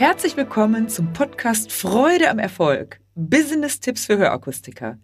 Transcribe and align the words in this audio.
Herzlich 0.00 0.34
willkommen 0.34 0.88
zum 0.88 1.12
Podcast 1.12 1.70
Freude 1.70 2.30
am 2.30 2.38
Erfolg. 2.38 3.00
Business-Tipps 3.16 4.06
für 4.06 4.16
Hörakustiker. 4.16 4.96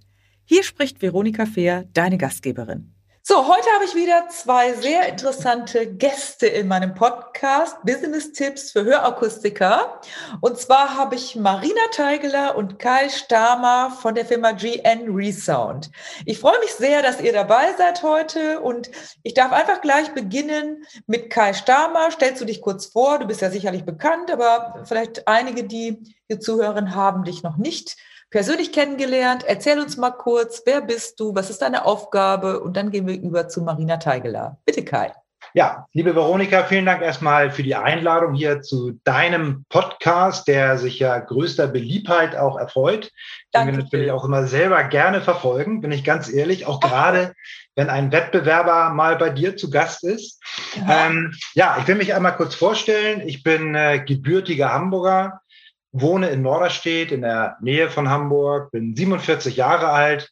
Hier 0.46 0.62
spricht 0.62 1.02
Veronika 1.02 1.44
Fehr, 1.44 1.84
deine 1.92 2.16
Gastgeberin. 2.16 2.95
So, 3.28 3.48
heute 3.48 3.68
habe 3.74 3.84
ich 3.84 3.96
wieder 3.96 4.28
zwei 4.28 4.72
sehr 4.74 5.08
interessante 5.08 5.92
Gäste 5.92 6.46
in 6.46 6.68
meinem 6.68 6.94
Podcast 6.94 7.76
Business-Tipps 7.82 8.70
für 8.70 8.84
Hörakustiker. 8.84 10.00
Und 10.40 10.60
zwar 10.60 10.96
habe 10.96 11.16
ich 11.16 11.34
Marina 11.34 11.80
Teigeler 11.90 12.54
und 12.54 12.78
Kai 12.78 13.08
Stamer 13.08 13.90
von 14.00 14.14
der 14.14 14.26
Firma 14.26 14.52
GN 14.52 15.12
Resound. 15.12 15.90
Ich 16.24 16.38
freue 16.38 16.60
mich 16.60 16.72
sehr, 16.74 17.02
dass 17.02 17.20
ihr 17.20 17.32
dabei 17.32 17.72
seid 17.76 18.04
heute 18.04 18.60
und 18.60 18.92
ich 19.24 19.34
darf 19.34 19.50
einfach 19.50 19.80
gleich 19.80 20.14
beginnen 20.14 20.84
mit 21.08 21.28
Kai 21.28 21.52
Stamer. 21.52 22.12
Stellst 22.12 22.40
du 22.40 22.44
dich 22.44 22.62
kurz 22.62 22.86
vor? 22.86 23.18
Du 23.18 23.26
bist 23.26 23.40
ja 23.40 23.50
sicherlich 23.50 23.84
bekannt, 23.84 24.30
aber 24.30 24.84
vielleicht 24.84 25.26
einige, 25.26 25.64
die 25.64 25.98
hier 26.28 26.38
zuhören, 26.38 26.94
haben 26.94 27.24
dich 27.24 27.42
noch 27.42 27.56
nicht 27.56 27.96
persönlich 28.36 28.70
kennengelernt. 28.70 29.44
Erzähl 29.46 29.80
uns 29.80 29.96
mal 29.96 30.10
kurz, 30.10 30.60
wer 30.66 30.82
bist 30.82 31.18
du, 31.20 31.34
was 31.34 31.48
ist 31.48 31.62
deine 31.62 31.86
Aufgabe? 31.86 32.60
Und 32.60 32.76
dann 32.76 32.90
gehen 32.90 33.06
wir 33.06 33.18
über 33.18 33.48
zu 33.48 33.62
Marina 33.62 33.96
Teigeler. 33.96 34.58
Bitte, 34.66 34.84
Kai. 34.84 35.14
Ja, 35.54 35.86
liebe 35.94 36.14
Veronika, 36.14 36.64
vielen 36.64 36.84
Dank 36.84 37.00
erstmal 37.00 37.50
für 37.50 37.62
die 37.62 37.76
Einladung 37.76 38.34
hier 38.34 38.60
zu 38.60 39.00
deinem 39.04 39.64
Podcast, 39.70 40.48
der 40.48 40.76
sich 40.76 40.98
ja 40.98 41.18
größter 41.18 41.66
Beliebtheit 41.66 42.36
auch 42.36 42.58
erfreut. 42.58 43.10
Den 43.54 43.68
wir 43.68 43.78
natürlich 43.78 44.10
auch 44.10 44.26
immer 44.26 44.46
selber 44.46 44.84
gerne 44.84 45.22
verfolgen, 45.22 45.80
bin 45.80 45.90
ich 45.90 46.04
ganz 46.04 46.30
ehrlich, 46.30 46.66
auch 46.66 46.80
gerade 46.80 47.32
wenn 47.74 47.88
ein 47.88 48.12
Wettbewerber 48.12 48.90
mal 48.90 49.16
bei 49.16 49.30
dir 49.30 49.56
zu 49.56 49.70
Gast 49.70 50.04
ist. 50.04 50.42
Ähm, 50.86 51.34
ja, 51.54 51.78
ich 51.80 51.88
will 51.88 51.94
mich 51.94 52.14
einmal 52.14 52.36
kurz 52.36 52.54
vorstellen. 52.54 53.22
Ich 53.26 53.42
bin 53.42 53.74
äh, 53.74 54.04
gebürtiger 54.04 54.74
Hamburger, 54.74 55.40
wohne 56.00 56.28
in 56.30 56.42
Norderstedt 56.42 57.12
in 57.12 57.22
der 57.22 57.56
Nähe 57.60 57.90
von 57.90 58.08
Hamburg, 58.08 58.70
bin 58.70 58.94
47 58.94 59.56
Jahre 59.56 59.88
alt, 59.88 60.30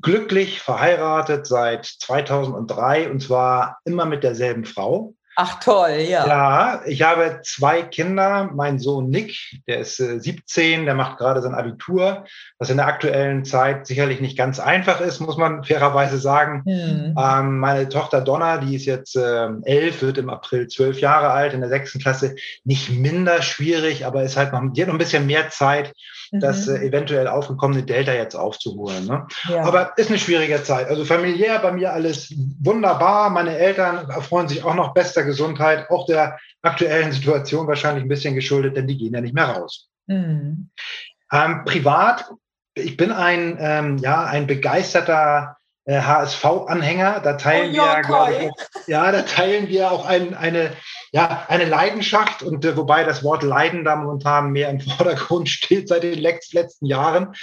glücklich 0.00 0.60
verheiratet 0.60 1.46
seit 1.46 1.86
2003 1.86 3.10
und 3.10 3.20
zwar 3.20 3.78
immer 3.84 4.04
mit 4.04 4.22
derselben 4.22 4.64
Frau. 4.64 5.14
Ach 5.40 5.60
toll, 5.60 6.04
ja. 6.08 6.26
Ja, 6.26 6.82
ich 6.84 7.02
habe 7.02 7.42
zwei 7.44 7.82
Kinder. 7.82 8.50
Mein 8.52 8.80
Sohn 8.80 9.08
Nick, 9.08 9.60
der 9.68 9.78
ist 9.78 10.00
äh, 10.00 10.18
17, 10.18 10.84
der 10.84 10.96
macht 10.96 11.16
gerade 11.18 11.40
sein 11.40 11.54
Abitur, 11.54 12.24
was 12.58 12.70
in 12.70 12.78
der 12.78 12.88
aktuellen 12.88 13.44
Zeit 13.44 13.86
sicherlich 13.86 14.20
nicht 14.20 14.36
ganz 14.36 14.58
einfach 14.58 15.00
ist, 15.00 15.20
muss 15.20 15.36
man 15.36 15.62
fairerweise 15.62 16.18
sagen. 16.18 16.62
Mhm. 16.66 17.14
Ähm, 17.16 17.60
meine 17.60 17.88
Tochter 17.88 18.20
Donna, 18.20 18.58
die 18.58 18.74
ist 18.74 18.86
jetzt 18.86 19.14
äh, 19.14 19.48
elf, 19.62 20.02
wird 20.02 20.18
im 20.18 20.28
April 20.28 20.66
zwölf 20.66 20.98
Jahre 20.98 21.30
alt, 21.30 21.54
in 21.54 21.60
der 21.60 21.70
sechsten 21.70 22.00
Klasse. 22.00 22.34
Nicht 22.64 22.90
minder 22.90 23.40
schwierig, 23.40 24.06
aber 24.06 24.24
ist 24.24 24.36
halt 24.36 24.52
noch, 24.52 24.62
die 24.72 24.80
hat 24.82 24.88
noch 24.88 24.96
ein 24.96 24.98
bisschen 24.98 25.28
mehr 25.28 25.50
Zeit, 25.50 25.92
mhm. 26.32 26.40
das 26.40 26.68
äh, 26.68 26.78
eventuell 26.78 27.28
aufgekommene 27.28 27.82
Delta 27.82 28.12
jetzt 28.12 28.34
aufzuholen. 28.34 29.06
Ne? 29.06 29.26
Ja. 29.48 29.62
Aber 29.64 29.92
ist 29.96 30.10
eine 30.10 30.18
schwierige 30.18 30.62
Zeit. 30.62 30.88
Also 30.88 31.04
familiär 31.04 31.58
bei 31.58 31.72
mir 31.72 31.92
alles 31.92 32.34
wunderbar. 32.60 33.30
Meine 33.30 33.56
Eltern 33.56 34.08
erfreuen 34.10 34.48
sich 34.48 34.64
auch 34.64 34.74
noch 34.74 34.94
bester 34.94 35.24
Gesundheit, 35.24 35.90
auch 35.90 36.06
der 36.06 36.38
aktuellen 36.62 37.12
Situation 37.12 37.66
wahrscheinlich 37.66 38.04
ein 38.04 38.08
bisschen 38.08 38.34
geschuldet, 38.34 38.76
denn 38.76 38.86
die 38.86 38.98
gehen 38.98 39.14
ja 39.14 39.20
nicht 39.20 39.34
mehr 39.34 39.46
raus. 39.46 39.88
Mhm. 40.06 40.70
Ähm, 41.32 41.64
privat, 41.64 42.30
ich 42.74 42.96
bin 42.96 43.12
ein, 43.12 43.58
ähm, 43.60 43.98
ja, 43.98 44.24
ein 44.24 44.46
begeisterter 44.46 45.56
äh, 45.84 46.00
HSV-Anhänger. 46.00 47.20
Da 47.20 47.34
teilen 47.34 47.70
oh, 47.72 47.76
ja, 47.76 47.96
wir, 47.96 48.02
glaube 48.02 48.32
ich, 48.34 48.86
ja, 48.86 49.10
da 49.10 49.22
teilen 49.22 49.68
wir 49.68 49.90
auch 49.90 50.06
ein, 50.06 50.34
eine, 50.34 50.70
ja, 51.12 51.46
eine 51.48 51.64
Leidenschaft 51.64 52.42
und 52.42 52.64
äh, 52.64 52.76
wobei 52.76 53.04
das 53.04 53.22
Wort 53.24 53.42
Leiden 53.42 53.84
da 53.84 53.96
momentan 53.96 54.50
mehr 54.50 54.70
im 54.70 54.80
Vordergrund 54.96 55.48
steht 55.48 55.88
seit 55.88 56.02
den 56.02 56.18
letzten 56.18 56.86
Jahren. 56.86 57.34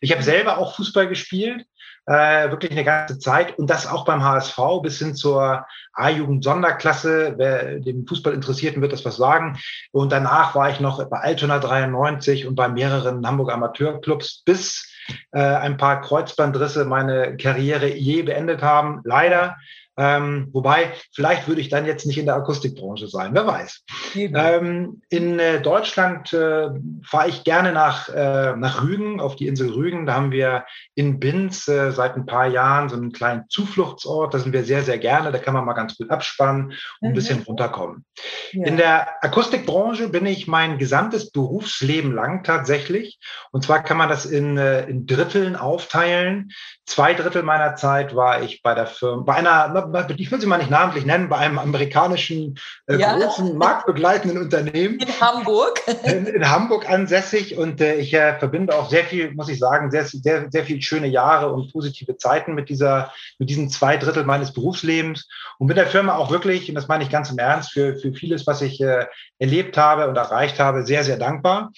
Ich 0.00 0.12
habe 0.12 0.22
selber 0.22 0.58
auch 0.58 0.76
Fußball 0.76 1.08
gespielt 1.08 1.66
äh, 2.06 2.50
wirklich 2.50 2.72
eine 2.72 2.84
ganze 2.84 3.18
Zeit 3.18 3.58
und 3.58 3.70
das 3.70 3.86
auch 3.86 4.04
beim 4.04 4.22
HSV 4.22 4.58
bis 4.82 4.98
hin 4.98 5.14
zur 5.14 5.66
A-Jugend-Sonderklasse. 5.94 7.34
Wer 7.36 7.80
dem 7.80 8.06
Fußball 8.06 8.34
Interessierten 8.34 8.82
wird 8.82 8.92
das 8.92 9.04
was 9.04 9.16
sagen. 9.16 9.58
Und 9.92 10.12
danach 10.12 10.54
war 10.54 10.70
ich 10.70 10.80
noch 10.80 11.02
bei 11.08 11.18
Altona 11.18 11.58
93 11.58 12.46
und 12.46 12.56
bei 12.56 12.68
mehreren 12.68 13.26
Hamburger 13.26 13.54
Amateurclubs, 13.54 14.42
bis 14.44 14.90
äh, 15.32 15.40
ein 15.40 15.76
paar 15.76 16.02
Kreuzbandrisse 16.02 16.84
meine 16.84 17.36
Karriere 17.36 17.88
je 17.88 18.22
beendet 18.22 18.62
haben. 18.62 19.00
Leider 19.04 19.56
ähm, 19.96 20.48
wobei, 20.52 20.92
vielleicht 21.12 21.46
würde 21.46 21.60
ich 21.60 21.68
dann 21.68 21.86
jetzt 21.86 22.06
nicht 22.06 22.18
in 22.18 22.26
der 22.26 22.34
Akustikbranche 22.34 23.06
sein, 23.06 23.30
wer 23.32 23.46
weiß. 23.46 23.84
Ähm, 24.14 25.02
in 25.08 25.38
äh, 25.38 25.60
Deutschland 25.60 26.32
äh, 26.32 26.70
fahre 27.02 27.28
ich 27.28 27.44
gerne 27.44 27.72
nach, 27.72 28.08
äh, 28.08 28.56
nach 28.56 28.82
Rügen, 28.82 29.20
auf 29.20 29.36
die 29.36 29.46
Insel 29.46 29.70
Rügen. 29.70 30.06
Da 30.06 30.14
haben 30.14 30.32
wir 30.32 30.64
in 30.94 31.20
Binz 31.20 31.68
äh, 31.68 31.92
seit 31.92 32.16
ein 32.16 32.26
paar 32.26 32.46
Jahren 32.46 32.88
so 32.88 32.96
einen 32.96 33.12
kleinen 33.12 33.44
Zufluchtsort. 33.48 34.34
Da 34.34 34.38
sind 34.38 34.52
wir 34.52 34.64
sehr, 34.64 34.82
sehr 34.82 34.98
gerne. 34.98 35.30
Da 35.30 35.38
kann 35.38 35.54
man 35.54 35.64
mal 35.64 35.74
ganz 35.74 35.96
gut 35.96 36.10
abspannen 36.10 36.64
und 36.64 36.74
mhm. 37.00 37.08
ein 37.08 37.14
bisschen 37.14 37.42
runterkommen. 37.42 38.04
Ja. 38.52 38.66
In 38.66 38.76
der 38.76 39.22
Akustikbranche 39.22 40.08
bin 40.08 40.26
ich 40.26 40.48
mein 40.48 40.78
gesamtes 40.78 41.30
Berufsleben 41.30 42.12
lang 42.12 42.42
tatsächlich. 42.42 43.20
Und 43.52 43.62
zwar 43.62 43.82
kann 43.82 43.96
man 43.96 44.08
das 44.08 44.26
in, 44.26 44.58
äh, 44.58 44.86
in 44.88 45.06
Dritteln 45.06 45.54
aufteilen. 45.54 46.50
Zwei 46.86 47.14
Drittel 47.14 47.42
meiner 47.42 47.76
Zeit 47.76 48.14
war 48.16 48.42
ich 48.42 48.62
bei 48.62 48.74
der 48.74 48.86
Firma, 48.86 49.22
bei 49.22 49.34
einer 49.34 49.83
ich 50.16 50.30
will 50.30 50.40
sie 50.40 50.46
mal 50.46 50.58
nicht 50.58 50.70
namentlich 50.70 51.04
nennen, 51.04 51.28
bei 51.28 51.36
einem 51.38 51.58
amerikanischen 51.58 52.58
äh, 52.86 52.96
ja. 52.96 53.16
großen 53.16 53.56
marktbegleitenden 53.56 54.38
Unternehmen. 54.38 54.98
In 54.98 55.20
Hamburg. 55.20 55.80
In, 56.04 56.26
in 56.26 56.50
Hamburg 56.50 56.88
ansässig 56.88 57.56
und 57.56 57.80
äh, 57.80 57.96
ich 57.96 58.14
äh, 58.14 58.38
verbinde 58.38 58.74
auch 58.74 58.90
sehr 58.90 59.04
viel, 59.04 59.32
muss 59.32 59.48
ich 59.48 59.58
sagen, 59.58 59.90
sehr, 59.90 60.04
sehr, 60.04 60.46
sehr 60.50 60.64
viel 60.64 60.80
schöne 60.82 61.08
Jahre 61.08 61.52
und 61.52 61.72
positive 61.72 62.16
Zeiten 62.16 62.54
mit 62.54 62.68
dieser, 62.68 63.12
mit 63.38 63.50
diesen 63.50 63.70
zwei 63.70 63.96
Drittel 63.96 64.24
meines 64.24 64.52
Berufslebens 64.52 65.28
und 65.58 65.66
mit 65.66 65.76
der 65.76 65.86
Firma 65.86 66.14
auch 66.14 66.30
wirklich, 66.30 66.68
und 66.68 66.74
das 66.74 66.88
meine 66.88 67.04
ich 67.04 67.10
ganz 67.10 67.30
im 67.30 67.38
Ernst, 67.38 67.72
für, 67.72 67.96
für 67.96 68.12
vieles, 68.12 68.46
was 68.46 68.62
ich 68.62 68.80
äh, 68.80 69.06
erlebt 69.38 69.76
habe 69.76 70.08
und 70.08 70.16
erreicht 70.16 70.58
habe, 70.58 70.84
sehr, 70.84 71.04
sehr 71.04 71.16
dankbar. 71.16 71.70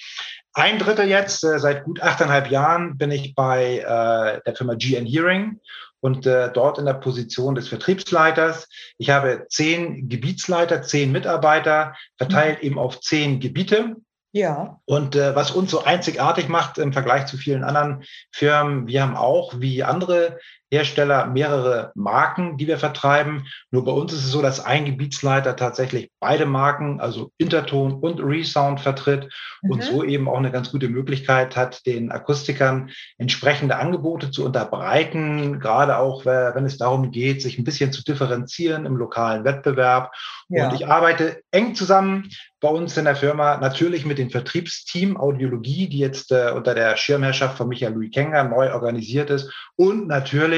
Ein 0.59 0.79
Drittel 0.79 1.07
jetzt, 1.07 1.45
äh, 1.45 1.59
seit 1.59 1.85
gut 1.85 2.03
achteinhalb 2.03 2.51
Jahren 2.51 2.97
bin 2.97 3.11
ich 3.11 3.35
bei 3.35 3.81
äh, 3.81 4.41
der 4.47 4.57
Firma 4.57 4.75
GN 4.75 5.05
Hearing 5.05 5.61
und 6.01 6.27
äh, 6.27 6.53
dort 6.53 6.79
in 6.79 6.87
der 6.87 6.95
Position 6.95 7.55
des 7.55 7.69
Vertriebsleiters. 7.69 8.69
Ich 8.99 9.11
habe 9.11 9.47
zehn 9.49 10.09
Gebietsleiter, 10.09 10.83
zehn 10.83 11.13
Mitarbeiter, 11.13 11.95
verteilt 12.17 12.61
mhm. 12.61 12.67
eben 12.67 12.79
auf 12.79 13.01
zehn 13.01 13.41
Gebiete. 13.41 13.97
Ja. 14.33 14.81
Und 14.85 15.17
äh, 15.17 15.35
was 15.35 15.51
uns 15.51 15.71
so 15.71 15.85
einzigartig 15.85 16.49
macht 16.49 16.77
im 16.77 16.93
Vergleich 16.93 17.27
zu 17.27 17.39
vielen 17.39 17.65
anderen 17.65 18.05
Firmen, 18.33 18.87
wir 18.87 19.03
haben 19.03 19.17
auch 19.17 19.61
wie 19.61 19.83
andere 19.83 20.39
Hersteller 20.71 21.27
mehrere 21.27 21.93
Marken, 21.95 22.57
die 22.57 22.67
wir 22.67 22.79
vertreiben. 22.79 23.47
Nur 23.71 23.85
bei 23.85 23.93
uns 23.93 24.13
ist 24.13 24.25
es 24.25 24.33
so, 24.33 24.43
dass 24.43 24.65
ein 24.65 24.85
Gebietsleiter 24.85 25.55
tatsächlich 25.55 26.11
beide 26.21 26.47
Marken, 26.47 27.01
also 27.01 27.31
Interton 27.39 27.95
und 28.01 28.21
Resound 28.21 28.81
vertritt 28.81 29.29
mhm. 29.63 29.71
und 29.71 29.83
so 29.85 30.03
eben 30.03 30.29
auch 30.29 30.39
eine 30.39 30.51
ganz 30.51 30.73
gute 30.73 30.89
Möglichkeit 30.89 31.57
hat, 31.57 31.87
den 31.87 32.11
Akustikern 32.11 32.91
entsprechende 33.19 33.77
Angebote 33.77 34.31
zu 34.31 34.45
unterbreiten, 34.45 35.61
gerade 35.61 35.99
auch, 35.99 36.25
wenn 36.27 36.65
es 36.65 36.79
darum 36.79 37.13
geht, 37.13 37.43
sich 37.43 37.59
ein 37.59 37.65
bisschen 37.65 37.93
zu 37.93 38.03
differenzieren 38.03 38.87
im 38.87 38.97
lokalen 38.97 39.45
Wettbewerb. 39.45 40.13
Ja. 40.49 40.69
Und 40.69 40.75
ich 40.75 40.89
arbeite 40.89 41.43
eng 41.51 41.75
zusammen 41.75 42.29
bei 42.61 42.69
uns 42.69 42.97
in 42.97 43.05
der 43.05 43.17
Firma 43.17 43.59
natürlich 43.59 44.07
mit 44.07 44.19
dem 44.19 44.31
Vertriebsteam 44.31 45.17
Audiologie, 45.17 45.89
die 45.89 45.99
jetzt 45.99 46.33
äh, 46.33 46.51
unter 46.53 46.75
der 46.75 46.97
Schirmherrschaft 46.97 47.59
von 47.59 47.69
Michael 47.69 47.93
Louis 47.93 48.11
Kenger 48.11 48.45
neu 48.45 48.73
organisiert 48.73 49.31
ist 49.31 49.53
und 49.77 50.09
natürlich 50.09 50.56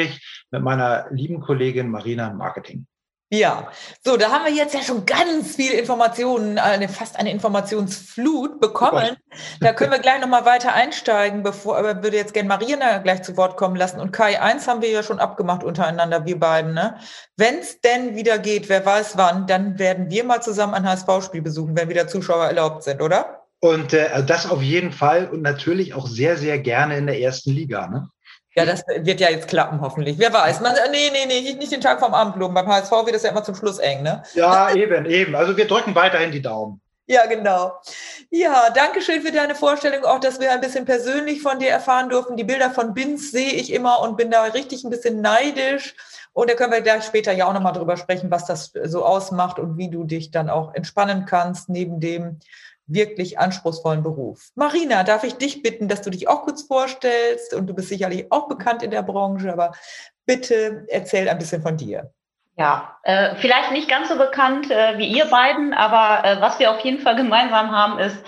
mit 0.51 0.63
meiner 0.63 1.07
lieben 1.11 1.41
Kollegin 1.41 1.91
Marina 1.91 2.33
Marketing. 2.33 2.87
Ja, 3.31 3.71
so, 4.03 4.17
da 4.17 4.31
haben 4.31 4.47
wir 4.47 4.53
jetzt 4.53 4.73
ja 4.73 4.81
schon 4.81 5.05
ganz 5.05 5.57
viel 5.57 5.73
Informationen, 5.73 6.59
eine, 6.59 6.89
fast 6.89 7.19
eine 7.19 7.31
Informationsflut 7.31 8.59
bekommen. 8.59 9.19
Da 9.61 9.75
können 9.75 9.93
wir 9.93 9.99
gleich 9.99 10.19
nochmal 10.23 10.47
weiter 10.47 10.73
einsteigen, 10.73 11.43
bevor, 11.43 11.77
aber 11.77 12.03
würde 12.03 12.17
jetzt 12.17 12.33
gerne 12.33 12.49
Marina 12.49 12.99
gleich 12.99 13.23
zu 13.23 13.37
Wort 13.37 13.59
kommen 13.59 13.77
lassen. 13.77 14.01
Und 14.01 14.13
Kai, 14.13 14.41
eins 14.41 14.67
haben 14.67 14.81
wir 14.81 14.89
ja 14.89 15.03
schon 15.03 15.19
abgemacht 15.19 15.63
untereinander, 15.63 16.25
wir 16.25 16.41
beiden, 16.41 16.73
ne? 16.73 16.97
Wenn 17.37 17.59
es 17.59 17.83
denn 17.83 18.17
wieder 18.17 18.39
geht, 18.39 18.71
wer 18.71 18.87
weiß 18.87 19.19
wann, 19.19 19.47
dann 19.47 19.79
werden 19.79 20.11
wir 20.11 20.25
mal 20.25 20.41
zusammen 20.41 20.73
ein 20.73 20.89
HSV-Spiel 20.89 21.43
besuchen, 21.43 21.77
wenn 21.77 21.91
wieder 21.91 22.09
Zuschauer 22.09 22.47
erlaubt 22.47 22.83
sind, 22.85 23.03
oder? 23.03 23.43
Und 23.61 23.93
äh, 23.93 24.25
das 24.25 24.51
auf 24.51 24.63
jeden 24.63 24.93
Fall 24.93 25.29
und 25.29 25.43
natürlich 25.43 25.93
auch 25.93 26.07
sehr, 26.07 26.39
sehr 26.39 26.59
gerne 26.61 26.97
in 26.97 27.07
der 27.07 27.21
ersten 27.21 27.51
Liga, 27.51 27.89
ne? 27.89 28.09
Ja, 28.59 28.67
das 28.67 28.85
wird 28.87 29.21
ja 29.21 29.31
jetzt 29.31 29.49
klappen, 29.49 29.81
hoffentlich. 29.81 30.19
Wer 30.19 30.33
weiß. 30.33 30.61
Man, 30.61 30.75
nee, 30.91 31.11
nee, 31.13 31.27
nee, 31.27 31.55
nicht 31.55 31.73
den 31.73 31.81
Tag 31.81 32.01
vom 32.01 32.13
Abendblumen. 32.13 32.55
Beim 32.55 32.67
HSV 32.67 32.91
wird 32.91 33.15
es 33.15 33.23
ja 33.23 33.31
immer 33.31 33.45
zum 33.45 33.55
Schluss 33.55 33.79
eng, 33.79 34.03
ne? 34.03 34.23
Ja, 34.35 34.75
eben, 34.75 35.07
eben. 35.07 35.35
Also 35.35 35.57
wir 35.57 35.67
drücken 35.67 35.95
weiterhin 35.95 36.33
die 36.33 36.43
Daumen. 36.43 36.81
Ja, 37.07 37.25
genau. 37.25 37.73
Ja, 38.31 38.69
danke 38.69 39.01
schön 39.01 39.23
für 39.23 39.33
deine 39.33 39.55
Vorstellung, 39.55 40.05
auch 40.05 40.21
dass 40.21 40.41
wir 40.41 40.53
ein 40.53 40.61
bisschen 40.61 40.85
persönlich 40.85 41.41
von 41.41 41.59
dir 41.59 41.71
erfahren 41.71 42.11
durften. 42.11 42.37
Die 42.37 42.45
Bilder 42.45 42.71
von 42.71 42.93
Binz 42.93 43.31
sehe 43.31 43.53
ich 43.53 43.73
immer 43.73 44.01
und 44.01 44.19
bin 44.19 44.31
da 44.31 44.43
richtig 44.43 44.85
ein 44.85 44.91
bisschen 44.91 45.23
neidisch. 45.23 45.95
Und 46.35 46.51
da 46.51 46.55
können 46.55 46.73
wir 46.73 46.83
gleich 46.83 47.05
später 47.05 47.33
ja 47.33 47.47
auch 47.47 47.55
nochmal 47.55 47.73
drüber 47.73 47.97
sprechen, 47.97 48.31
was 48.31 48.45
das 48.45 48.73
so 48.85 49.05
ausmacht 49.05 49.59
und 49.59 49.79
wie 49.79 49.91
du 49.91 50.05
dich 50.05 50.31
dann 50.31 50.51
auch 50.51 50.75
entspannen 50.75 51.25
kannst, 51.25 51.71
neben 51.71 51.99
dem, 51.99 52.41
wirklich 52.89 53.39
anspruchsvollen 53.39 54.03
Beruf. 54.03 54.49
Marina, 54.55 55.05
darf 55.05 55.25
ich 55.25 55.35
dich 55.35 55.63
bitten, 55.63 55.89
dass 55.89 56.03
du 56.03 56.11
dich 56.11 56.29
auch 56.29 56.43
kurz 56.43 56.63
vorstellst? 56.63 57.55
Und 57.55 57.67
du 57.67 57.75
bist 57.75 57.89
sicherlich 57.89 58.31
auch 58.33 58.49
bekannt 58.49 58.83
in 58.83 58.91
der 58.91 59.03
Branche, 59.03 59.53
aber 59.53 59.73
bitte 60.27 60.87
erzähl 60.89 61.29
ein 61.29 61.39
bisschen 61.39 61.63
von 61.63 61.77
dir. 61.77 62.13
Ja, 62.57 62.99
äh, 63.05 63.37
vielleicht 63.37 63.71
nicht 63.71 63.89
ganz 63.89 64.09
so 64.09 64.17
bekannt 64.19 64.71
äh, 64.71 64.99
wie 64.99 65.07
ihr 65.07 65.27
beiden, 65.27 65.73
aber 65.73 66.27
äh, 66.27 66.41
was 66.41 66.59
wir 66.59 66.73
auf 66.73 66.81
jeden 66.81 66.99
Fall 66.99 67.15
gemeinsam 67.15 67.71
haben, 67.71 68.01
ist 68.01 68.19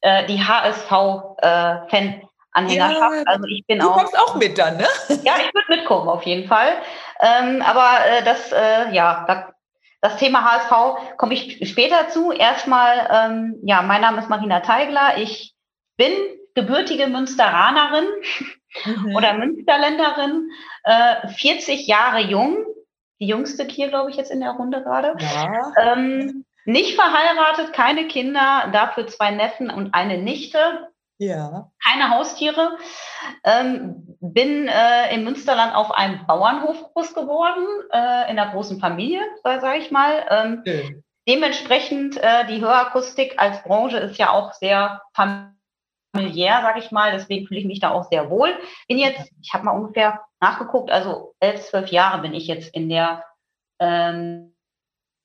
äh, 0.00 0.26
die 0.26 0.42
HSV-Fan. 0.42 2.22
Anhängerschaft. 2.52 3.14
Ja, 3.14 3.22
also 3.26 3.44
ich 3.46 3.64
bin 3.66 3.78
du 3.78 3.88
auch. 3.88 3.98
Kommst 3.98 4.18
auch 4.18 4.34
mit 4.34 4.58
dann, 4.58 4.76
ne? 4.76 4.86
Ja, 5.22 5.34
ich 5.38 5.54
würde 5.54 5.66
mitkommen 5.68 6.08
auf 6.08 6.24
jeden 6.24 6.48
Fall. 6.48 6.72
Ähm, 7.20 7.62
aber 7.62 8.04
äh, 8.06 8.24
das, 8.24 8.50
äh, 8.50 8.90
ja, 8.90 9.24
da, 9.28 9.52
das 10.00 10.16
Thema 10.16 10.44
HSV 10.44 11.16
komme 11.16 11.34
ich 11.34 11.68
später 11.68 12.08
zu. 12.08 12.32
Erstmal, 12.32 13.08
ähm, 13.10 13.58
ja, 13.62 13.82
mein 13.82 14.00
Name 14.00 14.18
ist 14.18 14.30
Marina 14.30 14.60
Teigler. 14.60 15.18
Ich 15.18 15.54
bin 15.96 16.12
gebürtige 16.54 17.06
Münsteranerin 17.06 18.06
mhm. 18.84 19.14
oder 19.16 19.34
Münsterländerin, 19.34 20.50
äh, 20.84 21.28
40 21.28 21.86
Jahre 21.86 22.20
jung, 22.20 22.64
die 23.20 23.26
jüngste 23.26 23.64
hier, 23.64 23.88
glaube 23.88 24.10
ich, 24.10 24.16
jetzt 24.16 24.30
in 24.30 24.40
der 24.40 24.52
Runde 24.52 24.82
gerade. 24.82 25.14
Ja. 25.18 25.72
Ähm, 25.76 26.44
nicht 26.64 26.94
verheiratet, 26.94 27.72
keine 27.72 28.06
Kinder, 28.08 28.68
dafür 28.72 29.06
zwei 29.06 29.30
Neffen 29.30 29.70
und 29.70 29.94
eine 29.94 30.18
Nichte. 30.18 30.88
Ja. 31.20 31.70
Keine 31.84 32.08
Haustiere. 32.08 32.78
Ähm, 33.44 34.16
bin 34.20 34.68
äh, 34.68 35.14
im 35.14 35.24
Münsterland 35.24 35.74
auf 35.74 35.90
einem 35.90 36.26
Bauernhof 36.26 36.94
groß 36.94 37.12
geworden, 37.12 37.66
äh, 37.92 38.30
in 38.30 38.38
einer 38.38 38.52
großen 38.52 38.80
Familie, 38.80 39.20
sage 39.42 39.78
ich 39.78 39.90
mal. 39.90 40.26
Ähm, 40.30 40.58
okay. 40.60 41.02
Dementsprechend 41.28 42.16
äh, 42.16 42.46
die 42.46 42.62
Hörakustik 42.62 43.34
als 43.36 43.62
Branche 43.62 43.98
ist 43.98 44.16
ja 44.16 44.30
auch 44.30 44.54
sehr 44.54 45.02
familiär, 45.12 46.62
sage 46.62 46.78
ich 46.78 46.90
mal. 46.90 47.12
Deswegen 47.12 47.46
fühle 47.46 47.60
ich 47.60 47.66
mich 47.66 47.80
da 47.80 47.90
auch 47.90 48.04
sehr 48.04 48.30
wohl. 48.30 48.54
Bin 48.88 48.96
jetzt, 48.96 49.30
ich 49.42 49.52
habe 49.52 49.64
mal 49.64 49.72
ungefähr 49.72 50.24
nachgeguckt, 50.40 50.90
also 50.90 51.34
elf, 51.38 51.60
zwölf 51.66 51.90
Jahre 51.90 52.22
bin 52.22 52.32
ich 52.32 52.46
jetzt 52.46 52.74
in 52.74 52.88
der 52.88 53.24
ähm, 53.78 54.56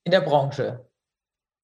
in 0.04 0.12
der 0.12 0.22
Branche. 0.22 0.86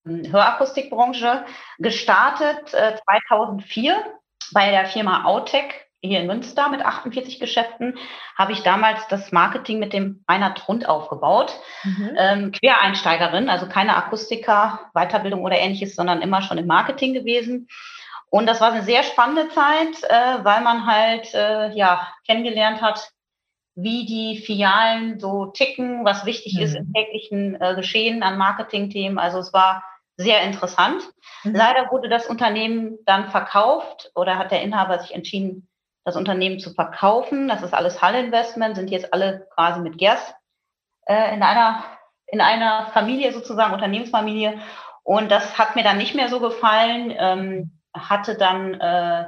Hörakustikbranche 0.05 1.45
gestartet 1.77 2.73
äh, 2.73 2.95
2004 3.03 4.20
bei 4.53 4.71
der 4.71 4.85
Firma 4.85 5.25
Autec 5.25 5.87
hier 6.03 6.19
in 6.19 6.27
Münster 6.27 6.69
mit 6.69 6.83
48 6.83 7.39
Geschäften 7.39 7.97
habe 8.35 8.53
ich 8.53 8.63
damals 8.63 9.07
das 9.07 9.31
Marketing 9.31 9.77
mit 9.77 9.93
dem 9.93 10.23
Rainer 10.29 10.55
Trund 10.55 10.89
aufgebaut. 10.89 11.53
Mhm. 11.83 12.11
Ähm, 12.17 12.51
Quereinsteigerin, 12.51 13.49
also 13.49 13.67
keine 13.67 13.95
Akustiker, 13.95 14.79
Weiterbildung 14.93 15.43
oder 15.43 15.59
ähnliches, 15.59 15.95
sondern 15.95 16.21
immer 16.21 16.41
schon 16.41 16.57
im 16.57 16.65
Marketing 16.65 17.13
gewesen. 17.13 17.67
Und 18.31 18.47
das 18.47 18.61
war 18.61 18.71
eine 18.71 18.83
sehr 18.83 19.03
spannende 19.03 19.49
Zeit, 19.49 20.03
äh, 20.03 20.43
weil 20.43 20.61
man 20.61 20.87
halt 20.87 21.33
äh, 21.35 21.71
ja 21.73 22.07
kennengelernt 22.25 22.81
hat, 22.81 23.11
wie 23.75 24.05
die 24.05 24.41
Filialen 24.43 25.19
so 25.19 25.47
ticken, 25.47 26.03
was 26.03 26.25
wichtig 26.25 26.55
mhm. 26.55 26.61
ist 26.61 26.75
im 26.75 26.91
täglichen 26.93 27.61
äh, 27.61 27.75
Geschehen 27.75 28.23
an 28.23 28.37
Marketingthemen. 28.37 29.19
Also 29.19 29.39
es 29.39 29.53
war 29.53 29.83
sehr 30.21 30.41
interessant. 30.43 31.03
Mhm. 31.43 31.55
Leider 31.55 31.91
wurde 31.91 32.09
das 32.09 32.27
Unternehmen 32.27 32.97
dann 33.05 33.29
verkauft 33.29 34.11
oder 34.15 34.37
hat 34.37 34.51
der 34.51 34.61
Inhaber 34.61 34.99
sich 34.99 35.13
entschieden, 35.13 35.67
das 36.03 36.15
Unternehmen 36.15 36.59
zu 36.59 36.73
verkaufen. 36.73 37.47
Das 37.47 37.61
ist 37.61 37.73
alles 37.73 38.01
Hall-Investment, 38.01 38.75
sind 38.75 38.89
jetzt 38.89 39.13
alle 39.13 39.47
quasi 39.53 39.79
mit 39.81 39.97
Gerst 39.97 40.33
äh, 41.05 41.33
in 41.33 41.43
einer 41.43 41.83
in 42.27 42.39
einer 42.39 42.87
Familie 42.93 43.33
sozusagen, 43.33 43.73
Unternehmensfamilie. 43.73 44.59
Und 45.03 45.29
das 45.29 45.57
hat 45.57 45.75
mir 45.75 45.83
dann 45.83 45.97
nicht 45.97 46.15
mehr 46.15 46.29
so 46.29 46.39
gefallen. 46.39 47.13
Ähm, 47.17 47.71
hatte 47.93 48.35
dann 48.37 48.79
äh, 48.79 49.25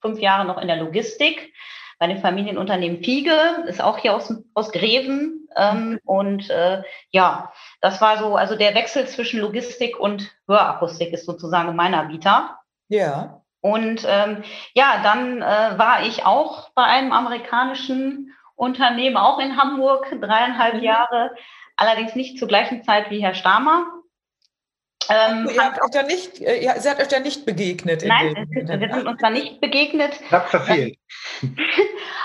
fünf 0.00 0.20
Jahre 0.20 0.44
noch 0.44 0.58
in 0.58 0.68
der 0.68 0.76
Logistik 0.76 1.52
bei 1.98 2.06
dem 2.06 2.18
Familienunternehmen 2.18 3.02
Fiege, 3.02 3.64
ist 3.66 3.82
auch 3.82 3.98
hier 3.98 4.14
aus, 4.14 4.32
aus 4.54 4.70
Greven. 4.70 5.37
Ähm, 5.56 5.98
und 6.04 6.50
äh, 6.50 6.82
ja, 7.10 7.52
das 7.80 8.00
war 8.00 8.18
so, 8.18 8.36
also 8.36 8.56
der 8.56 8.74
Wechsel 8.74 9.06
zwischen 9.06 9.40
Logistik 9.40 9.98
und 9.98 10.30
Hörakustik 10.46 11.12
ist 11.12 11.26
sozusagen 11.26 11.74
mein 11.76 11.94
Anbieter. 11.94 12.58
Ja. 12.88 13.42
Und 13.60 14.04
ähm, 14.06 14.44
ja, 14.74 15.00
dann 15.02 15.42
äh, 15.42 15.78
war 15.78 16.02
ich 16.02 16.24
auch 16.24 16.70
bei 16.70 16.84
einem 16.84 17.12
amerikanischen 17.12 18.34
Unternehmen, 18.54 19.16
auch 19.16 19.38
in 19.38 19.56
Hamburg, 19.56 20.06
dreieinhalb 20.20 20.74
mhm. 20.74 20.82
Jahre, 20.82 21.34
allerdings 21.76 22.14
nicht 22.14 22.38
zur 22.38 22.48
gleichen 22.48 22.82
Zeit 22.82 23.10
wie 23.10 23.20
Herr 23.20 23.34
Stamer. 23.34 23.86
Ähm, 25.10 25.48
ihr 25.52 25.64
habt 25.64 25.82
euch 25.82 25.90
da 25.90 26.02
nicht, 26.02 26.40
äh, 26.40 26.58
ihr, 26.58 26.74
sie 26.78 26.88
hat 26.88 27.00
euch 27.00 27.08
da 27.08 27.20
nicht 27.20 27.46
begegnet. 27.46 28.04
Nein, 28.06 28.34
wir 28.50 28.66
sind 28.66 29.06
uns 29.06 29.20
da 29.20 29.30
nicht 29.30 29.60
begegnet. 29.60 30.18
Knapp 30.28 30.48
verfehlt. 30.48 30.98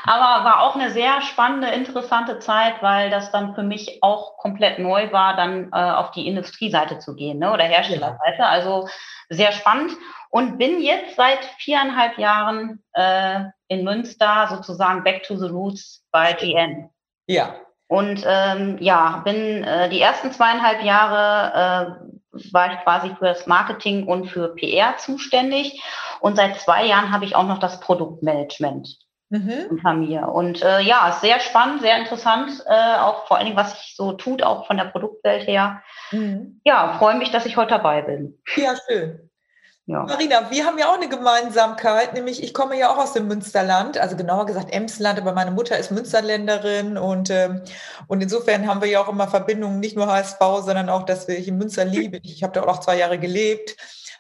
Aber 0.05 0.43
war 0.43 0.63
auch 0.63 0.75
eine 0.75 0.91
sehr 0.91 1.21
spannende, 1.21 1.69
interessante 1.69 2.39
Zeit, 2.39 2.81
weil 2.81 3.09
das 3.09 3.31
dann 3.31 3.55
für 3.55 3.63
mich 3.63 3.99
auch 4.01 4.37
komplett 4.37 4.79
neu 4.79 5.11
war, 5.11 5.35
dann 5.37 5.69
äh, 5.71 5.75
auf 5.75 6.11
die 6.11 6.27
Industrieseite 6.27 6.99
zu 6.99 7.15
gehen 7.15 7.39
ne, 7.39 7.53
oder 7.53 7.63
Herstellerseite. 7.63 8.45
Also 8.45 8.87
sehr 9.29 9.53
spannend. 9.53 9.93
Und 10.29 10.57
bin 10.57 10.81
jetzt 10.81 11.15
seit 11.15 11.45
viereinhalb 11.59 12.17
Jahren 12.17 12.83
äh, 12.93 13.41
in 13.67 13.83
Münster 13.83 14.47
sozusagen 14.49 15.03
back 15.03 15.23
to 15.23 15.37
the 15.37 15.47
roots 15.47 16.03
bei 16.11 16.33
GN. 16.33 16.89
Ja. 17.27 17.55
Und 17.87 18.23
ähm, 18.25 18.77
ja, 18.79 19.21
bin 19.23 19.63
äh, 19.63 19.89
die 19.89 20.01
ersten 20.01 20.31
zweieinhalb 20.31 20.81
Jahre 20.81 21.99
äh, 22.01 22.12
war 22.51 22.73
ich 22.73 22.79
quasi 22.83 23.15
für 23.17 23.25
das 23.25 23.47
Marketing 23.47 24.07
und 24.07 24.27
für 24.27 24.55
PR 24.55 24.97
zuständig. 24.97 25.81
Und 26.19 26.35
seit 26.35 26.59
zwei 26.59 26.85
Jahren 26.85 27.11
habe 27.11 27.25
ich 27.25 27.35
auch 27.35 27.47
noch 27.47 27.59
das 27.59 27.79
Produktmanagement 27.79 28.97
mhm. 29.33 29.65
unter 29.69 29.93
mir. 29.93 30.29
Und 30.29 30.61
äh, 30.61 30.81
ja, 30.81 31.09
ist 31.09 31.21
sehr 31.21 31.39
spannend, 31.39 31.81
sehr 31.81 31.97
interessant, 31.97 32.51
äh, 32.67 32.97
auch 32.97 33.27
vor 33.27 33.37
allen 33.37 33.47
Dingen, 33.47 33.57
was 33.57 33.71
sich 33.79 33.95
so 33.95 34.13
tut, 34.13 34.43
auch 34.43 34.67
von 34.67 34.77
der 34.77 34.85
Produktwelt 34.85 35.47
her. 35.47 35.81
Mhm. 36.11 36.61
Ja, 36.63 36.95
freue 36.99 37.17
mich, 37.17 37.31
dass 37.31 37.45
ich 37.45 37.57
heute 37.57 37.71
dabei 37.71 38.01
bin. 38.01 38.39
Ja, 38.55 38.75
schön. 38.87 39.22
Ja. 39.85 40.03
Marina, 40.03 40.49
wir 40.49 40.65
haben 40.65 40.77
ja 40.77 40.87
auch 40.87 40.95
eine 40.95 41.09
Gemeinsamkeit, 41.09 42.13
nämlich 42.13 42.41
ich 42.41 42.53
komme 42.53 42.79
ja 42.79 42.89
auch 42.89 42.97
aus 42.97 43.11
dem 43.11 43.27
Münsterland, 43.27 43.97
also 43.97 44.15
genauer 44.15 44.45
gesagt 44.45 44.71
Emsland, 44.71 45.19
aber 45.19 45.33
meine 45.33 45.51
Mutter 45.51 45.77
ist 45.77 45.91
Münsterländerin 45.91 46.97
und, 46.97 47.29
ähm, 47.29 47.61
und 48.07 48.23
insofern 48.23 48.65
haben 48.65 48.81
wir 48.81 48.87
ja 48.87 49.01
auch 49.01 49.09
immer 49.09 49.27
Verbindungen, 49.27 49.81
nicht 49.81 49.97
nur 49.97 50.07
HSV, 50.07 50.39
sondern 50.61 50.89
auch, 50.89 51.03
dass 51.03 51.27
wir 51.27 51.35
hier 51.35 51.51
Münster 51.51 51.83
lieben. 51.83 52.21
Ich 52.23 52.43
habe 52.43 52.53
da 52.53 52.63
auch 52.63 52.79
zwei 52.79 52.97
Jahre 52.97 53.19
gelebt. 53.19 53.75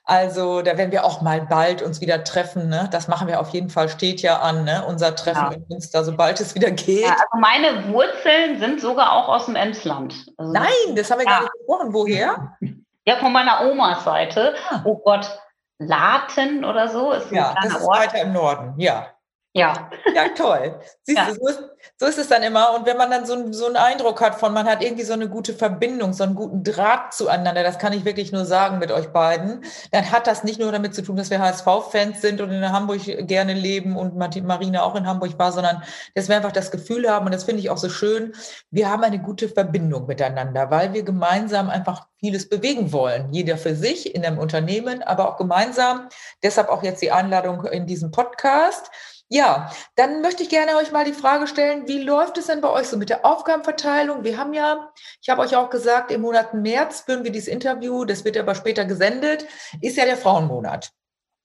Also 0.05 0.61
da 0.61 0.77
werden 0.77 0.91
wir 0.91 1.05
auch 1.05 1.21
mal 1.21 1.41
bald 1.49 1.81
uns 1.81 2.01
wieder 2.01 2.25
treffen. 2.25 2.67
Ne? 2.67 2.89
Das 2.91 3.07
machen 3.07 3.29
wir 3.29 3.39
auf 3.39 3.49
jeden 3.51 3.69
Fall, 3.69 3.87
steht 3.87 4.21
ja 4.21 4.39
an, 4.39 4.65
ne? 4.65 4.83
unser 4.85 5.15
Treffen 5.15 5.45
ja. 5.49 5.51
in 5.53 5.65
Münster, 5.69 6.03
sobald 6.03 6.41
es 6.41 6.55
wieder 6.55 6.71
geht. 6.71 7.05
Ja, 7.05 7.11
also 7.11 7.39
meine 7.39 7.87
Wurzeln 7.87 8.59
sind 8.59 8.81
sogar 8.81 9.13
auch 9.13 9.29
aus 9.29 9.45
dem 9.45 9.55
Emsland. 9.55 10.25
Also 10.35 10.51
Nein, 10.51 10.95
das 10.95 11.09
haben 11.09 11.19
wir 11.19 11.25
ja. 11.25 11.31
gar 11.31 11.41
nicht 11.43 11.53
gesprochen. 11.53 11.93
Woher? 11.93 12.57
Ja, 13.05 13.15
von 13.15 13.31
meiner 13.31 13.61
Omas 13.69 14.03
Seite. 14.03 14.55
Ah. 14.69 14.81
Oh 14.83 14.97
Gott, 14.97 15.39
Laten 15.79 16.63
oder 16.65 16.87
so. 16.87 17.11
Ist 17.11 17.31
ja, 17.31 17.55
das 17.61 17.75
ist 17.75 17.81
Ort. 17.81 17.97
weiter 17.97 18.21
im 18.21 18.33
Norden, 18.33 18.79
ja. 18.79 19.07
Ja. 19.55 19.91
Ja, 20.15 20.29
toll. 20.35 20.79
Siehst 21.03 21.17
ja. 21.17 21.27
du, 21.27 21.35
so 21.35 21.47
ist, 21.47 21.63
so 21.97 22.05
ist, 22.07 22.17
es 22.17 22.27
dann 22.27 22.41
immer. 22.41 22.75
Und 22.75 22.87
wenn 22.87 22.97
man 22.97 23.11
dann 23.11 23.27
so, 23.27 23.51
so 23.53 23.67
einen 23.67 23.75
Eindruck 23.75 24.19
hat 24.19 24.39
von, 24.39 24.51
man 24.51 24.65
hat 24.65 24.83
irgendwie 24.83 25.03
so 25.03 25.13
eine 25.13 25.29
gute 25.29 25.53
Verbindung, 25.53 26.13
so 26.13 26.23
einen 26.23 26.33
guten 26.33 26.63
Draht 26.63 27.13
zueinander, 27.13 27.61
das 27.61 27.77
kann 27.77 27.93
ich 27.93 28.03
wirklich 28.03 28.31
nur 28.31 28.45
sagen 28.45 28.79
mit 28.79 28.91
euch 28.91 29.09
beiden, 29.09 29.63
dann 29.91 30.09
hat 30.09 30.25
das 30.25 30.43
nicht 30.43 30.59
nur 30.59 30.71
damit 30.71 30.95
zu 30.95 31.03
tun, 31.03 31.17
dass 31.17 31.29
wir 31.29 31.39
HSV-Fans 31.39 32.19
sind 32.19 32.41
und 32.41 32.51
in 32.51 32.71
Hamburg 32.71 33.01
gerne 33.27 33.53
leben 33.53 33.95
und 33.95 34.15
Marina 34.15 34.81
auch 34.81 34.95
in 34.95 35.05
Hamburg 35.05 35.37
war, 35.37 35.51
sondern 35.51 35.83
dass 36.15 36.29
wir 36.29 36.35
einfach 36.35 36.51
das 36.51 36.71
Gefühl 36.71 37.07
haben, 37.07 37.27
und 37.27 37.33
das 37.33 37.43
finde 37.43 37.61
ich 37.61 37.69
auch 37.69 37.77
so 37.77 37.89
schön, 37.89 38.33
wir 38.71 38.89
haben 38.89 39.03
eine 39.03 39.19
gute 39.19 39.49
Verbindung 39.49 40.07
miteinander, 40.07 40.71
weil 40.71 40.93
wir 40.93 41.03
gemeinsam 41.03 41.69
einfach 41.69 42.07
vieles 42.23 42.47
bewegen 42.47 42.93
wollen. 42.93 43.33
Jeder 43.33 43.57
für 43.57 43.75
sich 43.75 44.15
in 44.15 44.25
einem 44.25 44.37
Unternehmen, 44.37 45.03
aber 45.03 45.29
auch 45.29 45.35
gemeinsam. 45.35 46.07
Deshalb 46.41 46.69
auch 46.69 46.81
jetzt 46.81 47.01
die 47.01 47.11
Einladung 47.11 47.65
in 47.65 47.85
diesem 47.85 48.11
Podcast. 48.11 48.89
Ja, 49.29 49.71
dann 49.95 50.21
möchte 50.21 50.43
ich 50.43 50.49
gerne 50.49 50.75
euch 50.75 50.91
mal 50.91 51.05
die 51.05 51.13
Frage 51.13 51.47
stellen, 51.47 51.87
wie 51.87 52.03
läuft 52.03 52.37
es 52.37 52.47
denn 52.47 52.61
bei 52.61 52.69
euch 52.69 52.87
so 52.87 52.97
mit 52.97 53.09
der 53.09 53.25
Aufgabenverteilung? 53.25 54.23
Wir 54.23 54.37
haben 54.37 54.53
ja, 54.53 54.91
ich 55.21 55.29
habe 55.29 55.41
euch 55.41 55.55
auch 55.55 55.69
gesagt, 55.69 56.11
im 56.11 56.21
Monat 56.21 56.53
März 56.53 57.01
führen 57.01 57.23
wir 57.23 57.31
dieses 57.31 57.47
Interview, 57.47 58.05
das 58.05 58.25
wird 58.25 58.37
aber 58.37 58.53
später 58.53 58.85
gesendet, 58.85 59.47
ist 59.81 59.97
ja 59.97 60.05
der 60.05 60.17
Frauenmonat. 60.17 60.91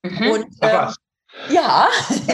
Mhm. 0.03 0.31
Und 0.31 0.47
ähm, 0.61 0.95
ja, 1.49 1.89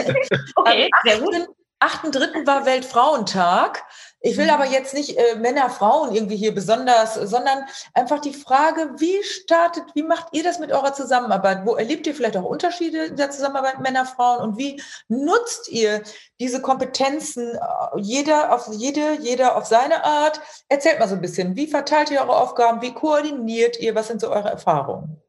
okay, 0.55 0.89
gut. 1.19 1.47
8.3. 1.81 2.47
war 2.47 2.65
Weltfrauentag. 2.65 3.83
Ich 4.25 4.37
will 4.37 4.49
aber 4.49 4.65
jetzt 4.65 4.95
nicht 4.95 5.19
äh, 5.19 5.35
Männer, 5.35 5.69
Frauen 5.69 6.15
irgendwie 6.15 6.35
hier 6.35 6.51
besonders, 6.51 7.13
sondern 7.13 7.63
einfach 7.93 8.19
die 8.19 8.33
Frage, 8.33 8.89
wie 8.97 9.21
startet, 9.23 9.83
wie 9.93 10.01
macht 10.01 10.29
ihr 10.31 10.43
das 10.43 10.57
mit 10.57 10.71
eurer 10.71 10.95
Zusammenarbeit? 10.95 11.59
Wo 11.63 11.75
erlebt 11.75 12.07
ihr 12.07 12.15
vielleicht 12.15 12.35
auch 12.35 12.43
Unterschiede 12.43 13.05
in 13.05 13.17
der 13.17 13.29
Zusammenarbeit 13.29 13.81
Männer, 13.81 14.03
Frauen? 14.03 14.41
Und 14.41 14.57
wie 14.57 14.81
nutzt 15.09 15.69
ihr 15.69 16.01
diese 16.39 16.59
Kompetenzen, 16.59 17.53
äh, 17.53 17.99
jeder 17.99 18.51
auf 18.51 18.67
jede, 18.71 19.13
jeder 19.21 19.55
auf 19.55 19.67
seine 19.67 20.03
Art? 20.03 20.41
Erzählt 20.69 20.97
mal 20.97 21.07
so 21.07 21.13
ein 21.13 21.21
bisschen, 21.21 21.55
wie 21.55 21.67
verteilt 21.67 22.09
ihr 22.09 22.21
eure 22.21 22.35
Aufgaben? 22.35 22.81
Wie 22.81 22.95
koordiniert 22.95 23.79
ihr? 23.79 23.93
Was 23.93 24.07
sind 24.07 24.21
so 24.21 24.31
eure 24.31 24.49
Erfahrungen? 24.49 25.21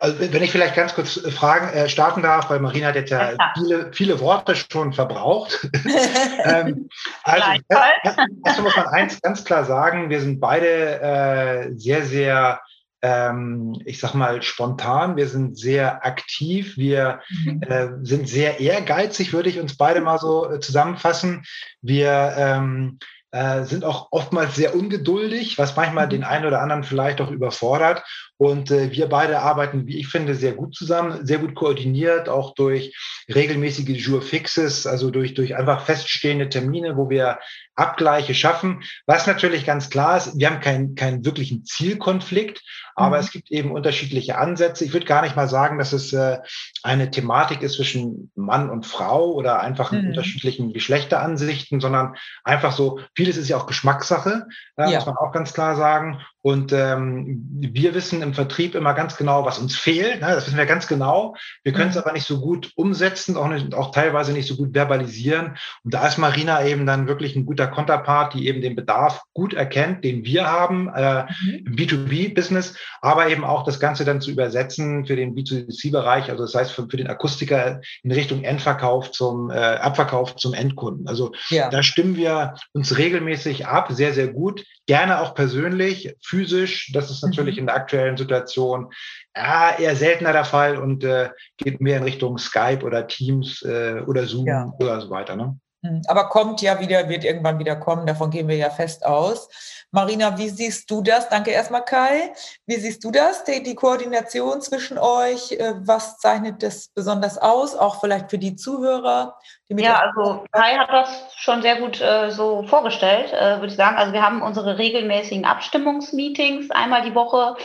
Also 0.00 0.18
wenn 0.18 0.42
ich 0.42 0.50
vielleicht 0.50 0.74
ganz 0.74 0.94
kurz 0.94 1.18
äh, 1.18 1.30
fragen, 1.30 1.68
äh, 1.68 1.88
starten 1.88 2.22
darf, 2.22 2.48
weil 2.48 2.58
Marina 2.60 2.88
hat 2.88 2.96
jetzt 2.96 3.10
ja 3.10 3.32
viele, 3.54 3.92
viele 3.92 4.18
Worte 4.20 4.56
schon 4.56 4.94
verbraucht. 4.94 5.68
ähm, 6.44 6.88
also 7.22 7.60
erstmal 8.02 8.62
muss 8.62 8.76
man 8.76 8.86
eins 8.86 9.20
ganz 9.20 9.44
klar 9.44 9.66
sagen, 9.66 10.08
wir 10.08 10.20
sind 10.20 10.40
beide 10.40 11.00
äh, 11.00 11.72
sehr, 11.74 12.02
sehr 12.04 12.60
ähm, 13.02 13.80
ich 13.84 13.98
sag 13.98 14.14
mal, 14.14 14.42
spontan, 14.42 15.16
wir 15.16 15.26
sind 15.28 15.58
sehr 15.58 16.04
aktiv, 16.04 16.76
wir 16.76 17.20
mhm. 17.44 17.62
äh, 17.62 17.88
sind 18.02 18.28
sehr 18.28 18.60
ehrgeizig, 18.60 19.32
würde 19.32 19.48
ich 19.48 19.58
uns 19.58 19.76
beide 19.76 20.00
mal 20.00 20.18
so 20.18 20.50
äh, 20.50 20.60
zusammenfassen. 20.60 21.44
Wir 21.80 22.34
ähm, 22.36 22.98
äh, 23.30 23.64
sind 23.64 23.84
auch 23.84 24.08
oftmals 24.10 24.54
sehr 24.54 24.74
ungeduldig, 24.74 25.56
was 25.58 25.76
manchmal 25.76 26.06
mhm. 26.06 26.10
den 26.10 26.24
einen 26.24 26.46
oder 26.46 26.60
anderen 26.60 26.84
vielleicht 26.84 27.20
auch 27.20 27.30
überfordert. 27.30 28.02
Und 28.40 28.70
äh, 28.70 28.90
wir 28.90 29.06
beide 29.06 29.40
arbeiten, 29.40 29.86
wie 29.86 29.98
ich 29.98 30.08
finde, 30.08 30.34
sehr 30.34 30.52
gut 30.52 30.74
zusammen, 30.74 31.26
sehr 31.26 31.36
gut 31.36 31.54
koordiniert, 31.54 32.30
auch 32.30 32.54
durch 32.54 32.96
regelmäßige 33.28 34.02
Jour 34.02 34.22
fixes, 34.22 34.86
also 34.86 35.10
durch, 35.10 35.34
durch 35.34 35.56
einfach 35.56 35.84
feststehende 35.84 36.48
Termine, 36.48 36.96
wo 36.96 37.10
wir 37.10 37.38
Abgleiche 37.74 38.34
schaffen. 38.34 38.82
Was 39.04 39.26
natürlich 39.26 39.66
ganz 39.66 39.90
klar 39.90 40.16
ist, 40.16 40.38
wir 40.38 40.48
haben 40.48 40.60
keinen, 40.60 40.94
keinen 40.94 41.22
wirklichen 41.24 41.66
Zielkonflikt, 41.66 42.62
aber 42.94 43.16
mhm. 43.16 43.22
es 43.24 43.30
gibt 43.30 43.50
eben 43.50 43.72
unterschiedliche 43.72 44.38
Ansätze. 44.38 44.86
Ich 44.86 44.94
würde 44.94 45.06
gar 45.06 45.20
nicht 45.20 45.36
mal 45.36 45.48
sagen, 45.48 45.78
dass 45.78 45.92
es 45.92 46.12
äh, 46.14 46.38
eine 46.82 47.10
Thematik 47.10 47.60
ist 47.60 47.74
zwischen 47.74 48.30
Mann 48.34 48.70
und 48.70 48.86
Frau 48.86 49.32
oder 49.32 49.60
einfach 49.60 49.92
mhm. 49.92 50.08
unterschiedlichen 50.08 50.72
Geschlechteransichten, 50.72 51.80
sondern 51.80 52.16
einfach 52.44 52.72
so, 52.72 53.00
vieles 53.14 53.36
ist 53.36 53.48
ja 53.48 53.58
auch 53.58 53.66
Geschmackssache, 53.66 54.46
äh, 54.76 54.90
ja. 54.90 54.96
muss 54.96 55.06
man 55.06 55.16
auch 55.16 55.32
ganz 55.32 55.52
klar 55.52 55.76
sagen. 55.76 56.22
Und 56.42 56.72
ähm, 56.72 57.46
wir 57.60 57.94
wissen 57.94 58.22
im 58.22 58.32
Vertrieb 58.32 58.74
immer 58.74 58.94
ganz 58.94 59.16
genau, 59.16 59.44
was 59.44 59.58
uns 59.58 59.76
fehlt. 59.76 60.20
Ne? 60.20 60.28
Das 60.28 60.46
wissen 60.46 60.56
wir 60.56 60.66
ganz 60.66 60.86
genau. 60.86 61.36
Wir 61.62 61.72
können 61.72 61.90
es 61.90 61.96
mhm. 61.96 62.02
aber 62.02 62.12
nicht 62.12 62.26
so 62.26 62.40
gut 62.40 62.72
umsetzen, 62.76 63.36
auch, 63.36 63.48
nicht, 63.48 63.74
auch 63.74 63.90
teilweise 63.90 64.32
nicht 64.32 64.48
so 64.48 64.56
gut 64.56 64.74
verbalisieren. 64.74 65.56
Und 65.84 65.92
da 65.92 66.06
ist 66.06 66.16
Marina 66.16 66.64
eben 66.64 66.86
dann 66.86 67.08
wirklich 67.08 67.36
ein 67.36 67.44
guter 67.44 67.66
Konterpart, 67.66 68.32
die 68.34 68.48
eben 68.48 68.62
den 68.62 68.74
Bedarf 68.74 69.22
gut 69.34 69.52
erkennt, 69.52 70.02
den 70.02 70.24
wir 70.24 70.46
haben 70.46 70.88
äh, 70.88 71.24
mhm. 71.24 71.66
im 71.66 71.76
B2B-Business, 71.76 72.74
aber 73.02 73.28
eben 73.28 73.44
auch 73.44 73.64
das 73.64 73.78
Ganze 73.78 74.04
dann 74.04 74.22
zu 74.22 74.30
übersetzen 74.30 75.04
für 75.04 75.16
den 75.16 75.34
B2C-Bereich, 75.34 76.30
also 76.30 76.44
das 76.44 76.54
heißt 76.54 76.72
für, 76.72 76.88
für, 76.88 76.96
den 76.96 77.08
Akustiker 77.08 77.80
in 78.02 78.12
Richtung 78.12 78.44
Endverkauf 78.44 79.10
zum 79.10 79.50
äh, 79.50 79.54
Abverkauf 79.54 80.36
zum 80.36 80.54
Endkunden. 80.54 81.06
Also 81.06 81.32
ja. 81.50 81.68
da 81.68 81.82
stimmen 81.82 82.16
wir 82.16 82.54
uns 82.72 82.96
regelmäßig 82.96 83.66
ab, 83.66 83.88
sehr, 83.92 84.14
sehr 84.14 84.28
gut, 84.28 84.64
gerne 84.90 85.20
auch 85.20 85.36
persönlich 85.36 86.16
physisch. 86.20 86.90
Das 86.92 87.12
ist 87.12 87.22
natürlich 87.22 87.54
mhm. 87.54 87.60
in 87.60 87.66
der 87.66 87.76
aktuellen 87.76 88.16
Situation 88.16 88.92
ja, 89.36 89.78
eher 89.78 89.94
seltener 89.94 90.32
der 90.32 90.44
Fall 90.44 90.78
und 90.78 91.04
äh, 91.04 91.30
geht 91.58 91.80
mehr 91.80 91.98
in 91.98 92.02
Richtung 92.02 92.38
Skype 92.38 92.82
oder 92.82 93.06
Teams 93.06 93.62
äh, 93.62 94.02
oder 94.04 94.26
Zoom 94.26 94.48
ja. 94.48 94.72
oder 94.80 95.00
so 95.00 95.08
weiter. 95.08 95.36
Ne? 95.36 95.56
Hm, 95.82 96.02
aber 96.08 96.28
kommt 96.28 96.60
ja 96.60 96.78
wieder, 96.78 97.08
wird 97.08 97.24
irgendwann 97.24 97.58
wieder 97.58 97.74
kommen, 97.74 98.06
davon 98.06 98.30
gehen 98.30 98.48
wir 98.48 98.56
ja 98.56 98.68
fest 98.68 99.04
aus. 99.06 99.48
Marina, 99.90 100.36
wie 100.36 100.50
siehst 100.50 100.90
du 100.90 101.02
das? 101.02 101.30
Danke 101.30 101.52
erstmal, 101.52 101.84
Kai. 101.84 102.32
Wie 102.66 102.76
siehst 102.76 103.02
du 103.02 103.10
das, 103.10 103.44
die, 103.44 103.62
die 103.62 103.74
Koordination 103.74 104.60
zwischen 104.60 104.98
euch? 104.98 105.52
Äh, 105.52 105.74
was 105.78 106.18
zeichnet 106.18 106.62
das 106.62 106.88
besonders 106.88 107.38
aus, 107.38 107.74
auch 107.74 107.98
vielleicht 108.00 108.30
für 108.30 108.38
die 108.38 108.56
Zuhörer? 108.56 109.38
Die 109.70 109.82
ja, 109.82 110.00
also 110.00 110.44
Kai 110.52 110.76
hat 110.76 110.90
das 110.90 111.34
schon 111.36 111.62
sehr 111.62 111.76
gut 111.76 111.98
äh, 112.00 112.30
so 112.30 112.62
vorgestellt, 112.64 113.32
äh, 113.32 113.56
würde 113.56 113.68
ich 113.68 113.76
sagen. 113.76 113.96
Also 113.96 114.12
wir 114.12 114.22
haben 114.22 114.42
unsere 114.42 114.76
regelmäßigen 114.76 115.46
Abstimmungsmeetings 115.46 116.70
einmal 116.70 117.02
die 117.02 117.14
Woche, 117.14 117.56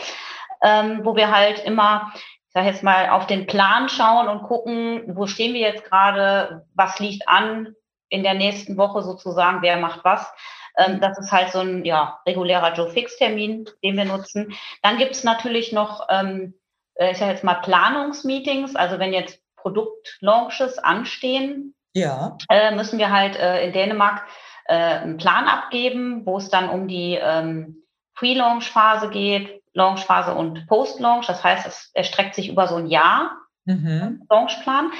ähm, 0.62 1.00
wo 1.04 1.16
wir 1.16 1.30
halt 1.30 1.62
immer 1.64 2.12
ich 2.14 2.52
sage 2.54 2.68
jetzt 2.68 2.82
mal, 2.82 3.10
auf 3.10 3.26
den 3.26 3.46
Plan 3.46 3.90
schauen 3.90 4.28
und 4.28 4.44
gucken, 4.44 5.02
wo 5.14 5.26
stehen 5.26 5.52
wir 5.52 5.60
jetzt 5.60 5.84
gerade, 5.84 6.66
was 6.74 6.98
liegt 6.98 7.28
an 7.28 7.76
in 8.08 8.22
der 8.22 8.34
nächsten 8.34 8.76
Woche 8.76 9.02
sozusagen, 9.02 9.62
wer 9.62 9.78
macht 9.78 10.04
was. 10.04 10.32
Ähm, 10.76 11.00
das 11.00 11.18
ist 11.18 11.32
halt 11.32 11.50
so 11.50 11.60
ein 11.60 11.84
ja, 11.84 12.20
regulärer 12.26 12.74
Joe 12.74 12.90
Fix-Termin, 12.90 13.68
den 13.82 13.96
wir 13.96 14.04
nutzen. 14.04 14.54
Dann 14.82 14.98
gibt 14.98 15.12
es 15.12 15.24
natürlich 15.24 15.72
noch, 15.72 16.06
ähm, 16.10 16.54
äh, 16.94 17.12
ich 17.12 17.18
sage 17.18 17.32
jetzt 17.32 17.44
mal, 17.44 17.54
Planungsmeetings. 17.54 18.76
Also 18.76 18.98
wenn 18.98 19.12
jetzt 19.12 19.40
Produktlaunches 19.56 20.78
anstehen, 20.78 21.74
ja. 21.94 22.36
äh, 22.50 22.74
müssen 22.74 22.98
wir 22.98 23.10
halt 23.10 23.36
äh, 23.36 23.66
in 23.66 23.72
Dänemark 23.72 24.22
einen 24.68 25.16
Plan 25.16 25.46
abgeben, 25.46 26.26
wo 26.26 26.38
es 26.38 26.50
dann 26.50 26.68
um 26.68 26.88
die 26.88 27.14
ähm, 27.14 27.84
Pre-Launch-Phase 28.16 29.10
geht, 29.10 29.62
Launch-Phase 29.74 30.34
und 30.34 30.66
Post-Launch. 30.66 31.28
Das 31.28 31.44
heißt, 31.44 31.68
es 31.68 31.90
erstreckt 31.94 32.34
sich 32.34 32.48
über 32.48 32.66
so 32.66 32.74
ein 32.74 32.88
Jahr, 32.88 33.30
mhm. 33.66 34.26
Launchplan. 34.30 34.90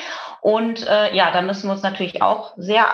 Und 0.40 0.86
äh, 0.86 1.14
ja, 1.14 1.30
da 1.30 1.42
müssen 1.42 1.68
wir 1.68 1.72
uns 1.72 1.82
natürlich 1.82 2.22
auch 2.22 2.52
sehr 2.56 2.86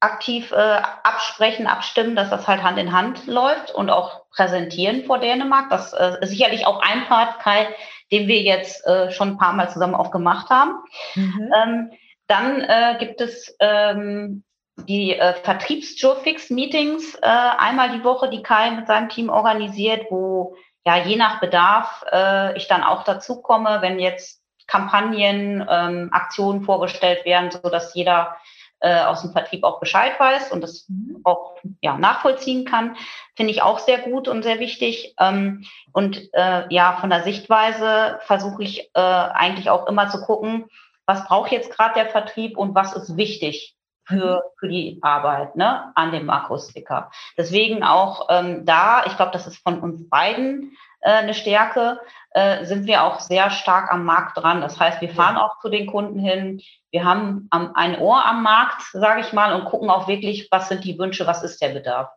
aktiv 0.00 0.50
äh, 0.52 0.56
absprechen, 0.56 1.66
abstimmen, 1.66 2.16
dass 2.16 2.30
das 2.30 2.48
halt 2.48 2.62
Hand 2.62 2.78
in 2.78 2.92
Hand 2.92 3.26
läuft 3.26 3.70
und 3.70 3.90
auch 3.90 4.22
präsentieren 4.30 5.04
vor 5.04 5.18
Dänemark. 5.18 5.68
Das 5.70 5.92
äh, 5.92 6.16
ist 6.20 6.30
sicherlich 6.30 6.66
auch 6.66 6.80
ein 6.80 7.06
Part, 7.06 7.40
Kai, 7.40 7.68
den 8.10 8.26
wir 8.26 8.40
jetzt 8.40 8.86
äh, 8.86 9.10
schon 9.10 9.30
ein 9.30 9.38
paar 9.38 9.52
Mal 9.52 9.70
zusammen 9.70 9.94
auch 9.94 10.10
gemacht 10.10 10.48
haben. 10.48 10.74
Mhm. 11.14 11.52
Ähm, 11.54 11.90
dann 12.26 12.60
äh, 12.62 12.96
gibt 12.98 13.20
es 13.20 13.54
ähm, 13.60 14.44
die 14.88 15.16
äh, 15.16 15.34
Vertriebs-Jurfix-Meetings 15.34 17.16
äh, 17.16 17.26
einmal 17.26 17.90
die 17.90 18.04
Woche, 18.04 18.30
die 18.30 18.42
Kai 18.42 18.70
mit 18.70 18.86
seinem 18.86 19.10
Team 19.10 19.28
organisiert, 19.28 20.06
wo 20.10 20.56
ja 20.86 20.96
je 20.96 21.16
nach 21.16 21.40
Bedarf 21.40 22.04
äh, 22.10 22.56
ich 22.56 22.68
dann 22.68 22.82
auch 22.82 23.04
dazu 23.04 23.42
komme, 23.42 23.78
wenn 23.82 23.98
jetzt 23.98 24.39
Kampagnen, 24.70 25.66
ähm, 25.68 26.08
Aktionen 26.12 26.62
vorgestellt 26.62 27.24
werden, 27.24 27.50
so 27.50 27.68
dass 27.68 27.94
jeder 27.94 28.36
äh, 28.78 29.02
aus 29.02 29.22
dem 29.22 29.32
Vertrieb 29.32 29.64
auch 29.64 29.80
Bescheid 29.80 30.18
weiß 30.18 30.52
und 30.52 30.62
das 30.62 30.86
mhm. 30.88 31.20
auch 31.24 31.56
ja, 31.80 31.98
nachvollziehen 31.98 32.64
kann, 32.64 32.96
finde 33.34 33.52
ich 33.52 33.62
auch 33.62 33.78
sehr 33.80 33.98
gut 33.98 34.28
und 34.28 34.42
sehr 34.42 34.60
wichtig. 34.60 35.14
Ähm, 35.18 35.64
und 35.92 36.32
äh, 36.32 36.64
ja, 36.72 36.96
von 37.00 37.10
der 37.10 37.22
Sichtweise 37.22 38.20
versuche 38.22 38.62
ich 38.62 38.90
äh, 38.94 39.00
eigentlich 39.00 39.70
auch 39.70 39.86
immer 39.86 40.08
zu 40.08 40.22
gucken, 40.22 40.66
was 41.04 41.26
braucht 41.26 41.50
jetzt 41.50 41.72
gerade 41.72 41.94
der 41.94 42.06
Vertrieb 42.06 42.56
und 42.56 42.74
was 42.74 42.94
ist 42.94 43.16
wichtig 43.16 43.74
für, 44.04 44.36
mhm. 44.36 44.50
für 44.58 44.68
die 44.68 44.98
Arbeit 45.02 45.56
ne, 45.56 45.92
an 45.96 46.12
dem 46.12 46.30
Akustiker. 46.30 47.10
Deswegen 47.36 47.82
auch 47.82 48.28
ähm, 48.30 48.64
da, 48.64 49.04
ich 49.04 49.16
glaube, 49.16 49.32
das 49.32 49.46
ist 49.46 49.58
von 49.58 49.80
uns 49.80 50.08
beiden 50.08 50.76
eine 51.08 51.34
Stärke, 51.34 52.00
äh, 52.32 52.64
sind 52.64 52.86
wir 52.86 53.04
auch 53.04 53.20
sehr 53.20 53.50
stark 53.50 53.92
am 53.92 54.04
Markt 54.04 54.36
dran. 54.36 54.60
Das 54.60 54.78
heißt, 54.78 55.00
wir 55.00 55.10
fahren 55.10 55.36
auch 55.36 55.58
zu 55.60 55.68
den 55.68 55.86
Kunden 55.86 56.18
hin. 56.18 56.60
Wir 56.90 57.04
haben 57.04 57.48
ein 57.50 57.98
Ohr 57.98 58.24
am 58.24 58.42
Markt, 58.42 58.82
sage 58.92 59.20
ich 59.20 59.32
mal, 59.32 59.54
und 59.54 59.64
gucken 59.64 59.90
auch 59.90 60.08
wirklich, 60.08 60.48
was 60.50 60.68
sind 60.68 60.84
die 60.84 60.98
Wünsche, 60.98 61.26
was 61.26 61.42
ist 61.42 61.60
der 61.60 61.70
Bedarf. 61.70 62.10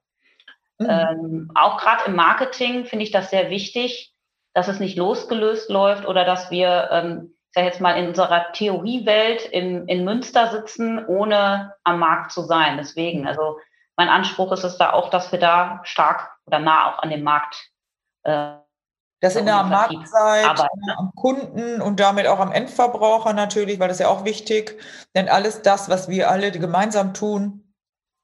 Mhm. 0.79 0.89
Ähm, 0.89 1.51
auch 1.55 1.77
gerade 1.77 2.05
im 2.05 2.15
Marketing 2.15 2.85
finde 2.85 3.05
ich 3.05 3.11
das 3.11 3.29
sehr 3.29 3.49
wichtig, 3.49 4.13
dass 4.53 4.67
es 4.67 4.79
nicht 4.79 4.97
losgelöst 4.97 5.69
läuft 5.69 6.07
oder 6.07 6.25
dass 6.25 6.51
wir, 6.51 6.89
ähm, 6.91 7.35
ich 7.49 7.53
sage 7.55 7.67
jetzt 7.67 7.81
mal, 7.81 7.97
in 7.97 8.09
unserer 8.09 8.51
Theoriewelt 8.53 9.45
in, 9.45 9.87
in 9.87 10.03
Münster 10.03 10.47
sitzen, 10.47 11.05
ohne 11.05 11.73
am 11.83 11.99
Markt 11.99 12.31
zu 12.31 12.41
sein. 12.41 12.77
Deswegen, 12.77 13.27
also 13.27 13.57
mein 13.95 14.09
Anspruch 14.09 14.51
ist 14.51 14.63
es 14.63 14.77
da 14.77 14.93
auch, 14.93 15.09
dass 15.09 15.31
wir 15.31 15.39
da 15.39 15.81
stark 15.83 16.31
oder 16.45 16.59
nah 16.59 16.91
auch 16.91 16.99
an 16.99 17.09
dem 17.09 17.23
Markt 17.23 17.69
äh, 18.23 18.55
das 19.23 19.37
in 19.37 19.45
der 19.45 19.63
Marktseite, 19.63 20.67
am 20.97 21.13
Kunden 21.15 21.81
und 21.81 22.01
damit 22.01 22.27
auch 22.27 22.39
am 22.39 22.51
Endverbraucher 22.51 23.31
natürlich, 23.31 23.79
weil 23.79 23.87
das 23.87 23.99
ja 23.99 24.09
auch 24.09 24.25
wichtig. 24.25 24.77
Denn 25.15 25.29
alles 25.29 25.61
das, 25.61 25.87
was 25.87 26.09
wir 26.09 26.29
alle 26.29 26.51
gemeinsam 26.51 27.13
tun, 27.13 27.62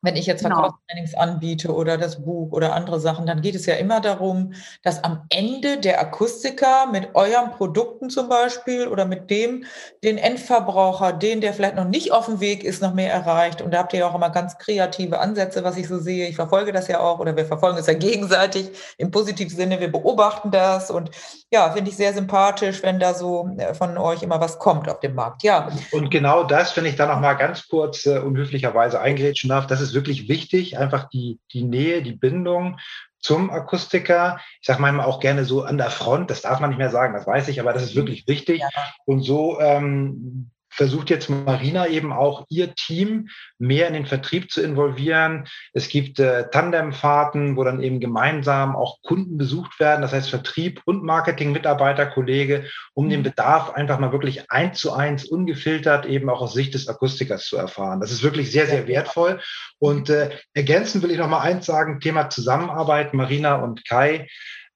wenn 0.01 0.15
ich 0.15 0.25
jetzt 0.25 0.43
genau. 0.43 0.55
Verkaufstrainings 0.55 1.11
genau. 1.11 1.23
anbiete 1.23 1.73
oder 1.73 1.97
das 1.97 2.23
Buch 2.23 2.51
oder 2.51 2.73
andere 2.73 2.99
Sachen, 2.99 3.25
dann 3.25 3.41
geht 3.41 3.55
es 3.55 3.65
ja 3.65 3.75
immer 3.75 3.99
darum, 3.99 4.53
dass 4.83 5.03
am 5.03 5.23
Ende 5.29 5.77
der 5.79 5.99
Akustiker 5.99 6.87
mit 6.91 7.15
euren 7.15 7.51
Produkten 7.51 8.09
zum 8.09 8.29
Beispiel 8.29 8.87
oder 8.87 9.05
mit 9.05 9.29
dem 9.29 9.65
den 10.03 10.17
Endverbraucher, 10.17 11.11
den, 11.11 11.41
der 11.41 11.53
vielleicht 11.53 11.75
noch 11.75 11.85
nicht 11.85 12.13
auf 12.13 12.25
dem 12.25 12.39
Weg 12.39 12.63
ist, 12.63 12.81
noch 12.81 12.93
mehr 12.93 13.11
erreicht. 13.11 13.61
Und 13.61 13.73
da 13.73 13.79
habt 13.79 13.93
ihr 13.93 13.99
ja 13.99 14.09
auch 14.09 14.15
immer 14.15 14.29
ganz 14.29 14.57
kreative 14.57 15.19
Ansätze, 15.19 15.63
was 15.63 15.75
ich 15.75 15.87
so 15.87 15.99
sehe. 15.99 16.27
Ich 16.27 16.35
verfolge 16.35 16.71
das 16.71 16.87
ja 16.87 17.01
auch 17.01 17.19
oder 17.19 17.35
wir 17.35 17.45
verfolgen 17.45 17.77
es 17.77 17.87
ja 17.87 17.93
gegenseitig 17.93 18.71
im 18.97 19.11
positiven 19.11 19.55
Sinne. 19.55 19.79
Wir 19.79 19.91
beobachten 19.91 20.51
das 20.51 20.91
und 20.91 21.11
ja, 21.51 21.71
finde 21.71 21.89
ich 21.89 21.97
sehr 21.97 22.13
sympathisch, 22.13 22.83
wenn 22.83 22.99
da 22.99 23.13
so 23.13 23.49
äh, 23.57 23.73
von 23.73 23.97
euch 23.97 24.23
immer 24.23 24.39
was 24.39 24.59
kommt 24.59 24.87
auf 24.87 24.99
dem 24.99 25.15
Markt. 25.15 25.43
Ja. 25.43 25.69
Und 25.91 26.11
genau 26.11 26.43
das, 26.43 26.75
wenn 26.77 26.85
ich 26.85 26.95
da 26.95 27.07
noch 27.07 27.19
mal 27.19 27.33
ganz 27.33 27.67
kurz 27.67 28.05
äh, 28.05 28.19
unhöflicherweise 28.19 29.01
eingrätschen 29.01 29.49
darf, 29.49 29.67
das 29.67 29.81
ist 29.81 29.88
wirklich 29.93 30.29
wichtig, 30.29 30.77
einfach 30.77 31.09
die, 31.09 31.39
die 31.53 31.63
Nähe, 31.63 32.01
die 32.01 32.13
Bindung 32.13 32.79
zum 33.19 33.49
Akustiker. 33.49 34.39
Ich 34.61 34.67
sage 34.67 34.81
manchmal 34.81 35.05
auch 35.05 35.19
gerne 35.19 35.45
so 35.45 35.63
an 35.63 35.77
der 35.77 35.89
Front, 35.89 36.29
das 36.29 36.41
darf 36.41 36.59
man 36.59 36.69
nicht 36.69 36.79
mehr 36.79 36.89
sagen, 36.89 37.13
das 37.13 37.27
weiß 37.27 37.47
ich, 37.49 37.59
aber 37.59 37.73
das 37.73 37.83
ist 37.83 37.95
wirklich 37.95 38.27
wichtig. 38.27 38.61
Und 39.05 39.21
so 39.21 39.59
ähm, 39.59 40.51
versucht 40.79 41.09
jetzt 41.09 41.29
Marina 41.29 41.87
eben 41.87 42.13
auch 42.13 42.45
ihr 42.47 42.73
Team 42.73 43.27
mehr 43.57 43.89
in 43.89 43.93
den 43.93 44.05
Vertrieb 44.05 44.49
zu 44.49 44.61
involvieren. 44.61 45.45
Es 45.73 45.89
gibt 45.89 46.21
äh, 46.21 46.49
Tandemfahrten, 46.51 47.57
wo 47.57 47.65
dann 47.65 47.83
eben 47.83 47.99
gemeinsam 47.99 48.77
auch 48.77 49.01
Kunden 49.01 49.37
besucht 49.37 49.77
werden, 49.81 50.01
das 50.01 50.13
heißt 50.13 50.29
Vertrieb 50.29 50.81
und 50.85 51.03
Marketing, 51.03 51.51
Mitarbeiter, 51.51 52.05
Kollege, 52.05 52.63
um 52.93 53.09
den 53.09 53.19
mhm. 53.19 53.23
Bedarf 53.23 53.71
einfach 53.71 53.99
mal 53.99 54.13
wirklich 54.13 54.49
eins 54.49 54.79
zu 54.79 54.93
eins 54.93 55.25
ungefiltert 55.25 56.05
eben 56.05 56.29
auch 56.29 56.39
aus 56.39 56.53
Sicht 56.53 56.73
des 56.73 56.87
Akustikers 56.87 57.45
zu 57.45 57.57
erfahren. 57.57 57.99
Das 57.99 58.13
ist 58.13 58.23
wirklich 58.23 58.49
sehr, 58.49 58.65
sehr 58.65 58.87
wertvoll. 58.87 59.41
Und 59.79 60.09
äh, 60.09 60.29
ergänzend 60.53 61.03
will 61.03 61.11
ich 61.11 61.17
noch 61.17 61.27
mal 61.27 61.41
eins 61.41 61.65
sagen, 61.65 61.99
Thema 61.99 62.29
Zusammenarbeit, 62.29 63.13
Marina 63.13 63.55
und 63.55 63.85
Kai. 63.85 64.27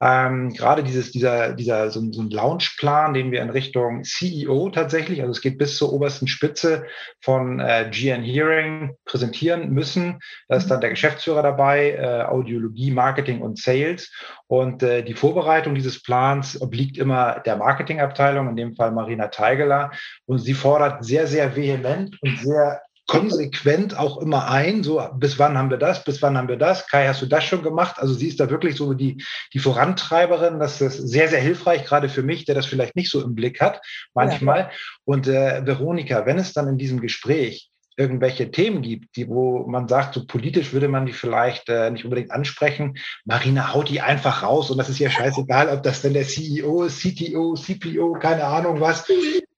Ähm, 0.06 0.52
gerade 0.52 0.84
dieses, 0.84 1.12
dieser, 1.12 1.54
dieser, 1.54 1.90
so, 1.90 2.02
so 2.12 2.22
ein 2.22 2.30
Launchplan, 2.30 3.14
den 3.14 3.32
wir 3.32 3.42
in 3.42 3.50
Richtung 3.50 4.04
CEO 4.04 4.70
tatsächlich, 4.70 5.22
also 5.22 5.32
es 5.32 5.40
geht 5.40 5.58
bis 5.58 5.78
zur 5.78 5.94
obersten 5.94 6.28
Spitze 6.28 6.88
von 7.22 7.62
äh, 7.62 7.90
GN 7.90 8.22
Hearing 8.22 8.98
präsentieren 9.06 9.70
müssen. 9.70 10.20
Da 10.50 10.58
ist 10.58 10.68
dann 10.68 10.82
der 10.82 10.90
Geschäftsführer 10.90 11.42
dabei, 11.42 11.92
äh, 11.92 12.24
Audiologie, 12.24 12.92
Marketing 12.92 13.40
und 13.40 13.58
Sales. 13.58 14.12
Und 14.48 14.84
äh, 14.84 15.04
die 15.04 15.14
Vorbereitung 15.14 15.74
dieses 15.74 16.04
Plans 16.04 16.62
obliegt 16.62 16.98
immer 16.98 17.40
der 17.40 17.56
Marketingabteilung, 17.56 18.50
in 18.50 18.58
dem 18.58 18.76
Fall 18.76 18.92
Marina 18.92 19.30
Teigeler. 19.30 19.92
Und 20.26 20.40
sie 20.40 20.54
fordert 20.54 21.06
sehr, 21.06 21.28
sehr 21.28 21.56
vehement 21.56 22.22
und 22.22 22.40
sehr 22.40 22.82
konsequent 23.06 23.98
auch 23.98 24.18
immer 24.18 24.50
ein, 24.50 24.84
so 24.84 25.06
bis 25.16 25.38
wann 25.38 25.58
haben 25.58 25.70
wir 25.70 25.78
das, 25.78 26.04
bis 26.04 26.22
wann 26.22 26.38
haben 26.38 26.48
wir 26.48 26.58
das, 26.58 26.88
Kai, 26.88 27.08
hast 27.08 27.22
du 27.22 27.26
das 27.26 27.44
schon 27.44 27.62
gemacht? 27.62 27.98
Also 28.00 28.14
sie 28.14 28.28
ist 28.28 28.40
da 28.40 28.50
wirklich 28.50 28.76
so 28.76 28.94
die, 28.94 29.24
die 29.54 29.60
Vorantreiberin, 29.60 30.60
das 30.60 30.80
ist 30.80 30.98
sehr, 30.98 31.28
sehr 31.28 31.42
hilfreich, 31.42 31.86
gerade 31.86 32.10
für 32.10 32.24
mich, 32.24 32.46
der 32.46 32.56
das 32.56 32.66
vielleicht 32.66 32.96
nicht 32.96 33.12
so 33.12 33.22
im 33.22 33.36
Blick 33.36 33.60
hat, 33.60 33.82
manchmal. 34.14 34.60
Ja. 34.60 34.72
Und 35.06 35.28
äh, 35.28 35.66
Veronika, 35.66 36.26
wenn 36.26 36.40
es 36.40 36.54
dann 36.54 36.68
in 36.68 36.78
diesem 36.78 37.02
Gespräch 37.02 37.70
irgendwelche 37.96 38.50
Themen 38.50 38.82
gibt, 38.82 39.16
die, 39.16 39.28
wo 39.28 39.68
man 39.68 39.88
sagt, 39.88 40.16
so 40.16 40.26
politisch 40.26 40.74
würde 40.74 40.88
man 40.88 41.06
die 41.06 41.14
vielleicht 41.14 41.70
äh, 41.70 41.92
nicht 41.92 42.06
unbedingt 42.06 42.32
ansprechen. 42.32 42.98
Marina 43.26 43.74
haut 43.74 43.90
die 43.90 44.02
einfach 44.02 44.44
raus 44.44 44.72
und 44.72 44.78
das 44.78 44.90
ist 44.90 45.00
ja 45.00 45.10
scheißegal, 45.10 45.70
ob 45.70 45.84
das 45.84 46.02
denn 46.02 46.14
der 46.14 46.28
CEO 46.28 46.84
ist, 46.84 47.02
CTO, 47.02 47.54
CPO, 47.54 48.14
keine 48.14 48.46
Ahnung 48.46 48.80
was 48.80 49.06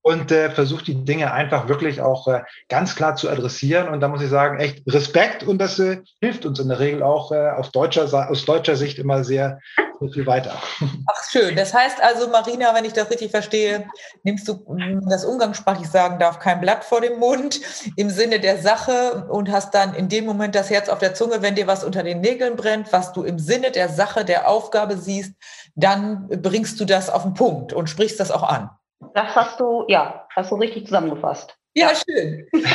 und 0.05 0.31
äh, 0.31 0.51
versucht 0.51 0.85
die 0.85 1.03
Dinge 1.03 1.33
einfach 1.33 1.67
wirklich 1.67 1.99
auch 1.99 2.27
äh, 2.27 2.43
ganz 2.69 2.95
klar 2.95 3.15
zu 3.15 3.27
adressieren. 3.27 3.89
Und 3.89 4.01
da 4.01 4.07
muss 4.07 4.21
ich 4.21 4.29
sagen, 4.29 4.59
echt 4.59 4.83
Respekt 4.85 5.41
und 5.41 5.57
das 5.57 5.79
äh, 5.79 6.03
hilft 6.21 6.45
uns 6.45 6.59
in 6.59 6.69
der 6.69 6.79
Regel 6.79 7.01
auch 7.01 7.31
äh, 7.31 7.49
auf 7.49 7.71
deutscher, 7.71 8.03
aus 8.29 8.45
deutscher 8.45 8.75
Sicht 8.75 8.99
immer 8.99 9.23
sehr, 9.23 9.57
sehr 9.99 10.09
viel 10.11 10.27
weiter. 10.27 10.61
Ach 11.07 11.23
schön. 11.31 11.55
Das 11.55 11.73
heißt 11.73 12.03
also, 12.03 12.29
Marina, 12.29 12.75
wenn 12.75 12.85
ich 12.85 12.93
das 12.93 13.09
richtig 13.09 13.31
verstehe, 13.31 13.87
nimmst 14.21 14.47
du 14.47 14.63
das 15.09 15.25
umgangssprachlich 15.25 15.89
sagen 15.89 16.19
darf, 16.19 16.37
kein 16.37 16.61
Blatt 16.61 16.83
vor 16.83 17.01
dem 17.01 17.17
Mund 17.17 17.59
im 17.95 18.11
Sinne 18.11 18.39
der 18.39 18.59
Sache 18.59 19.25
und 19.27 19.51
hast 19.51 19.73
dann 19.73 19.95
in 19.95 20.07
dem 20.07 20.27
Moment 20.27 20.53
das 20.53 20.69
Herz 20.69 20.87
auf 20.87 20.99
der 20.99 21.15
Zunge, 21.15 21.41
wenn 21.41 21.55
dir 21.55 21.65
was 21.65 21.83
unter 21.83 22.03
den 22.03 22.21
Nägeln 22.21 22.57
brennt, 22.57 22.93
was 22.93 23.11
du 23.11 23.23
im 23.23 23.39
Sinne 23.39 23.71
der 23.71 23.89
Sache, 23.89 24.23
der 24.23 24.47
Aufgabe 24.47 24.97
siehst, 24.97 25.33
dann 25.73 26.27
bringst 26.27 26.79
du 26.79 26.85
das 26.85 27.09
auf 27.09 27.23
den 27.23 27.33
Punkt 27.33 27.73
und 27.73 27.89
sprichst 27.89 28.19
das 28.19 28.29
auch 28.29 28.43
an. 28.43 28.69
Das 29.13 29.35
hast 29.35 29.59
du, 29.59 29.85
ja, 29.87 30.27
hast 30.35 30.51
du 30.51 30.55
richtig 30.55 30.85
zusammengefasst. 30.85 31.57
Ja, 31.77 31.91
schön. 31.93 32.47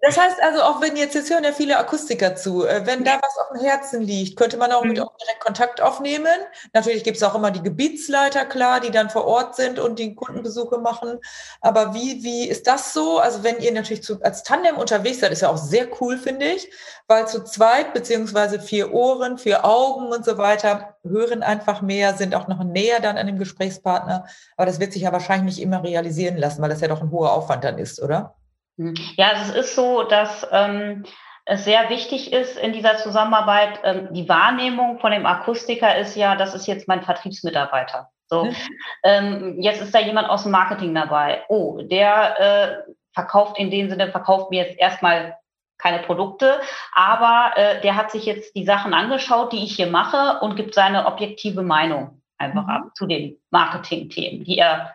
Das 0.00 0.16
heißt 0.16 0.40
also, 0.42 0.62
auch 0.62 0.80
wenn 0.80 0.96
jetzt, 0.96 1.14
jetzt 1.14 1.28
hören 1.28 1.44
ja 1.44 1.52
viele 1.52 1.76
Akustiker 1.76 2.34
zu, 2.34 2.64
äh, 2.64 2.86
wenn 2.86 3.04
da 3.04 3.16
was 3.20 3.36
auf 3.38 3.48
dem 3.52 3.60
Herzen 3.60 4.00
liegt, 4.00 4.38
könnte 4.38 4.56
man 4.56 4.72
auch 4.72 4.84
mit 4.84 4.96
mhm. 4.96 5.02
euch 5.02 5.16
direkt 5.20 5.40
Kontakt 5.40 5.82
aufnehmen. 5.82 6.34
Natürlich 6.72 7.04
gibt 7.04 7.18
es 7.18 7.22
auch 7.22 7.34
immer 7.34 7.50
die 7.50 7.62
Gebietsleiter, 7.62 8.46
klar, 8.46 8.80
die 8.80 8.90
dann 8.90 9.10
vor 9.10 9.26
Ort 9.26 9.56
sind 9.56 9.78
und 9.78 9.98
die 9.98 10.14
Kundenbesuche 10.14 10.78
machen. 10.78 11.18
Aber 11.60 11.94
wie, 11.94 12.22
wie 12.22 12.48
ist 12.48 12.66
das 12.66 12.94
so? 12.94 13.18
Also 13.18 13.42
wenn 13.42 13.58
ihr 13.58 13.72
natürlich 13.72 14.02
zu, 14.02 14.22
als 14.22 14.44
Tandem 14.44 14.76
unterwegs 14.76 15.20
seid, 15.20 15.32
ist 15.32 15.42
ja 15.42 15.50
auch 15.50 15.58
sehr 15.58 15.88
cool, 16.00 16.16
finde 16.16 16.46
ich, 16.46 16.70
weil 17.06 17.28
zu 17.28 17.44
zweit 17.44 17.92
beziehungsweise 17.92 18.60
vier 18.60 18.94
Ohren, 18.94 19.36
vier 19.36 19.66
Augen 19.66 20.06
und 20.06 20.24
so 20.24 20.38
weiter 20.38 20.96
hören 21.02 21.42
einfach 21.42 21.82
mehr, 21.82 22.14
sind 22.14 22.34
auch 22.34 22.48
noch 22.48 22.62
näher 22.62 23.00
dann 23.00 23.18
an 23.18 23.26
dem 23.26 23.38
Gesprächspartner. 23.38 24.26
Aber 24.56 24.66
das 24.66 24.80
wird 24.80 24.92
sich 24.92 25.02
ja 25.02 25.12
wahrscheinlich 25.12 25.56
nicht 25.56 25.64
immer 25.64 25.82
realisieren 25.82 26.36
lassen, 26.36 26.62
weil 26.62 26.70
das 26.70 26.80
ja 26.80 26.88
doch 26.88 27.02
ein 27.02 27.10
hoher 27.10 27.32
Aufwand 27.32 27.64
dann 27.64 27.78
ist, 27.78 28.02
oder? 28.02 28.36
Mhm. 28.76 28.94
Ja, 29.16 29.30
also 29.30 29.52
es 29.52 29.66
ist 29.66 29.76
so, 29.76 30.02
dass 30.04 30.46
ähm, 30.52 31.04
es 31.44 31.64
sehr 31.64 31.88
wichtig 31.90 32.32
ist 32.32 32.58
in 32.58 32.72
dieser 32.72 32.96
Zusammenarbeit. 32.98 33.80
Ähm, 33.84 34.08
die 34.12 34.28
Wahrnehmung 34.28 34.98
von 35.00 35.12
dem 35.12 35.26
Akustiker 35.26 35.96
ist 35.96 36.14
ja, 36.16 36.36
das 36.36 36.54
ist 36.54 36.66
jetzt 36.66 36.88
mein 36.88 37.02
Vertriebsmitarbeiter. 37.02 38.10
So, 38.26 38.44
mhm. 38.44 38.56
ähm, 39.04 39.56
jetzt 39.62 39.80
ist 39.80 39.94
da 39.94 40.00
jemand 40.00 40.28
aus 40.28 40.42
dem 40.42 40.52
Marketing 40.52 40.94
dabei. 40.94 41.44
Oh, 41.48 41.80
der 41.80 42.40
äh, 42.40 42.92
verkauft 43.14 43.58
in 43.58 43.70
dem 43.70 43.88
Sinne, 43.88 44.10
verkauft 44.10 44.50
mir 44.50 44.64
jetzt 44.64 44.78
erstmal 44.78 45.36
keine 45.78 46.00
Produkte, 46.00 46.60
aber 46.92 47.52
äh, 47.56 47.80
der 47.80 47.96
hat 47.96 48.10
sich 48.10 48.26
jetzt 48.26 48.54
die 48.54 48.64
Sachen 48.64 48.94
angeschaut, 48.94 49.52
die 49.52 49.64
ich 49.64 49.76
hier 49.76 49.86
mache 49.86 50.40
und 50.40 50.56
gibt 50.56 50.74
seine 50.74 51.06
objektive 51.06 51.62
Meinung 51.62 52.20
einfach 52.36 52.64
mhm. 52.64 52.70
ab 52.70 52.82
zu 52.94 53.06
den 53.06 53.36
Marketing-Themen, 53.50 54.44
die 54.44 54.58
er 54.58 54.94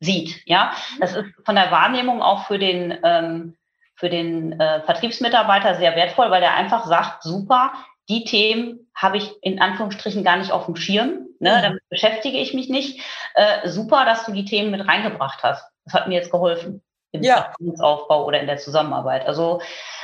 sieht. 0.00 0.42
Ja, 0.46 0.72
das 1.00 1.14
ist 1.14 1.24
von 1.44 1.54
der 1.54 1.70
Wahrnehmung 1.70 2.20
auch 2.20 2.46
für 2.46 2.58
den 2.58 2.98
ähm, 3.02 3.56
für 3.96 4.10
den 4.10 4.58
äh, 4.60 4.82
Vertriebsmitarbeiter 4.82 5.76
sehr 5.76 5.94
wertvoll, 5.94 6.30
weil 6.30 6.40
der 6.40 6.54
einfach 6.54 6.84
sagt, 6.86 7.22
super, 7.22 7.72
die 8.08 8.24
Themen 8.24 8.90
habe 8.94 9.18
ich 9.18 9.32
in 9.40 9.60
Anführungsstrichen 9.60 10.24
gar 10.24 10.36
nicht 10.36 10.50
auf 10.50 10.66
dem 10.66 10.76
Schirm, 10.76 11.28
ne, 11.38 11.58
mhm. 11.58 11.62
damit 11.62 11.82
beschäftige 11.88 12.38
ich 12.38 12.54
mich 12.54 12.68
nicht. 12.68 13.00
Äh, 13.34 13.68
super, 13.68 14.04
dass 14.04 14.26
du 14.26 14.32
die 14.32 14.44
Themen 14.44 14.72
mit 14.72 14.86
reingebracht 14.86 15.42
hast. 15.42 15.64
Das 15.84 15.94
hat 15.94 16.08
mir 16.08 16.14
jetzt 16.14 16.32
geholfen 16.32 16.82
im 17.14 17.22
ja. 17.22 17.52
Aufbau 17.80 18.26
oder 18.26 18.40
in 18.40 18.46
der 18.46 18.58
Zusammenarbeit. 18.58 19.26
Also 19.26 19.60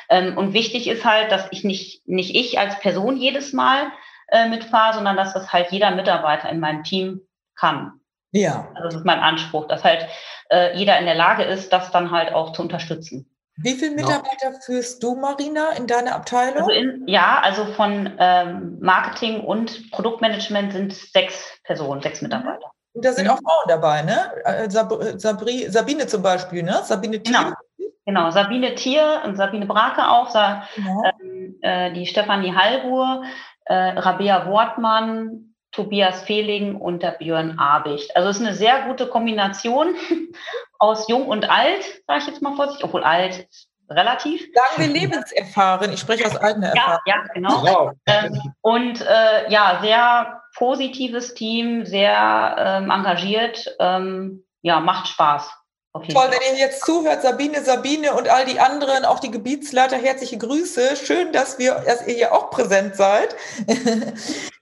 ähm, 0.08 0.38
und 0.38 0.52
wichtig 0.54 0.88
ist 0.88 1.04
halt, 1.04 1.30
dass 1.30 1.46
ich 1.50 1.64
nicht 1.64 2.08
nicht 2.08 2.34
ich 2.34 2.58
als 2.58 2.78
Person 2.78 3.16
jedes 3.16 3.52
Mal 3.52 3.88
äh, 4.28 4.48
mitfahre, 4.48 4.94
sondern 4.94 5.16
dass 5.16 5.34
das 5.34 5.52
halt 5.52 5.70
jeder 5.70 5.90
Mitarbeiter 5.90 6.48
in 6.48 6.60
meinem 6.60 6.84
Team 6.84 7.20
kann. 7.56 8.00
Ja. 8.32 8.68
Also 8.74 8.88
das 8.88 8.94
ist 8.96 9.06
mein 9.06 9.18
Anspruch, 9.18 9.66
dass 9.66 9.82
halt 9.84 10.06
äh, 10.50 10.76
jeder 10.76 10.98
in 10.98 11.04
der 11.04 11.16
Lage 11.16 11.42
ist, 11.42 11.72
das 11.72 11.90
dann 11.90 12.10
halt 12.10 12.32
auch 12.32 12.52
zu 12.52 12.62
unterstützen. 12.62 13.26
Wie 13.56 13.74
viele 13.74 13.94
Mitarbeiter 13.94 14.52
ja. 14.52 14.60
führst 14.64 15.02
du, 15.02 15.16
Marina, 15.16 15.72
in 15.72 15.86
deiner 15.86 16.14
Abteilung? 16.14 16.62
Also 16.62 16.70
in, 16.70 17.04
ja, 17.06 17.40
also 17.42 17.66
von 17.66 18.10
ähm, 18.18 18.78
Marketing 18.80 19.40
und 19.40 19.90
Produktmanagement 19.90 20.72
sind 20.72 20.94
sechs 20.94 21.58
Personen, 21.64 22.00
sechs 22.00 22.22
Mitarbeiter. 22.22 22.70
Und 22.92 23.04
da 23.04 23.12
sind 23.12 23.26
mhm. 23.26 23.30
auch 23.30 23.38
Frauen 23.38 23.68
dabei, 23.68 24.02
ne? 24.02 24.32
Äh, 24.44 24.70
Sab 24.70 24.92
Sabri, 25.16 25.70
Sabine 25.70 26.06
zum 26.06 26.22
Beispiel, 26.22 26.62
ne? 26.62 26.80
Sabine 26.84 27.22
Thier. 27.22 27.54
Genau. 27.76 27.90
genau, 28.04 28.30
Sabine 28.30 28.74
Thier 28.74 29.22
und 29.24 29.36
Sabine 29.36 29.66
Brake 29.66 30.08
auch, 30.08 30.30
Sa 30.30 30.64
genau. 30.74 31.02
ähm, 31.22 31.56
äh, 31.62 31.92
die 31.92 32.06
Stefanie 32.06 32.54
Hallruhr, 32.54 33.22
äh, 33.66 33.74
Rabea 33.74 34.46
Wortmann, 34.46 35.54
Tobias 35.72 36.22
Fehling 36.22 36.76
und 36.76 37.02
der 37.02 37.12
Björn 37.12 37.58
Abicht. 37.58 38.16
Also 38.16 38.28
es 38.28 38.40
ist 38.40 38.46
eine 38.46 38.54
sehr 38.54 38.86
gute 38.88 39.06
Kombination 39.06 39.94
aus 40.78 41.08
jung 41.08 41.26
und 41.28 41.48
alt, 41.48 41.84
sage 42.06 42.20
ich 42.20 42.26
jetzt 42.26 42.42
mal 42.42 42.56
vorsichtig, 42.56 42.84
obwohl 42.84 43.04
alt 43.04 43.46
relativ. 43.90 44.40
Sagen 44.54 44.74
wir 44.76 44.86
lebenserfahren, 44.86 45.92
ich 45.92 46.00
spreche 46.00 46.26
aus 46.26 46.36
eigener 46.36 46.68
Erfahrung. 46.68 47.00
Ja, 47.06 47.14
ja 47.16 47.24
genau. 47.34 47.62
Wow. 47.62 47.92
Ähm, 48.06 48.54
und 48.62 49.00
äh, 49.00 49.50
ja, 49.50 49.78
sehr 49.82 50.42
positives 50.56 51.34
Team, 51.34 51.84
sehr 51.86 52.56
ähm, 52.58 52.90
engagiert, 52.90 53.74
ähm, 53.78 54.44
ja, 54.62 54.80
macht 54.80 55.08
Spaß. 55.08 55.50
Toll, 55.92 56.30
wenn 56.30 56.54
ihr 56.54 56.60
jetzt 56.60 56.86
zuhört, 56.86 57.22
Sabine, 57.22 57.62
Sabine 57.64 58.14
und 58.14 58.28
all 58.28 58.44
die 58.44 58.60
anderen, 58.60 59.04
auch 59.04 59.18
die 59.18 59.32
Gebietsleiter, 59.32 59.96
herzliche 59.96 60.38
Grüße. 60.38 60.94
Schön, 60.96 61.32
dass 61.32 61.58
wir, 61.58 61.82
dass 61.84 62.06
ihr 62.06 62.14
hier 62.14 62.32
auch 62.32 62.50
präsent 62.50 62.94
seid. 62.94 63.34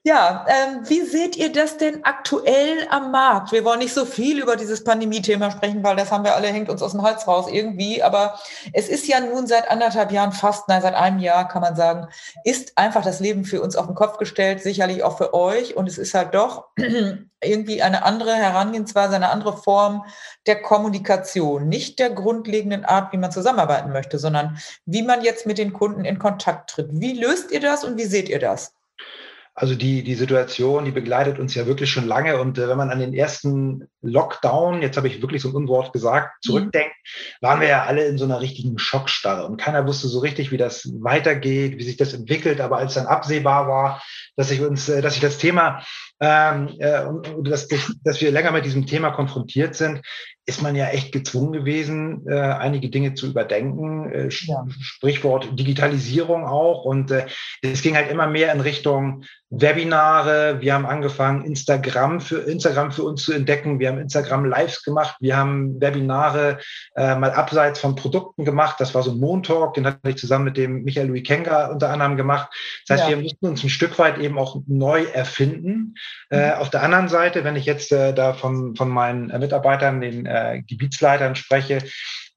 ja, 0.05 0.47
ähm, 0.49 0.89
wie 0.89 1.03
seht 1.03 1.37
ihr 1.37 1.53
das 1.53 1.77
denn 1.77 2.05
aktuell 2.05 2.87
am 2.89 3.11
Markt? 3.11 3.53
Wir 3.53 3.65
wollen 3.65 3.81
nicht 3.81 3.93
so 3.93 4.07
viel 4.07 4.41
über 4.41 4.57
dieses 4.57 4.85
Pandemie-Thema 4.85 5.51
sprechen, 5.51 5.83
weil 5.83 5.97
das 5.97 6.13
haben 6.13 6.25
wir 6.25 6.35
alle, 6.35 6.47
hängt 6.49 6.71
uns 6.71 6.83
aus 6.83 6.93
dem 6.93 7.03
Hals 7.03 7.27
raus 7.27 7.47
irgendwie. 7.51 8.03
Aber 8.03 8.39
es 8.73 8.89
ist 8.89 9.07
ja 9.09 9.21
nun 9.21 9.47
seit 9.47 9.69
anderthalb 9.69 10.13
Jahren 10.13 10.33
fast, 10.33 10.69
nein, 10.69 10.83
seit 10.83 10.95
einem 10.95 11.19
Jahr 11.19 11.49
kann 11.49 11.63
man 11.63 11.77
sagen, 11.77 12.07
ist 12.45 12.79
einfach 12.79 13.03
das 13.03 13.19
Leben 13.21 13.45
für 13.45 13.61
uns 13.61 13.77
auf 13.77 13.87
den 13.87 13.97
Kopf 13.97 14.19
gestellt, 14.19 14.63
sicherlich 14.63 15.03
auch 15.03 15.19
für 15.19 15.35
euch. 15.35 15.77
Und 15.77 15.89
es 15.89 15.99
ist 15.99 16.15
halt 16.15 16.33
doch 16.33 16.69
irgendwie 17.43 17.83
eine 17.83 18.05
andere 18.05 18.35
Herangehensweise, 18.35 19.17
eine 19.17 19.31
andere 19.31 19.59
Form 19.59 20.07
der 20.47 20.63
Kommunikation, 20.63 21.69
nicht 21.69 21.99
der 21.99 22.11
grundlegenden 22.11 22.85
Art, 22.85 23.13
wie 23.13 23.19
man 23.19 23.33
zusammenarbeiten 23.33 23.93
möchte, 23.93 24.19
sondern 24.19 24.59
wie 24.87 25.03
man 25.03 25.23
jetzt 25.23 25.45
mit 25.45 25.59
den 25.59 25.73
Kunden 25.73 26.05
in 26.05 26.21
Kontakt 26.21 26.71
tritt. 26.71 26.89
Wie 26.93 27.13
löst 27.13 27.51
ihr 27.51 27.61
das 27.61 27.85
und 27.85 27.99
wie 27.99 28.07
seht 28.07 28.29
ihr 28.29 28.39
das? 28.39 28.73
Also 29.61 29.75
die, 29.75 30.05
die 30.05 30.15
Situation, 30.15 30.85
die 30.85 30.93
begleitet 30.93 31.41
uns 31.41 31.53
ja 31.57 31.67
wirklich 31.67 31.91
schon 31.91 32.07
lange. 32.07 32.41
Und 32.41 32.59
äh, 32.59 32.69
wenn 32.69 32.79
man 32.79 32.91
an 32.91 33.01
den 33.01 33.13
ersten 33.13 33.89
Lockdown, 34.03 34.83
jetzt 34.83 34.97
habe 34.97 35.09
ich 35.09 35.21
wirklich 35.21 35.43
so 35.43 35.49
ein 35.49 35.57
Unwort 35.57 35.93
gesagt, 35.93 36.37
mhm. 36.37 36.49
zurückdenkt, 36.49 36.95
mhm. 36.95 37.47
waren 37.47 37.61
wir 37.61 37.67
ja 37.67 37.85
alle 37.85 38.07
in 38.07 38.19
so 38.19 38.25
einer 38.25 38.41
richtigen 38.41 38.79
Schockstarre. 38.79 39.47
Und 39.47 39.57
keiner 39.57 39.85
wusste 39.85 40.07
so 40.07 40.21
richtig, 40.21 40.53
wie 40.53 40.59
das 40.59 40.89
weitergeht, 41.01 41.77
wie 41.77 41.83
sich 41.83 41.97
das 41.97 42.15
entwickelt. 42.15 42.61
Aber 42.61 42.79
als 42.79 42.95
dann 42.95 43.07
absehbar 43.07 43.67
war, 43.67 44.01
dass 44.37 44.49
sich 44.49 44.61
uns, 44.61 44.89
äh, 44.89 45.03
dass 45.03 45.15
sich 45.15 45.23
das 45.23 45.39
Thema, 45.39 45.83
ähm, 46.21 46.77
äh, 46.79 47.07
dass, 47.43 47.67
dass 48.05 48.21
wir 48.21 48.31
länger 48.31 48.53
mit 48.53 48.65
diesem 48.65 48.87
Thema 48.87 49.11
konfrontiert 49.11 49.75
sind, 49.75 50.03
ist 50.49 50.63
man 50.63 50.75
ja 50.75 50.89
echt 50.89 51.13
gezwungen 51.13 51.53
gewesen, 51.53 52.27
äh, 52.27 52.35
einige 52.35 52.89
Dinge 52.89 53.13
zu 53.13 53.27
überdenken. 53.27 54.11
Äh, 54.11 54.29
ja. 54.31 54.67
Sprichwort 54.81 55.59
Digitalisierung 55.59 56.47
auch. 56.47 56.85
Und 56.85 57.11
äh, 57.11 57.27
es 57.61 57.83
ging 57.83 57.95
halt 57.95 58.11
immer 58.11 58.27
mehr 58.27 58.55
in 58.55 58.63
Richtung 58.63 59.25
Webinare. 59.51 60.61
Wir 60.61 60.75
haben 60.75 60.87
angefangen, 60.87 61.45
Instagram 61.45 62.21
für 62.21 62.41
Instagram 62.41 62.93
für 62.93 63.03
uns 63.03 63.25
zu 63.25 63.33
entdecken. 63.33 63.79
Wir 63.79 63.89
haben 63.89 63.99
Instagram 63.99 64.47
Lives 64.47 64.83
gemacht. 64.83 65.17
Wir 65.21 65.37
haben 65.37 65.81
Webinare 65.81 66.59
äh, 66.97 67.15
mal 67.15 67.31
abseits 67.31 67.81
von 67.81 67.95
Produkten 67.95 68.47
gemacht. 68.47 68.77
Das 68.79 68.95
war 68.95 69.03
so 69.03 69.11
ein 69.11 69.21
Montalk, 69.21 69.75
den 69.75 69.87
hatte 69.87 70.09
ich 70.09 70.17
zusammen 70.17 70.47
mit 70.47 70.57
dem 70.57 70.83
Michael 70.83 71.09
Louis 71.09 71.25
Kenga 71.25 71.67
unter 71.69 71.91
anderem 71.91 72.17
gemacht. 72.17 72.49
Das 72.87 73.01
heißt, 73.01 73.11
ja. 73.11 73.17
wir 73.17 73.23
mussten 73.23 73.47
uns 73.47 73.63
ein 73.63 73.71
Stück 73.71 73.99
weit 73.99 74.19
eben 74.19 74.39
auch 74.39 74.63
neu 74.67 75.05
erfinden. 75.05 75.95
Äh, 76.31 76.55
mhm. 76.55 76.61
auf 76.61 76.71
der 76.71 76.83
anderen 76.83 77.09
Seite, 77.09 77.45
wenn 77.45 77.57
ich 77.57 77.67
jetzt 77.67 77.93
äh, 77.93 78.15
da 78.15 78.33
von, 78.33 78.77
von 78.77 78.89
meinen 78.89 79.27
Mitarbeitern, 79.39 80.01
den 80.01 80.27
äh, 80.39 80.63
Gebietsleitern 80.63 81.35
spreche, 81.35 81.79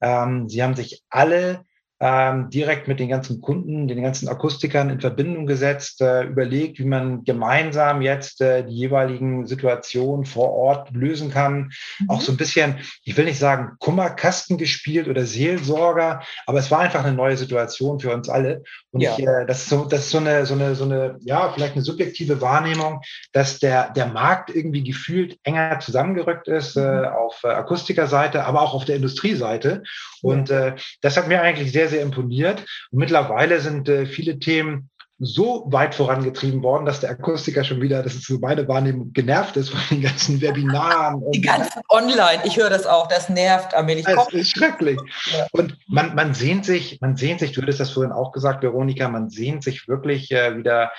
ähm, 0.02 0.50
sie 0.50 0.64
haben 0.64 0.76
sich 0.76 1.04
alle 1.10 1.66
ähm, 2.04 2.50
direkt 2.50 2.88
mit 2.88 3.00
den 3.00 3.10
ganzen 3.10 3.42
Kunden, 3.42 3.88
den 3.88 4.02
ganzen 4.02 4.28
Akustikern 4.28 4.90
in 4.90 5.00
Verbindung 5.00 5.46
gesetzt, 5.46 6.02
äh, 6.02 6.24
überlegt, 6.24 6.80
wie 6.80 6.86
man 6.86 7.24
gemeinsam 7.24 8.02
jetzt 8.02 8.42
äh, 8.42 8.66
die 8.66 8.74
jeweiligen 8.74 9.46
Situationen 9.46 10.26
vor 10.26 10.52
Ort 10.52 10.90
lösen 10.94 11.30
kann. 11.30 11.72
Mhm. 12.00 12.10
Auch 12.10 12.22
so 12.22 12.32
ein 12.32 12.38
bisschen, 12.38 12.80
ich 13.04 13.16
will 13.18 13.26
nicht 13.26 13.38
sagen 13.38 13.74
Kummerkasten 13.78 14.58
gespielt 14.58 15.08
oder 15.08 15.26
Seelsorger, 15.26 16.24
aber 16.48 16.58
es 16.58 16.72
war 16.72 16.80
einfach 16.80 17.06
eine 17.06 17.16
neue 17.16 17.38
Situation 17.38 18.00
für 18.00 18.12
uns 18.12 18.30
alle. 18.30 18.64
Und 18.90 19.02
ja. 19.02 19.14
ich, 19.16 19.28
äh, 19.28 19.46
das 19.46 19.60
ist 19.60 19.70
so, 19.70 19.86
das 19.86 20.02
ist 20.02 20.10
so 20.10 20.18
eine, 20.18 20.48
so 20.48 20.56
eine, 20.56 20.74
so 20.74 20.86
eine, 20.86 21.20
ja, 21.22 21.52
vielleicht 21.54 21.74
eine 21.74 21.84
subjektive 21.84 22.42
Wahrnehmung, 22.42 23.02
dass 23.32 23.60
der, 23.60 23.92
der 23.92 24.08
Markt 24.08 24.50
irgendwie 24.50 24.84
gefühlt 24.84 25.38
enger 25.44 25.80
zusammengerückt 25.80 26.48
ist 26.48 26.76
äh, 26.78 26.82
mhm. 26.82 27.06
auf 27.06 27.44
äh, 27.44 27.50
Akustikerseite, 27.50 28.44
aber 28.44 28.64
auch 28.64 28.74
auf 28.74 28.86
der 28.86 28.96
Industrieseite. 28.96 29.84
Und 30.24 30.50
äh, 30.50 30.76
das 31.02 31.18
hat 31.18 31.28
mir 31.28 31.42
eigentlich 31.42 31.72
sehr, 31.72 31.91
sehr 31.92 32.02
imponiert. 32.02 32.66
Und 32.92 33.00
mittlerweile 33.00 33.62
sind 33.62 33.88
äh, 33.88 34.06
viele 34.06 34.40
Themen 34.40 34.90
so 35.24 35.66
weit 35.68 35.94
vorangetrieben 35.94 36.64
worden, 36.64 36.86
dass 36.86 37.00
der 37.00 37.12
Akustiker 37.12 37.64
schon 37.64 37.80
wieder, 37.80 38.02
das 38.02 38.16
ist 38.16 38.26
so 38.26 38.40
meine 38.40 38.68
Wahrnehmung, 38.68 39.14
genervt 39.14 39.56
ist 39.56 39.70
von 39.70 39.80
den 39.92 40.02
ganzen 40.02 40.42
Webinaren. 40.42 41.24
Die 41.32 41.42
ganzen 41.42 41.80
Online, 41.90 42.42
ich 42.44 42.58
höre 42.58 42.72
das 42.72 42.88
auch, 42.88 43.08
das 43.08 43.30
nervt, 43.30 43.76
Amelie. 43.76 44.04
Das 44.04 44.34
ist 44.34 44.50
schrecklich. 44.50 45.00
Ja. 45.32 45.46
Und 45.52 45.78
man, 45.88 46.16
man 46.16 46.34
sehnt 46.34 46.66
sich, 46.66 47.00
man 47.02 47.18
sehnt 47.18 47.40
sich, 47.40 47.52
du 47.52 47.62
hattest 47.62 47.80
das 47.80 47.92
vorhin 47.92 48.12
auch 48.12 48.32
gesagt, 48.32 48.64
Veronika, 48.64 49.08
man 49.10 49.30
sehnt 49.30 49.64
sich 49.64 49.88
wirklich 49.88 50.32
äh, 50.32 50.58
wieder 50.58 50.92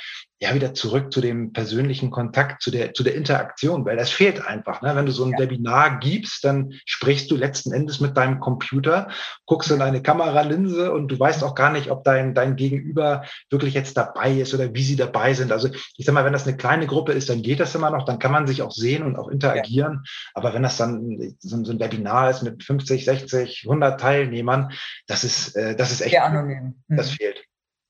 ja 0.43 0.53
wieder 0.57 0.75
zurück 0.75 1.13
zu 1.13 1.21
dem 1.21 1.53
persönlichen 1.53 2.11
Kontakt, 2.11 2.63
zu 2.63 2.73
der, 2.73 2.95
zu 2.95 3.05
der 3.05 3.15
Interaktion, 3.15 3.87
weil 3.87 3.97
das 3.97 4.11
fehlt 4.11 4.45
einfach. 4.45 4.83
Ne? 4.83 4.97
Wenn 4.97 5.07
du 5.07 5.13
so 5.13 5.25
ein 5.25 5.31
ja. 5.31 5.39
Webinar 5.39 6.01
gibst, 6.01 6.43
dann 6.43 6.73
sprichst 6.85 7.31
du 7.31 7.37
letzten 7.37 7.73
Endes 7.73 8.01
mit 8.01 8.17
deinem 8.17 8.41
Computer, 8.41 9.07
guckst 9.47 9.71
in 9.71 9.81
eine 9.81 10.03
Kameralinse 10.03 10.93
und 10.93 11.07
du 11.07 11.21
weißt 11.21 11.45
auch 11.45 11.55
gar 11.55 11.71
nicht, 11.71 11.93
ob 11.93 12.03
dein, 12.03 12.35
dein 12.35 12.57
Gegenüber 12.57 13.23
wirklich 13.51 13.75
jetzt 13.75 13.97
dabei 13.97 14.33
ist 14.33 14.53
oder 14.53 14.75
wie 14.75 14.83
sie 14.83 14.97
dabei 14.97 15.33
sind. 15.33 15.53
Also 15.53 15.69
ich 15.97 16.05
sag 16.05 16.13
mal, 16.13 16.25
wenn 16.25 16.33
das 16.33 16.49
eine 16.49 16.57
kleine 16.57 16.89
Gruppe 16.89 17.13
ist, 17.13 17.31
dann 17.31 17.43
geht 17.43 17.61
das 17.61 17.77
immer 17.77 17.91
noch, 17.91 18.05
dann 18.05 18.19
kann 18.19 18.33
man 18.33 18.49
sich 18.49 18.63
auch 18.63 18.73
sehen 18.73 19.05
und 19.05 19.15
auch 19.15 19.29
interagieren. 19.29 20.03
Ja. 20.05 20.11
Aber 20.35 20.55
wenn 20.55 20.65
das 20.65 20.77
dann 20.77 21.37
so, 21.39 21.55
ein 21.55 21.79
Webinar 21.79 22.31
ist 22.31 22.43
mit 22.43 22.65
50, 22.65 23.05
60, 23.05 23.63
100 23.65 24.01
Teilnehmern, 24.01 24.73
das 25.07 25.23
ist, 25.23 25.55
äh, 25.55 25.77
das 25.77 25.93
ist 25.93 26.01
echt, 26.01 26.11
Sehr 26.11 26.25
anonym. 26.25 26.83
das 26.89 27.13
mhm. 27.13 27.15
fehlt. 27.15 27.42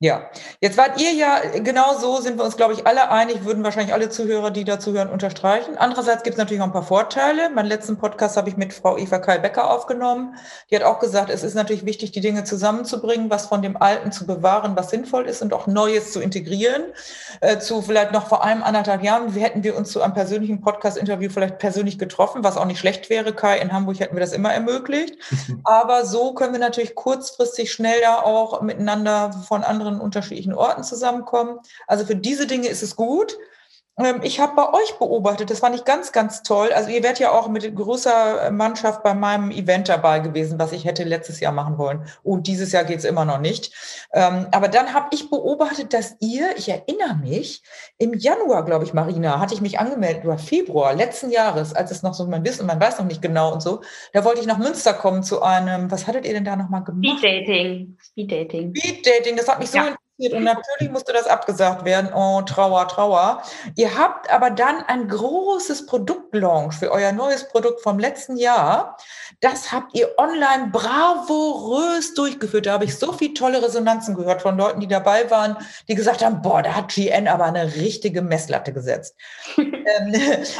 Ja, 0.03 0.23
jetzt 0.61 0.77
wart 0.79 1.01
ihr 1.01 1.13
ja, 1.13 1.39
genau 1.63 1.97
so 1.97 2.21
sind 2.21 2.37
wir 2.37 2.45
uns, 2.45 2.57
glaube 2.57 2.73
ich, 2.73 2.89
alle 2.89 3.13
einig, 3.13 3.45
würden 3.45 3.63
wahrscheinlich 3.63 3.95
alle 3.95 4.11
Zuhörer, 4.11 4.51
die 4.51 4.65
dazu 4.65 4.93
hören, 4.93 5.09
unterstreichen. 5.09 5.77
Andererseits 5.79 6.25
gibt 6.25 6.35
es 6.35 6.39
natürlich 6.39 6.61
auch 6.61 6.67
ein 6.67 6.73
paar 6.73 6.83
Vorteile. 6.83 7.51
Meinen 7.51 7.69
letzten 7.69 7.97
Podcast 7.99 8.37
habe 8.37 8.49
ich 8.49 8.57
mit 8.57 8.73
Frau 8.73 8.99
Eva 8.99 9.21
Kai-Becker 9.21 9.71
aufgenommen. 9.71 10.35
Die 10.69 10.75
hat 10.75 10.83
auch 10.83 10.99
gesagt, 10.99 11.31
es 11.31 11.45
ist 11.45 11.55
natürlich 11.55 11.87
wichtig, 11.87 12.11
die 12.11 12.21
Dinge 12.21 12.43
zusammenzubringen, 12.43 13.31
was 13.31 13.47
von 13.47 13.63
dem 13.63 13.77
Alten 13.77 14.11
zu 14.11 14.27
bewahren, 14.27 14.75
was 14.75 14.91
sinnvoll 14.91 15.27
ist 15.27 15.41
und 15.41 15.55
auch 15.55 15.69
Neues 15.69 16.13
zu 16.13 16.21
integrieren. 16.21 16.83
Äh, 17.41 17.61
zu 17.61 17.81
vielleicht 17.81 18.11
noch 18.11 18.27
vor 18.27 18.43
einem 18.43 18.65
anderthalb 18.65 19.05
Jahren 19.05 19.33
hätten 19.33 19.63
wir 19.63 19.77
uns 19.77 19.93
zu 19.93 20.03
einem 20.03 20.15
persönlichen 20.15 20.63
Podcast-Interview 20.63 21.31
vielleicht 21.31 21.59
persönlich 21.59 22.01
getroffen, 22.01 22.43
was 22.43 22.57
auch 22.57 22.67
nicht 22.67 22.81
schlecht 22.81 23.09
wäre. 23.09 23.35
Kai, 23.35 23.61
in 23.61 23.73
Hamburg 23.73 24.01
hätten 24.01 24.17
wir 24.17 24.21
das 24.21 24.33
immer 24.33 24.53
ermöglicht. 24.53 25.15
Aber 25.63 26.05
so 26.05 26.35
können 26.35 26.55
wir 26.55 26.61
natürlich 26.61 26.97
kurzfristig 26.97 27.71
schneller 27.73 28.27
auch 28.27 28.63
miteinander 28.63 29.31
von 29.47 29.63
anderen 29.63 29.92
mehreren 29.93 30.01
unterschiedlichen 30.01 30.55
Orten 30.55 30.83
zusammenkommen. 30.83 31.59
Also 31.87 32.05
für 32.05 32.17
diese 32.17 32.47
Dinge 32.47 32.69
ist 32.69 32.83
es 32.83 32.97
gut. 32.97 33.39
Ähm, 33.99 34.21
ich 34.23 34.41
habe 34.41 34.55
bei 34.57 34.73
euch 34.73 34.99
beobachtet, 34.99 35.51
das 35.51 35.61
fand 35.61 35.77
ich 35.77 35.85
ganz, 35.85 36.13
ganz 36.13 36.43
toll. 36.43 36.71
Also 36.73 36.89
ihr 36.89 37.03
werdet 37.03 37.19
ja 37.19 37.31
auch 37.31 37.49
mit 37.49 37.75
großer 37.75 38.51
Mannschaft 38.51 39.03
bei 39.03 39.15
meinem 39.15 39.51
Event 39.51 39.89
dabei 39.89 40.21
gewesen, 40.21 40.59
was 40.59 40.73
ich 40.73 40.85
hätte 40.85 41.05
letztes 41.05 41.41
Jahr 41.41 41.53
machen 41.53 41.77
wollen. 41.77 42.07
Und 42.23 42.47
dieses 42.47 42.73
Jahr 42.73 42.85
geht 42.85 42.99
es 42.99 43.05
immer 43.05 43.25
noch 43.25 43.39
nicht. 43.39 43.73
Ähm, 44.13 44.47
aber 44.51 44.69
dann 44.69 44.95
habe 44.95 45.09
ich 45.13 45.29
beobachtet, 45.29 45.93
dass 45.93 46.17
ihr, 46.21 46.57
ich 46.57 46.69
erinnere 46.69 47.17
mich, 47.17 47.63
im 47.99 48.15
Januar, 48.15 48.65
glaube 48.65 48.85
ich, 48.85 48.95
Marina, 48.95 49.39
hatte 49.41 49.55
ich 49.55 49.61
mich 49.61 49.79
angemeldet, 49.79 50.25
oder 50.25 50.39
Februar 50.39 50.95
letzten 50.95 51.31
Jahres, 51.31 51.75
als 51.75 51.91
es 51.91 52.03
noch 52.03 52.15
so, 52.15 52.27
man 52.27 52.45
wissen, 52.45 52.67
man 52.67 52.81
weiß 52.81 52.99
noch 52.99 53.07
nicht 53.07 53.21
genau 53.21 53.53
und 53.53 53.63
so. 53.63 53.83
Da 54.13 54.25
wollte 54.25 54.41
ich 54.41 54.47
nach 54.47 54.59
Münster 54.59 54.95
kommen 54.95 55.23
zu 55.23 55.43
einem, 55.43 55.91
was 55.91 56.07
hattet 56.07 56.25
ihr 56.25 56.33
denn 56.33 56.45
da 56.45 56.57
nochmal 56.57 56.83
gemacht? 56.85 57.19
Speed 57.19 57.23
Dating. 57.23 57.99
Speed 58.01 58.33
Dating. 58.33 58.75
Speed 58.75 59.07
Dating, 59.07 59.37
das 59.37 59.49
hat 59.49 59.59
mich 59.59 59.71
so 59.71 59.79
ja 59.79 59.95
und 60.19 60.45
natürlich 60.45 60.93
musste 60.93 61.13
das 61.13 61.27
abgesagt 61.27 61.85
werden. 61.85 62.13
Oh, 62.15 62.43
Trauer, 62.43 62.87
Trauer. 62.87 63.43
Ihr 63.77 63.97
habt 63.97 64.33
aber 64.33 64.51
dann 64.51 64.83
ein 64.87 65.09
großes 65.09 65.87
Produktlaunch 65.87 66.75
für 66.75 66.91
euer 66.93 67.13
neues 67.13 67.49
Produkt 67.49 67.81
vom 67.81 67.99
letzten 67.99 68.37
Jahr. 68.37 68.97
Das 69.41 69.73
habt 69.73 69.95
ihr 69.95 70.11
online 70.19 70.71
bravourös 70.71 72.15
durchgeführt. 72.15 72.67
Da 72.67 72.75
habe 72.75 72.85
ich 72.85 72.97
so 72.97 73.13
viele 73.13 73.35
tolle 73.35 73.63
Resonanzen 73.63 74.15
gehört 74.15 74.43
von 74.43 74.57
Leuten, 74.57 74.81
die 74.81 74.87
dabei 74.87 75.31
waren, 75.31 75.57
die 75.89 75.95
gesagt 75.95 76.25
haben, 76.25 76.43
boah, 76.43 76.63
da 76.63 76.75
hat 76.75 76.89
GN 76.89 77.27
aber 77.27 77.45
eine 77.47 77.75
richtige 77.75 78.23
Messlatte 78.23 78.73
gesetzt. 78.73 79.17
ähm, 79.57 80.13
das, 80.13 80.57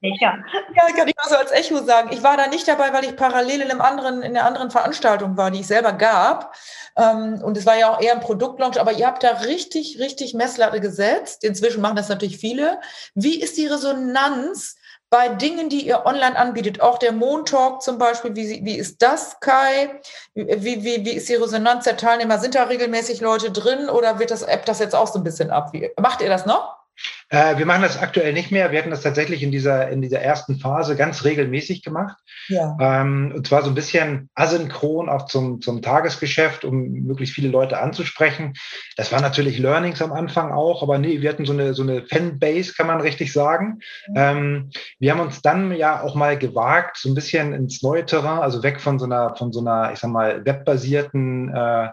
nicht, 0.00 0.20
ja. 0.20 0.34
ja, 0.74 0.96
kann 0.96 1.08
ich 1.08 1.14
mal 1.16 1.28
so 1.28 1.36
als 1.36 1.52
Echo 1.52 1.82
sagen. 1.84 2.10
Ich 2.12 2.22
war 2.22 2.36
da 2.36 2.48
nicht 2.48 2.66
dabei, 2.66 2.92
weil 2.92 3.04
ich 3.04 3.16
parallel 3.16 3.62
in, 3.62 3.70
einem 3.70 3.80
anderen, 3.80 4.22
in 4.22 4.36
einer 4.36 4.46
anderen 4.46 4.70
Veranstaltung 4.70 5.36
war, 5.36 5.50
die 5.50 5.60
ich 5.60 5.66
selber 5.66 5.92
gab. 5.92 6.54
Ähm, 6.96 7.40
und 7.42 7.56
es 7.56 7.66
war 7.66 7.76
ja 7.76 7.92
auch 7.92 8.00
eher 8.00 8.12
ein 8.12 8.20
Produktlaunch, 8.20 8.80
aber 8.80 8.92
ihr 8.96 9.06
habt 9.06 9.22
da 9.22 9.30
richtig, 9.30 9.98
richtig 9.98 10.34
Messlatte 10.34 10.80
gesetzt. 10.80 11.44
Inzwischen 11.44 11.80
machen 11.80 11.96
das 11.96 12.08
natürlich 12.08 12.38
viele. 12.38 12.80
Wie 13.14 13.40
ist 13.40 13.56
die 13.56 13.66
Resonanz 13.66 14.76
bei 15.10 15.28
Dingen, 15.28 15.68
die 15.68 15.86
ihr 15.86 16.04
online 16.04 16.36
anbietet? 16.36 16.80
Auch 16.80 16.98
der 16.98 17.12
Montalk 17.12 17.82
zum 17.82 17.98
Beispiel, 17.98 18.34
wie, 18.34 18.64
wie 18.64 18.76
ist 18.76 19.02
das, 19.02 19.40
Kai? 19.40 20.00
Wie, 20.34 20.84
wie, 20.84 21.04
wie 21.04 21.12
ist 21.12 21.28
die 21.28 21.34
Resonanz 21.34 21.84
der 21.84 21.96
Teilnehmer? 21.96 22.38
Sind 22.38 22.54
da 22.54 22.64
regelmäßig 22.64 23.20
Leute 23.20 23.50
drin 23.50 23.88
oder 23.88 24.18
wird 24.18 24.30
das 24.30 24.42
App 24.42 24.66
das 24.66 24.78
jetzt 24.78 24.94
auch 24.94 25.06
so 25.06 25.18
ein 25.18 25.24
bisschen 25.24 25.50
ab? 25.50 25.72
Macht 25.98 26.20
ihr 26.20 26.28
das 26.28 26.46
noch? 26.46 26.85
Äh, 27.28 27.58
wir 27.58 27.66
machen 27.66 27.82
das 27.82 27.98
aktuell 27.98 28.32
nicht 28.32 28.52
mehr. 28.52 28.70
Wir 28.70 28.78
hatten 28.78 28.90
das 28.90 29.02
tatsächlich 29.02 29.42
in 29.42 29.50
dieser, 29.50 29.88
in 29.88 30.00
dieser 30.00 30.20
ersten 30.20 30.60
Phase 30.60 30.94
ganz 30.94 31.24
regelmäßig 31.24 31.82
gemacht. 31.82 32.16
Ja. 32.48 32.76
Ähm, 32.80 33.32
und 33.34 33.46
zwar 33.46 33.62
so 33.62 33.68
ein 33.68 33.74
bisschen 33.74 34.30
asynchron 34.34 35.08
auch 35.08 35.26
zum, 35.26 35.60
zum 35.60 35.82
Tagesgeschäft, 35.82 36.64
um 36.64 36.92
möglichst 36.92 37.34
viele 37.34 37.48
Leute 37.48 37.80
anzusprechen. 37.80 38.54
Das 38.96 39.10
war 39.10 39.20
natürlich 39.20 39.58
Learnings 39.58 40.00
am 40.02 40.12
Anfang 40.12 40.52
auch, 40.52 40.82
aber 40.82 40.98
nee, 40.98 41.20
wir 41.20 41.28
hatten 41.28 41.46
so 41.46 41.52
eine, 41.52 41.74
so 41.74 41.82
eine 41.82 42.06
Fanbase, 42.06 42.74
kann 42.74 42.86
man 42.86 43.00
richtig 43.00 43.32
sagen. 43.32 43.80
Mhm. 44.08 44.14
Ähm, 44.14 44.70
wir 45.00 45.10
haben 45.10 45.20
uns 45.20 45.42
dann 45.42 45.74
ja 45.74 46.02
auch 46.02 46.14
mal 46.14 46.38
gewagt, 46.38 46.96
so 46.98 47.08
ein 47.08 47.14
bisschen 47.16 47.52
ins 47.52 47.82
neue 47.82 48.06
Terrain, 48.06 48.38
also 48.38 48.62
weg 48.62 48.80
von 48.80 49.00
so 49.00 49.04
einer, 49.04 49.34
von 49.34 49.52
so 49.52 49.60
einer, 49.60 49.90
ich 49.92 49.98
sag 49.98 50.10
mal, 50.10 50.44
webbasierten 50.44 51.52
äh, 51.52 51.88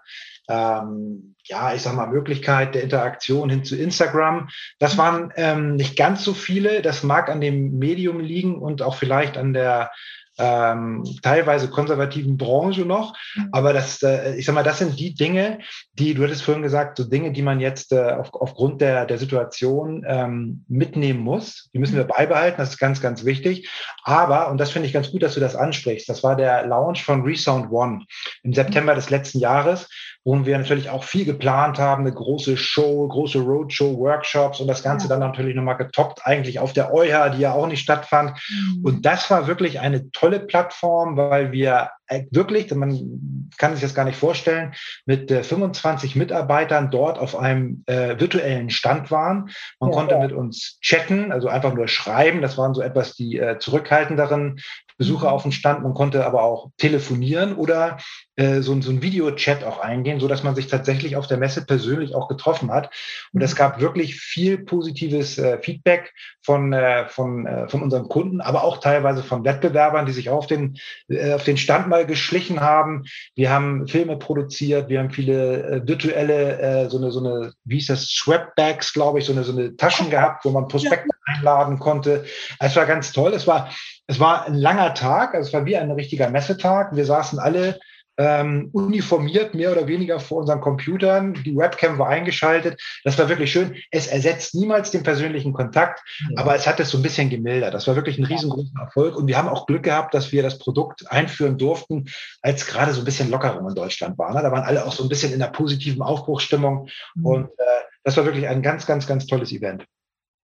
ähm, 0.49 1.35
ja, 1.45 1.73
ich 1.73 1.81
sag 1.81 1.95
mal, 1.95 2.07
Möglichkeit 2.07 2.75
der 2.75 2.83
Interaktion 2.83 3.49
hin 3.49 3.63
zu 3.63 3.75
Instagram. 3.75 4.49
Das 4.79 4.97
waren 4.97 5.31
ähm, 5.35 5.75
nicht 5.75 5.97
ganz 5.97 6.23
so 6.23 6.33
viele. 6.33 6.81
Das 6.81 7.03
mag 7.03 7.29
an 7.29 7.41
dem 7.41 7.77
Medium 7.77 8.19
liegen 8.19 8.55
und 8.55 8.81
auch 8.81 8.95
vielleicht 8.95 9.37
an 9.37 9.53
der 9.53 9.91
ähm, 10.39 11.03
teilweise 11.21 11.69
konservativen 11.69 12.37
Branche 12.37 12.85
noch. 12.85 13.15
Mhm. 13.35 13.49
Aber 13.51 13.73
das, 13.73 14.01
äh, 14.01 14.35
ich 14.35 14.45
sag 14.45 14.55
mal, 14.55 14.63
das 14.63 14.79
sind 14.79 14.99
die 14.99 15.13
Dinge, 15.13 15.59
die, 15.93 16.13
du 16.13 16.23
hattest 16.23 16.43
vorhin 16.43 16.63
gesagt, 16.63 16.97
so 16.97 17.03
Dinge, 17.03 17.31
die 17.31 17.41
man 17.41 17.59
jetzt 17.59 17.91
äh, 17.91 18.13
auf, 18.13 18.33
aufgrund 18.33 18.81
der, 18.81 19.05
der 19.05 19.17
Situation 19.17 20.03
ähm, 20.07 20.65
mitnehmen 20.67 21.19
muss. 21.19 21.69
Die 21.73 21.79
müssen 21.79 21.95
wir 21.95 22.05
mhm. 22.05 22.09
beibehalten, 22.17 22.57
das 22.57 22.71
ist 22.71 22.79
ganz, 22.79 23.01
ganz 23.01 23.25
wichtig. 23.25 23.69
Aber, 24.03 24.49
und 24.49 24.57
das 24.57 24.71
finde 24.71 24.87
ich 24.87 24.93
ganz 24.93 25.11
gut, 25.11 25.21
dass 25.21 25.35
du 25.35 25.39
das 25.39 25.55
ansprichst, 25.55 26.09
das 26.09 26.23
war 26.23 26.35
der 26.35 26.65
Launch 26.65 27.03
von 27.03 27.21
Resound 27.21 27.71
One 27.71 28.05
im 28.41 28.53
September 28.53 28.95
des 28.95 29.09
letzten 29.09 29.39
Jahres 29.39 29.87
wo 30.25 30.45
wir 30.45 30.57
natürlich 30.57 30.89
auch 30.89 31.03
viel 31.03 31.25
geplant 31.25 31.79
haben, 31.79 32.05
eine 32.05 32.13
große 32.13 32.55
Show, 32.55 33.07
große 33.07 33.39
Roadshow, 33.39 33.97
Workshops 33.97 34.61
und 34.61 34.67
das 34.67 34.81
Ganze 34.83 35.07
ja. 35.07 35.09
dann 35.09 35.19
natürlich 35.19 35.55
nochmal 35.55 35.77
getoppt, 35.77 36.25
eigentlich 36.25 36.59
auf 36.59 36.71
der 36.71 36.93
EuHA, 36.93 37.29
die 37.29 37.41
ja 37.41 37.53
auch 37.53 37.67
nicht 37.67 37.81
stattfand. 37.81 38.31
Mhm. 38.49 38.85
Und 38.85 39.05
das 39.05 39.29
war 39.29 39.47
wirklich 39.47 39.81
eine 39.81 40.11
tolle 40.11 40.39
Plattform, 40.39 41.17
weil 41.17 41.51
wir 41.51 41.89
äh, 42.07 42.23
wirklich, 42.31 42.73
man 42.73 43.49
kann 43.57 43.73
sich 43.73 43.81
das 43.81 43.95
gar 43.95 44.05
nicht 44.05 44.17
vorstellen, 44.17 44.73
mit 45.05 45.29
äh, 45.29 45.43
25 45.43 46.15
Mitarbeitern 46.15 46.89
dort 46.89 47.19
auf 47.19 47.35
einem 47.35 47.83
äh, 47.87 48.19
virtuellen 48.19 48.69
Stand 48.69 49.11
waren. 49.11 49.49
Man 49.79 49.91
ja, 49.91 49.95
konnte 49.95 50.15
ja. 50.15 50.21
mit 50.21 50.31
uns 50.31 50.79
chatten, 50.81 51.31
also 51.31 51.49
einfach 51.49 51.73
nur 51.73 51.87
schreiben. 51.87 52.41
Das 52.41 52.57
waren 52.57 52.73
so 52.73 52.81
etwas 52.81 53.15
die 53.15 53.37
äh, 53.39 53.57
zurückhaltenderen 53.59 54.59
Besucher 55.03 55.33
auf 55.33 55.41
dem 55.41 55.51
Stand. 55.51 55.83
Man 55.83 55.93
konnte 55.93 56.25
aber 56.25 56.43
auch 56.43 56.69
telefonieren 56.77 57.55
oder 57.55 57.97
äh, 58.37 58.61
so, 58.61 58.79
so 58.81 58.89
ein 58.89 59.01
Videochat 59.01 59.65
auch 59.65 59.79
eingehen, 59.79 60.21
so 60.21 60.29
dass 60.29 60.43
man 60.43 60.55
sich 60.55 60.67
tatsächlich 60.67 61.17
auf 61.17 61.27
der 61.27 61.37
Messe 61.37 61.65
persönlich 61.65 62.15
auch 62.15 62.29
getroffen 62.29 62.71
hat. 62.71 62.89
Und 63.33 63.41
es 63.41 63.53
mhm. 63.53 63.57
gab 63.57 63.81
wirklich 63.81 64.15
viel 64.15 64.59
positives 64.59 65.37
äh, 65.37 65.59
Feedback 65.61 66.13
von, 66.41 66.71
äh, 66.71 67.07
von, 67.09 67.45
äh, 67.45 67.67
von 67.67 67.81
unseren 67.81 68.07
Kunden, 68.07 68.39
aber 68.39 68.63
auch 68.63 68.77
teilweise 68.77 69.23
von 69.23 69.43
Wettbewerbern, 69.43 70.05
die 70.05 70.13
sich 70.13 70.29
auf 70.29 70.47
den, 70.47 70.77
äh, 71.09 71.33
auf 71.33 71.43
den 71.43 71.57
Stand 71.57 71.89
mal 71.89 72.05
geschlichen 72.05 72.61
haben. 72.61 73.03
Wir 73.35 73.49
haben 73.49 73.85
Filme 73.87 74.15
produziert, 74.15 74.87
wir 74.87 74.99
haben 74.99 75.11
viele 75.11 75.63
äh, 75.63 75.87
virtuelle, 75.87 76.59
äh, 76.59 76.89
so 76.89 76.97
eine, 76.97 77.11
so 77.11 77.19
eine, 77.19 77.51
wie 77.65 77.75
hieß 77.75 77.87
das, 77.87 78.07
Swapbags, 78.07 78.93
glaube 78.93 79.19
ich, 79.19 79.25
so 79.25 79.33
eine, 79.33 79.43
so 79.43 79.51
eine 79.51 79.75
Taschen 79.75 80.09
gehabt, 80.09 80.45
wo 80.45 80.51
man 80.51 80.69
Prospekte 80.69 81.09
einladen 81.25 81.77
konnte. 81.77 82.23
Es 82.59 82.75
war 82.77 82.85
ganz 82.85 83.11
toll. 83.11 83.33
Es 83.33 83.47
war, 83.47 83.69
es 84.07 84.19
war 84.19 84.45
ein 84.45 84.55
langer 84.55 84.93
Tag, 84.93 85.33
also 85.33 85.47
es 85.47 85.53
war 85.53 85.65
wie 85.65 85.77
ein 85.77 85.91
richtiger 85.91 86.29
Messetag. 86.29 86.95
Wir 86.95 87.05
saßen 87.05 87.39
alle 87.39 87.79
ähm, 88.17 88.69
uniformiert 88.73 89.55
mehr 89.55 89.71
oder 89.71 89.87
weniger 89.87 90.19
vor 90.19 90.39
unseren 90.39 90.61
Computern. 90.61 91.33
Die 91.45 91.55
Webcam 91.55 91.97
war 91.97 92.09
eingeschaltet. 92.09 92.79
Das 93.03 93.17
war 93.17 93.27
wirklich 93.29 93.51
schön. 93.51 93.75
Es 93.91 94.07
ersetzt 94.07 94.53
niemals 94.53 94.91
den 94.91 95.03
persönlichen 95.03 95.53
Kontakt, 95.53 96.03
ja. 96.29 96.41
aber 96.41 96.55
es 96.55 96.67
hat 96.67 96.79
es 96.79 96.89
so 96.89 96.97
ein 96.97 97.01
bisschen 97.01 97.29
gemildert. 97.29 97.73
Das 97.73 97.87
war 97.87 97.95
wirklich 97.95 98.19
ein 98.19 98.25
riesengroßer 98.25 98.79
Erfolg. 98.79 99.15
Und 99.15 99.27
wir 99.27 99.37
haben 99.37 99.49
auch 99.49 99.65
Glück 99.65 99.83
gehabt, 99.83 100.13
dass 100.13 100.31
wir 100.31 100.43
das 100.43 100.59
Produkt 100.59 101.09
einführen 101.11 101.57
durften, 101.57 102.05
als 102.41 102.67
gerade 102.67 102.93
so 102.93 103.01
ein 103.01 103.05
bisschen 103.05 103.31
Lockerung 103.31 103.67
in 103.67 103.75
Deutschland 103.75 104.17
war. 104.17 104.33
Ne? 104.33 104.41
Da 104.43 104.51
waren 104.51 104.63
alle 104.63 104.85
auch 104.85 104.93
so 104.93 105.03
ein 105.03 105.09
bisschen 105.09 105.33
in 105.33 105.39
der 105.39 105.47
positiven 105.47 106.03
Aufbruchsstimmung. 106.03 106.89
Mhm. 107.15 107.25
Und 107.25 107.45
äh, 107.45 107.81
das 108.03 108.15
war 108.17 108.25
wirklich 108.25 108.47
ein 108.47 108.61
ganz, 108.61 108.85
ganz, 108.85 109.07
ganz 109.07 109.25
tolles 109.25 109.51
Event. 109.51 109.85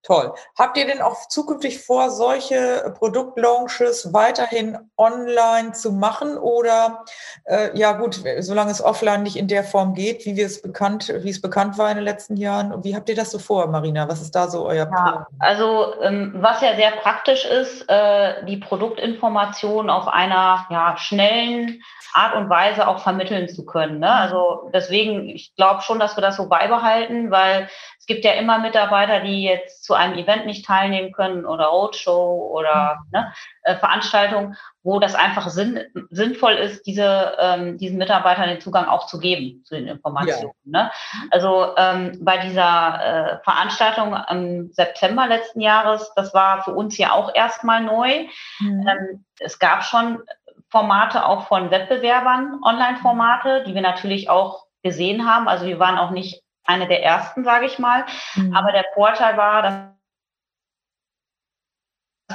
Toll. 0.04 0.34
Habt 0.58 0.78
ihr 0.78 0.86
denn 0.86 1.02
auch 1.02 1.28
zukünftig 1.28 1.84
vor, 1.84 2.10
solche 2.10 2.94
Produktlaunches 2.98 4.14
weiterhin 4.14 4.78
online 4.98 5.74
zu 5.74 5.92
machen? 5.92 6.38
Oder 6.38 7.04
äh, 7.44 7.78
ja 7.78 7.92
gut, 7.92 8.24
solange 8.40 8.72
es 8.72 8.82
offline 8.82 9.24
nicht 9.24 9.36
in 9.36 9.50
der 9.50 9.66
Form 9.66 9.94
geht, 9.94 10.26
wie 10.26 10.38
wir 10.38 10.46
es 10.46 10.62
bekannt, 10.62 11.14
wie 11.20 11.30
es 11.30 11.42
bekannt 11.42 11.78
war 11.78 11.92
in 11.92 11.98
den 11.98 12.06
letzten 12.06 12.38
Jahren. 12.38 12.82
Wie 12.84 12.96
habt 12.96 13.10
ihr 13.10 13.16
das 13.16 13.32
so 13.32 13.40
vor, 13.40 13.68
Marina? 13.68 14.08
Was 14.08 14.22
ist 14.22 14.34
da 14.34 14.48
so 14.48 14.66
euer 14.66 14.86
Plan? 14.86 15.26
also 15.40 15.94
ähm, 16.02 16.34
was 16.38 16.62
ja 16.62 16.76
sehr 16.76 16.92
praktisch 16.92 17.44
ist, 17.46 17.90
äh, 17.90 18.46
die 18.46 18.58
Produktinformation 18.58 19.90
auf 19.90 20.08
einer 20.08 20.66
ja, 20.70 20.96
schnellen 20.98 21.82
Art 22.14 22.36
und 22.36 22.50
Weise 22.50 22.88
auch 22.88 23.00
vermitteln 23.00 23.50
zu 23.50 23.66
können. 23.66 24.00
Ne? 24.00 24.12
Also 24.12 24.70
deswegen, 24.74 25.30
ich 25.30 25.54
glaube 25.56 25.82
schon, 25.82 26.00
dass 26.00 26.18
wir 26.18 26.22
das 26.22 26.38
so 26.38 26.48
beibehalten, 26.48 27.32
weil 27.32 27.70
gibt 28.10 28.26
ja 28.26 28.34
immer 28.34 28.58
Mitarbeiter, 28.58 29.20
die 29.20 29.44
jetzt 29.44 29.84
zu 29.86 29.94
einem 29.94 30.18
Event 30.18 30.48
nicht 30.48 30.66
teilnehmen 30.66 31.12
können 31.12 31.46
oder 31.46 31.66
Roadshow 31.66 32.50
oder 32.52 32.98
mhm. 33.06 33.12
ne, 33.12 33.34
äh, 33.62 33.76
Veranstaltungen, 33.76 34.58
wo 34.82 35.00
das 35.00 35.14
einfach 35.14 35.48
sinn, 35.50 35.80
sinnvoll 36.10 36.54
ist, 36.54 36.88
diese, 36.88 37.38
ähm, 37.40 37.78
diesen 37.78 38.00
Mitarbeitern 38.00 38.50
den 38.50 38.62
Zugang 38.62 38.86
auch 38.86 39.06
zu 39.06 39.20
geben 39.20 39.64
zu 39.64 39.76
den 39.76 39.88
Informationen. 39.88 40.54
Ja. 40.66 40.84
Ne? 40.84 40.92
Also 41.30 41.76
ähm, 41.78 42.18
bei 42.22 42.40
dieser 42.40 43.04
äh, 43.04 43.44
Veranstaltung 43.44 44.18
im 44.30 44.72
September 44.74 45.28
letzten 45.28 45.62
Jahres, 45.62 46.12
das 46.16 46.34
war 46.34 46.64
für 46.64 46.74
uns 46.74 46.98
ja 46.98 47.12
auch 47.14 47.34
erstmal 47.36 47.84
neu. 47.84 48.26
Mhm. 48.60 48.88
Ähm, 48.88 49.26
es 49.38 49.60
gab 49.60 49.84
schon 49.84 50.24
Formate 50.72 51.26
auch 51.26 51.48
von 51.48 51.70
Wettbewerbern, 51.70 52.60
Online-Formate, 52.64 53.64
die 53.68 53.76
wir 53.76 53.82
natürlich 53.82 54.32
auch 54.32 54.66
gesehen 54.82 55.30
haben. 55.30 55.48
Also 55.48 55.68
wir 55.68 55.78
waren 55.78 56.00
auch 56.00 56.10
nicht 56.10 56.42
eine 56.64 56.88
der 56.88 57.04
ersten, 57.04 57.44
sage 57.44 57.66
ich 57.66 57.80
mal. 57.80 58.06
Mhm. 58.36 58.56
Aber 58.56 58.72
der 58.72 58.86
Vorteil 58.94 59.38
war, 59.38 59.62
dass 59.62 59.74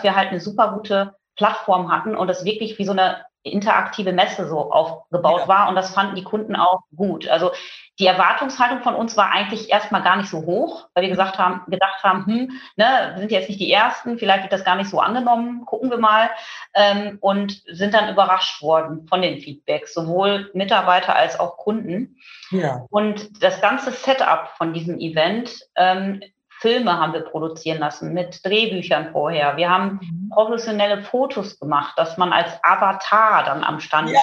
wir 0.03 0.17
halt 0.17 0.31
eine 0.31 0.41
super 0.41 0.73
gute 0.73 1.17
Plattform 1.37 1.91
hatten 1.91 2.17
und 2.17 2.29
es 2.29 2.45
wirklich 2.45 2.79
wie 2.79 2.85
so 2.85 2.93
eine 2.93 3.25
interaktive 3.45 4.13
Messe 4.13 4.49
so 4.49 4.73
aufgebaut 4.73 5.43
ja. 5.43 5.49
war 5.49 5.69
und 5.69 5.77
das 5.77 5.95
fanden 5.95 6.17
die 6.17 6.25
Kunden 6.25 6.57
auch 6.57 6.81
gut. 6.97 7.29
Also 7.29 7.53
die 7.99 8.07
Erwartungshaltung 8.07 8.83
von 8.83 8.95
uns 8.95 9.17
war 9.17 9.31
eigentlich 9.31 9.71
erstmal 9.71 10.03
gar 10.03 10.17
nicht 10.17 10.29
so 10.29 10.39
hoch, 10.47 10.89
weil 10.95 11.03
wir 11.03 11.11
gesagt 11.11 11.39
haben, 11.39 11.63
gedacht 11.71 12.03
haben, 12.03 12.27
hm, 12.27 12.51
ne, 12.77 13.13
wir 13.13 13.19
sind 13.19 13.31
jetzt 13.31 13.49
nicht 13.49 13.61
die 13.61 13.71
Ersten, 13.71 14.19
vielleicht 14.19 14.43
wird 14.43 14.53
das 14.53 14.65
gar 14.65 14.75
nicht 14.75 14.91
so 14.91 14.99
angenommen, 14.99 15.65
gucken 15.65 15.91
wir 15.91 15.99
mal 15.99 16.31
ähm, 16.75 17.19
und 17.21 17.63
sind 17.67 17.95
dann 17.95 18.11
überrascht 18.11 18.63
worden 18.63 19.07
von 19.07 19.23
den 19.23 19.41
Feedbacks, 19.41 19.95
sowohl 19.95 20.51
Mitarbeiter 20.55 21.15
als 21.15 21.39
auch 21.39 21.57
Kunden. 21.57 22.17
Ja. 22.51 22.87
Und 22.91 23.43
das 23.43 23.61
ganze 23.61 23.93
Setup 23.93 24.49
von 24.57 24.73
diesem 24.73 24.99
Event 24.99 25.53
ähm, 25.77 26.21
Filme 26.65 26.99
haben 26.99 27.13
wir 27.13 27.21
produzieren 27.21 27.79
lassen 27.79 28.15
mit 28.15 28.43
Drehbüchern 28.43 29.13
vorher. 29.13 29.59
Wir 29.59 29.69
haben 29.69 30.01
mhm. 30.01 30.31
professionelle 30.31 31.03
Fotos 31.03 31.61
gemacht, 31.61 31.93
dass 31.99 32.17
man 32.17 32.33
als 32.33 32.59
Avatar 32.63 33.45
dann 33.45 33.63
am 33.63 33.81
Stand 33.81 34.09
ja. 34.09 34.21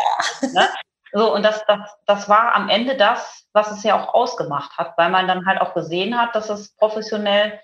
Ne? 0.51 0.67
So, 1.13 1.35
und 1.35 1.43
das, 1.43 1.63
das, 1.67 1.79
das 2.07 2.29
war 2.29 2.55
am 2.55 2.67
Ende 2.67 2.95
das, 2.95 3.45
was 3.53 3.69
es 3.69 3.83
ja 3.83 3.95
auch 3.95 4.15
ausgemacht 4.15 4.75
hat, 4.79 4.97
weil 4.97 5.11
man 5.11 5.27
dann 5.27 5.45
halt 5.45 5.61
auch 5.61 5.75
gesehen 5.75 6.19
hat, 6.19 6.33
dass 6.33 6.49
es 6.49 6.75
professionell 6.77 7.59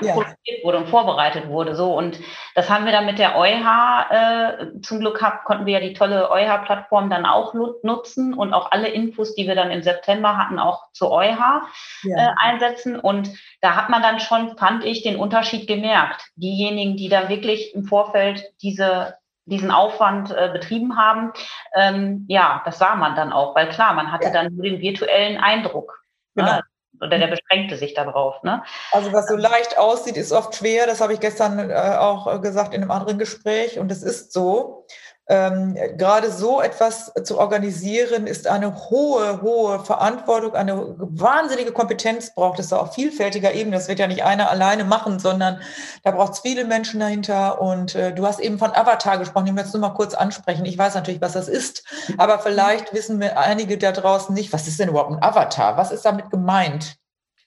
ja. 0.00 0.12
produziert 0.12 0.64
wurde 0.64 0.78
und 0.78 0.88
vorbereitet 0.88 1.48
wurde. 1.48 1.74
So 1.74 1.96
und 1.96 2.18
das 2.54 2.70
haben 2.70 2.84
wir 2.84 2.92
dann 2.92 3.06
mit 3.06 3.18
der 3.18 3.36
EuH 3.36 4.06
äh, 4.10 4.80
zum 4.82 5.00
Glück 5.00 5.18
gehabt, 5.18 5.44
konnten 5.44 5.66
wir 5.66 5.74
ja 5.74 5.80
die 5.80 5.94
tolle 5.94 6.30
EuH-Plattform 6.30 7.10
dann 7.10 7.26
auch 7.26 7.54
nutzen 7.82 8.34
und 8.34 8.52
auch 8.52 8.70
alle 8.72 8.88
Infos, 8.88 9.34
die 9.34 9.46
wir 9.46 9.54
dann 9.54 9.70
im 9.70 9.82
September 9.82 10.36
hatten, 10.36 10.58
auch 10.58 10.92
zur 10.92 11.10
EuH 11.10 11.62
ja. 12.02 12.16
äh, 12.16 12.34
einsetzen. 12.36 12.98
Und 12.98 13.30
da 13.60 13.76
hat 13.76 13.90
man 13.90 14.02
dann 14.02 14.20
schon, 14.20 14.56
fand 14.56 14.84
ich, 14.84 15.02
den 15.02 15.16
Unterschied 15.16 15.66
gemerkt. 15.66 16.22
Diejenigen, 16.36 16.96
die 16.96 17.08
dann 17.08 17.28
wirklich 17.28 17.74
im 17.74 17.84
Vorfeld 17.84 18.44
diese 18.62 19.14
diesen 19.46 19.70
Aufwand 19.70 20.32
äh, 20.32 20.50
betrieben 20.52 20.98
haben, 20.98 21.32
ähm, 21.74 22.24
ja, 22.28 22.62
das 22.64 22.78
sah 22.78 22.96
man 22.96 23.14
dann 23.14 23.32
auch, 23.32 23.54
weil 23.54 23.68
klar, 23.68 23.94
man 23.94 24.10
hatte 24.10 24.26
ja. 24.26 24.32
dann 24.32 24.54
nur 24.54 24.64
den 24.64 24.80
virtuellen 24.80 25.38
Eindruck. 25.38 26.04
Ne? 26.34 26.42
Genau. 26.42 26.56
Ne? 26.56 26.62
Oder 27.00 27.18
der 27.18 27.28
beschränkte 27.28 27.76
sich 27.76 27.94
darauf. 27.94 28.42
Ne? 28.42 28.62
Also 28.92 29.12
was 29.12 29.28
so 29.28 29.36
leicht 29.36 29.78
aussieht, 29.78 30.16
ist 30.16 30.32
oft 30.32 30.54
schwer. 30.54 30.86
Das 30.86 31.00
habe 31.00 31.12
ich 31.12 31.20
gestern 31.20 31.70
äh, 31.70 31.74
auch 31.74 32.40
gesagt 32.40 32.74
in 32.74 32.82
einem 32.82 32.90
anderen 32.90 33.18
Gespräch. 33.18 33.78
Und 33.78 33.90
es 33.90 34.02
ist 34.02 34.32
so. 34.32 34.86
Ähm, 35.28 35.76
gerade 35.96 36.30
so 36.30 36.60
etwas 36.60 37.12
zu 37.24 37.38
organisieren, 37.38 38.28
ist 38.28 38.46
eine 38.46 38.90
hohe, 38.90 39.42
hohe 39.42 39.80
Verantwortung, 39.80 40.54
eine 40.54 40.94
wahnsinnige 40.98 41.72
Kompetenz 41.72 42.32
braucht 42.32 42.60
es 42.60 42.72
auf 42.72 42.94
vielfältiger 42.94 43.52
Ebene. 43.52 43.74
Das 43.74 43.88
wird 43.88 43.98
ja 43.98 44.06
nicht 44.06 44.22
einer 44.22 44.50
alleine 44.50 44.84
machen, 44.84 45.18
sondern 45.18 45.60
da 46.04 46.12
braucht 46.12 46.34
es 46.34 46.40
viele 46.40 46.64
Menschen 46.64 47.00
dahinter. 47.00 47.60
Und 47.60 47.96
äh, 47.96 48.14
du 48.14 48.24
hast 48.24 48.38
eben 48.38 48.58
von 48.58 48.70
Avatar 48.70 49.18
gesprochen, 49.18 49.48
ich 49.48 49.52
möchte 49.52 49.68
es 49.68 49.74
nur 49.74 49.80
mal 49.80 49.94
kurz 49.94 50.14
ansprechen. 50.14 50.64
Ich 50.64 50.78
weiß 50.78 50.94
natürlich, 50.94 51.20
was 51.20 51.32
das 51.32 51.48
ist, 51.48 51.84
aber 52.18 52.38
vielleicht 52.38 52.94
wissen 52.94 53.20
wir 53.20 53.36
einige 53.36 53.78
da 53.78 53.90
draußen 53.90 54.32
nicht, 54.32 54.52
was 54.52 54.68
ist 54.68 54.78
denn 54.78 54.90
überhaupt 54.90 55.10
ein 55.10 55.22
Avatar? 55.22 55.76
Was 55.76 55.90
ist 55.90 56.04
damit 56.04 56.30
gemeint? 56.30 56.96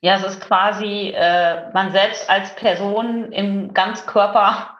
Ja, 0.01 0.15
es 0.15 0.23
ist 0.23 0.41
quasi 0.41 1.13
äh, 1.15 1.71
man 1.73 1.91
selbst 1.91 2.29
als 2.29 2.53
Person 2.55 3.31
im 3.31 3.73
Ganzkörper 3.73 4.78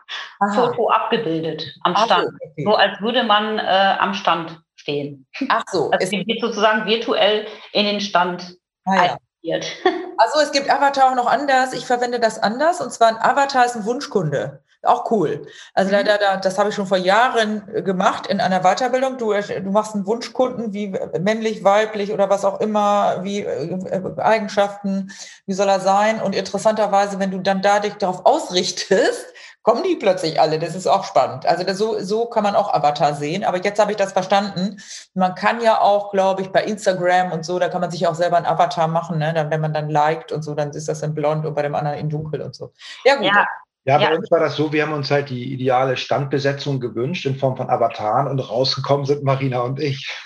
Foto 0.53 0.89
abgebildet 0.89 1.75
am 1.83 1.95
Stand. 1.95 2.29
So, 2.29 2.45
okay. 2.45 2.63
so 2.65 2.75
als 2.75 3.01
würde 3.01 3.23
man 3.23 3.59
äh, 3.59 3.95
am 3.99 4.13
Stand 4.13 4.61
stehen. 4.75 5.27
Ach 5.49 5.63
so. 5.71 5.91
Also 5.91 6.05
es 6.05 6.11
wird 6.11 6.41
sozusagen 6.41 6.85
virtuell 6.85 7.47
in 7.73 7.85
den 7.85 8.01
Stand 8.01 8.55
ah, 8.85 9.17
ja. 9.41 9.59
Also 10.17 10.39
es 10.41 10.51
gibt 10.51 10.69
Avatar 10.69 11.11
auch 11.11 11.15
noch 11.15 11.27
anders. 11.27 11.73
Ich 11.73 11.85
verwende 11.85 12.19
das 12.19 12.41
anders. 12.41 12.81
Und 12.81 12.91
zwar 12.91 13.09
ein 13.09 13.17
Avatar 13.17 13.65
ist 13.65 13.75
ein 13.75 13.85
Wunschkunde. 13.85 14.63
Auch 14.83 15.11
cool. 15.11 15.45
Also 15.73 15.93
mhm. 15.93 16.05
da, 16.05 16.17
da, 16.17 16.37
das 16.37 16.57
habe 16.57 16.69
ich 16.69 16.75
schon 16.75 16.87
vor 16.87 16.97
Jahren 16.97 17.65
gemacht 17.83 18.27
in 18.27 18.39
einer 18.39 18.61
Weiterbildung. 18.61 19.17
Du, 19.17 19.33
du 19.33 19.71
machst 19.71 19.93
einen 19.93 20.05
Wunschkunden, 20.05 20.73
wie 20.73 20.93
männlich, 21.19 21.65
weiblich 21.65 22.13
oder 22.13 22.29
was 22.29 22.45
auch 22.45 22.61
immer, 22.61 23.23
wie 23.23 23.41
äh, 23.41 24.17
Eigenschaften, 24.17 25.11
wie 25.45 25.53
soll 25.53 25.67
er 25.67 25.81
sein? 25.81 26.21
Und 26.21 26.33
interessanterweise, 26.33 27.19
wenn 27.19 27.31
du 27.31 27.39
dann 27.39 27.61
dadurch 27.61 27.95
darauf 27.95 28.25
ausrichtest, 28.25 29.33
kommen 29.63 29.83
die 29.83 29.95
plötzlich 29.95 30.39
alle. 30.39 30.59
Das 30.59 30.75
ist 30.75 30.87
auch 30.87 31.03
spannend. 31.03 31.45
Also 31.45 31.63
das, 31.63 31.77
so, 31.77 31.99
so 31.99 32.25
kann 32.25 32.43
man 32.43 32.55
auch 32.55 32.73
Avatar 32.73 33.13
sehen. 33.13 33.43
Aber 33.43 33.57
jetzt 33.57 33.79
habe 33.79 33.91
ich 33.91 33.97
das 33.97 34.13
verstanden. 34.13 34.77
Man 35.13 35.35
kann 35.35 35.61
ja 35.61 35.81
auch, 35.81 36.11
glaube 36.11 36.41
ich, 36.41 36.51
bei 36.51 36.63
Instagram 36.63 37.31
und 37.31 37.45
so, 37.45 37.59
da 37.59 37.69
kann 37.69 37.81
man 37.81 37.91
sich 37.91 38.07
auch 38.07 38.15
selber 38.15 38.37
einen 38.37 38.45
Avatar 38.45 38.87
machen. 38.87 39.17
Ne? 39.19 39.33
Dann, 39.33 39.49
wenn 39.51 39.61
man 39.61 39.73
dann 39.73 39.89
liked 39.89 40.31
und 40.31 40.43
so, 40.43 40.55
dann 40.55 40.71
ist 40.71 40.87
das 40.87 41.01
in 41.03 41.13
blond 41.13 41.45
und 41.45 41.53
bei 41.53 41.61
dem 41.61 41.75
anderen 41.75 41.97
in 41.97 42.09
dunkel 42.09 42.41
und 42.41 42.55
so. 42.55 42.71
Ja, 43.03 43.15
gut. 43.15 43.25
Ja. 43.25 43.45
Ja, 43.85 43.97
bei 43.97 44.03
ja. 44.03 44.15
uns 44.15 44.29
war 44.29 44.39
das 44.39 44.55
so, 44.55 44.71
wir 44.73 44.83
haben 44.83 44.93
uns 44.93 45.09
halt 45.09 45.29
die 45.29 45.53
ideale 45.53 45.95
Standbesetzung 45.97 46.79
gewünscht 46.79 47.25
in 47.25 47.37
Form 47.37 47.55
von 47.55 47.69
Avataren 47.69 48.27
und 48.27 48.39
rausgekommen 48.39 49.05
sind 49.05 49.23
Marina 49.23 49.61
und 49.61 49.79
ich. 49.79 50.05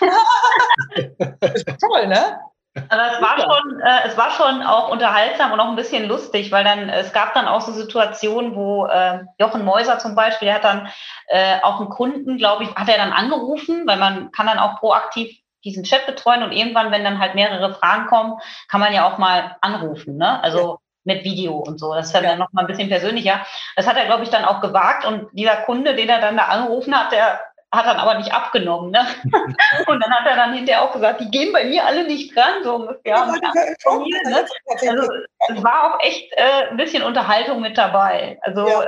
toll, 1.00 2.08
ne? 2.08 2.40
Aber 2.88 3.12
es 3.12 3.22
war 3.22 3.38
schon, 3.38 3.80
äh, 3.80 4.06
es 4.06 4.16
war 4.16 4.30
schon 4.32 4.62
auch 4.62 4.88
unterhaltsam 4.90 5.52
und 5.52 5.60
auch 5.60 5.68
ein 5.68 5.76
bisschen 5.76 6.08
lustig, 6.08 6.50
weil 6.50 6.64
dann 6.64 6.88
es 6.88 7.12
gab 7.12 7.32
dann 7.34 7.46
auch 7.46 7.60
so 7.60 7.72
Situationen, 7.72 8.56
wo 8.56 8.86
äh, 8.86 9.20
Jochen 9.38 9.64
Mäuser 9.64 9.98
zum 9.98 10.16
Beispiel, 10.16 10.46
der 10.46 10.56
hat 10.56 10.64
dann 10.64 10.88
äh, 11.28 11.60
auch 11.62 11.78
einen 11.78 11.88
Kunden, 11.88 12.36
glaube 12.36 12.64
ich, 12.64 12.74
hat 12.74 12.88
er 12.88 12.98
dann 12.98 13.12
angerufen, 13.12 13.86
weil 13.86 13.98
man 13.98 14.32
kann 14.32 14.46
dann 14.46 14.58
auch 14.58 14.80
proaktiv 14.80 15.38
diesen 15.64 15.84
Chat 15.84 16.06
betreuen 16.06 16.42
und 16.42 16.52
irgendwann, 16.52 16.90
wenn 16.90 17.04
dann 17.04 17.20
halt 17.20 17.34
mehrere 17.34 17.72
Fragen 17.74 18.06
kommen, 18.06 18.38
kann 18.68 18.80
man 18.80 18.92
ja 18.92 19.08
auch 19.08 19.18
mal 19.18 19.56
anrufen. 19.60 20.16
Ne? 20.16 20.42
Also 20.42 20.78
mit 21.04 21.22
Video 21.24 21.56
und 21.56 21.78
so. 21.78 21.94
Das 21.94 22.06
ist 22.06 22.14
dann 22.14 22.24
ja. 22.24 22.36
noch 22.36 22.52
mal 22.52 22.62
ein 22.62 22.66
bisschen 22.66 22.88
persönlicher. 22.88 23.44
Das 23.76 23.86
hat 23.86 23.96
er, 23.96 24.06
glaube 24.06 24.24
ich, 24.24 24.30
dann 24.30 24.44
auch 24.44 24.60
gewagt. 24.60 25.04
Und 25.04 25.28
dieser 25.32 25.56
Kunde, 25.56 25.94
den 25.94 26.08
er 26.08 26.20
dann 26.20 26.36
da 26.36 26.44
angerufen 26.46 26.98
hat, 26.98 27.12
der 27.12 27.40
hat 27.76 27.86
dann 27.86 27.98
aber 27.98 28.14
nicht 28.14 28.32
abgenommen. 28.32 28.90
Ne? 28.90 29.06
und 29.86 30.00
dann 30.00 30.12
hat 30.12 30.26
er 30.26 30.36
dann 30.36 30.54
hinterher 30.54 30.82
auch 30.82 30.92
gesagt, 30.92 31.20
die 31.20 31.30
gehen 31.30 31.52
bei 31.52 31.64
mir 31.64 31.84
alle 31.84 32.04
nicht 32.06 32.34
dran, 32.34 32.62
so 32.62 32.76
ungefähr. 32.76 33.16
Ja, 33.16 33.26
mir, 33.26 34.30
ne? 34.30 34.46
Also 34.88 35.12
es 35.48 35.64
war 35.64 35.94
auch 35.94 36.00
echt 36.00 36.32
äh, 36.32 36.70
ein 36.70 36.76
bisschen 36.76 37.02
Unterhaltung 37.02 37.60
mit 37.60 37.78
dabei. 37.78 38.38
Also 38.42 38.66
ja. 38.66 38.86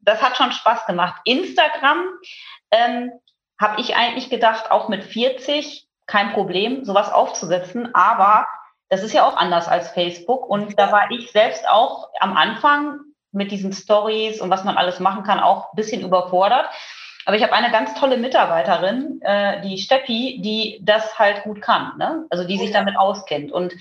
das 0.00 0.22
hat 0.22 0.36
schon 0.36 0.52
Spaß 0.52 0.86
gemacht. 0.86 1.20
Instagram 1.24 2.04
ähm, 2.70 3.12
habe 3.60 3.80
ich 3.80 3.96
eigentlich 3.96 4.30
gedacht, 4.30 4.70
auch 4.70 4.88
mit 4.88 5.04
40 5.04 5.86
kein 6.06 6.32
Problem, 6.32 6.84
sowas 6.84 7.10
aufzusetzen, 7.10 7.94
aber 7.94 8.46
das 8.88 9.02
ist 9.02 9.12
ja 9.12 9.26
auch 9.26 9.36
anders 9.36 9.68
als 9.68 9.90
Facebook. 9.90 10.48
Und 10.48 10.78
da 10.78 10.92
war 10.92 11.10
ich 11.10 11.32
selbst 11.32 11.68
auch 11.68 12.10
am 12.20 12.36
Anfang 12.36 13.00
mit 13.32 13.50
diesen 13.50 13.72
Stories 13.72 14.40
und 14.40 14.50
was 14.50 14.64
man 14.64 14.76
alles 14.76 15.00
machen 15.00 15.24
kann, 15.24 15.40
auch 15.40 15.72
ein 15.72 15.76
bisschen 15.76 16.02
überfordert. 16.02 16.66
Aber 17.26 17.36
ich 17.36 17.42
habe 17.42 17.52
eine 17.52 17.70
ganz 17.70 17.94
tolle 17.94 18.16
Mitarbeiterin, 18.16 19.20
äh, 19.22 19.60
die 19.62 19.78
Steppi, 19.78 20.40
die 20.42 20.80
das 20.82 21.18
halt 21.18 21.42
gut 21.44 21.62
kann, 21.62 21.96
ne? 21.96 22.26
also 22.30 22.44
die 22.44 22.58
sich 22.58 22.70
damit 22.70 22.96
auskennt. 22.96 23.50
Und 23.50 23.74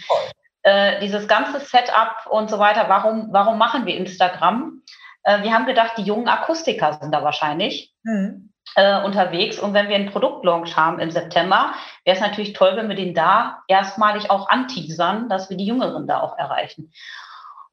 äh, 0.64 1.00
dieses 1.02 1.28
ganze 1.28 1.60
Setup 1.60 2.26
und 2.30 2.50
so 2.50 2.58
weiter, 2.60 2.86
warum, 2.88 3.28
warum 3.32 3.58
machen 3.58 3.86
wir 3.86 3.98
Instagram? 3.98 4.82
Äh, 5.24 5.44
wir 5.44 5.54
haben 5.54 5.66
gedacht, 5.66 5.94
die 5.98 6.04
jungen 6.04 6.28
Akustiker 6.28 6.94
sind 6.94 7.14
da 7.14 7.24
wahrscheinlich. 7.24 7.94
Mhm. 8.04 8.50
Äh, 8.76 9.04
unterwegs. 9.04 9.60
Und 9.60 9.74
wenn 9.74 9.90
wir 9.90 9.98
einen 9.98 10.10
Produktlaunch 10.10 10.78
haben 10.78 11.00
im 11.00 11.12
September, 11.12 11.74
wäre 12.06 12.16
es 12.16 12.22
natürlich 12.22 12.54
toll, 12.54 12.76
wenn 12.76 12.88
wir 12.88 12.96
den 12.96 13.14
da 13.14 13.62
erstmalig 13.68 14.32
auch 14.32 14.48
anteasern, 14.50 15.28
dass 15.28 15.50
wir 15.50 15.58
die 15.58 15.66
Jüngeren 15.66 16.08
da 16.08 16.22
auch 16.22 16.38
erreichen. 16.38 16.92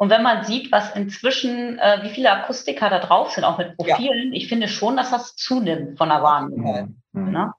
Und 0.00 0.08
wenn 0.08 0.22
man 0.22 0.44
sieht, 0.44 0.72
was 0.72 0.96
inzwischen, 0.96 1.78
äh, 1.78 1.98
wie 2.02 2.08
viele 2.08 2.32
Akustiker 2.32 2.88
da 2.88 3.00
drauf 3.00 3.32
sind, 3.32 3.44
auch 3.44 3.58
mit 3.58 3.76
Profilen, 3.76 4.32
ja. 4.32 4.36
ich 4.38 4.48
finde 4.48 4.66
schon, 4.66 4.96
dass 4.96 5.10
das 5.10 5.36
zunimmt 5.36 5.98
von 5.98 6.08
der 6.08 6.22
Wahrnehmung. 6.22 7.02
Mhm. 7.12 7.30
Ne? 7.30 7.52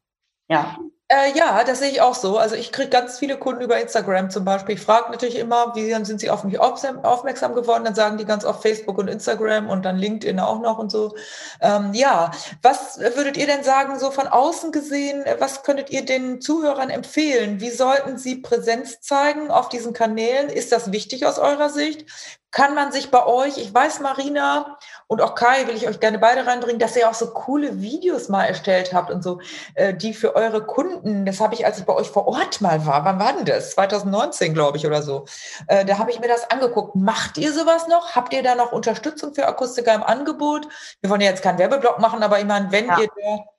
Ja. 0.49 0.75
Äh, 1.11 1.37
ja, 1.37 1.65
das 1.65 1.79
sehe 1.79 1.91
ich 1.91 1.99
auch 1.99 2.15
so. 2.15 2.37
Also 2.37 2.55
ich 2.55 2.71
kriege 2.71 2.87
ganz 2.87 3.19
viele 3.19 3.37
Kunden 3.37 3.61
über 3.61 3.77
Instagram 3.81 4.29
zum 4.29 4.45
Beispiel. 4.45 4.75
Ich 4.75 4.81
frage 4.81 5.11
natürlich 5.11 5.37
immer, 5.37 5.75
wie 5.75 5.93
sind 6.05 6.21
sie 6.21 6.29
auf 6.29 6.45
mich 6.45 6.57
aufmerksam 6.57 7.53
geworden? 7.53 7.83
Dann 7.83 7.95
sagen 7.95 8.17
die 8.17 8.23
ganz 8.23 8.45
oft 8.45 8.61
Facebook 8.61 8.97
und 8.97 9.09
Instagram 9.09 9.69
und 9.69 9.83
dann 9.83 9.97
LinkedIn 9.97 10.39
auch 10.39 10.61
noch 10.61 10.77
und 10.77 10.89
so. 10.89 11.13
Ähm, 11.59 11.93
ja, 11.93 12.31
was 12.61 12.97
würdet 12.97 13.35
ihr 13.35 13.45
denn 13.45 13.61
sagen, 13.61 13.99
so 13.99 14.09
von 14.09 14.27
außen 14.27 14.71
gesehen, 14.71 15.25
was 15.39 15.63
könntet 15.63 15.89
ihr 15.89 16.05
den 16.05 16.39
Zuhörern 16.39 16.89
empfehlen? 16.89 17.59
Wie 17.59 17.71
sollten 17.71 18.17
sie 18.17 18.37
Präsenz 18.37 19.01
zeigen 19.01 19.51
auf 19.51 19.67
diesen 19.67 19.91
Kanälen? 19.91 20.47
Ist 20.47 20.71
das 20.71 20.93
wichtig 20.93 21.25
aus 21.25 21.39
eurer 21.39 21.69
Sicht? 21.69 22.05
kann 22.51 22.75
man 22.75 22.91
sich 22.91 23.09
bei 23.11 23.25
euch, 23.25 23.57
ich 23.57 23.73
weiß, 23.73 24.01
Marina 24.01 24.77
und 25.11 25.21
auch 25.21 25.35
Kai, 25.35 25.67
will 25.67 25.75
ich 25.75 25.89
euch 25.89 25.99
gerne 25.99 26.19
beide 26.19 26.47
reinbringen, 26.47 26.79
dass 26.79 26.95
ihr 26.95 27.09
auch 27.09 27.13
so 27.13 27.31
coole 27.31 27.81
Videos 27.81 28.29
mal 28.29 28.45
erstellt 28.45 28.93
habt 28.93 29.11
und 29.11 29.21
so, 29.21 29.41
äh, 29.75 29.93
die 29.93 30.13
für 30.13 30.37
eure 30.37 30.65
Kunden, 30.65 31.25
das 31.25 31.41
habe 31.41 31.53
ich, 31.53 31.65
als 31.65 31.79
ich 31.79 31.83
bei 31.83 31.93
euch 31.93 32.09
vor 32.09 32.29
Ort 32.29 32.61
mal 32.61 32.85
war, 32.85 33.03
wann 33.03 33.19
war 33.19 33.33
denn 33.33 33.43
das? 33.43 33.71
2019, 33.71 34.53
glaube 34.53 34.77
ich, 34.77 34.87
oder 34.87 35.01
so. 35.01 35.25
Äh, 35.67 35.83
da 35.83 35.97
habe 35.97 36.11
ich 36.11 36.21
mir 36.21 36.29
das 36.29 36.49
angeguckt. 36.49 36.95
Macht 36.95 37.37
ihr 37.37 37.51
sowas 37.51 37.89
noch? 37.89 38.15
Habt 38.15 38.31
ihr 38.31 38.41
da 38.41 38.55
noch 38.55 38.71
Unterstützung 38.71 39.33
für 39.33 39.47
Akustiker 39.47 39.93
im 39.93 40.03
Angebot? 40.03 40.69
Wir 41.01 41.09
wollen 41.09 41.19
ja 41.19 41.27
jetzt 41.27 41.43
keinen 41.43 41.59
Werbeblock 41.59 41.99
machen, 41.99 42.23
aber 42.23 42.39
ich 42.39 42.45
meine, 42.45 42.71
wenn 42.71 42.87
ja. 42.87 42.99
ihr 43.01 43.07
da 43.07 43.50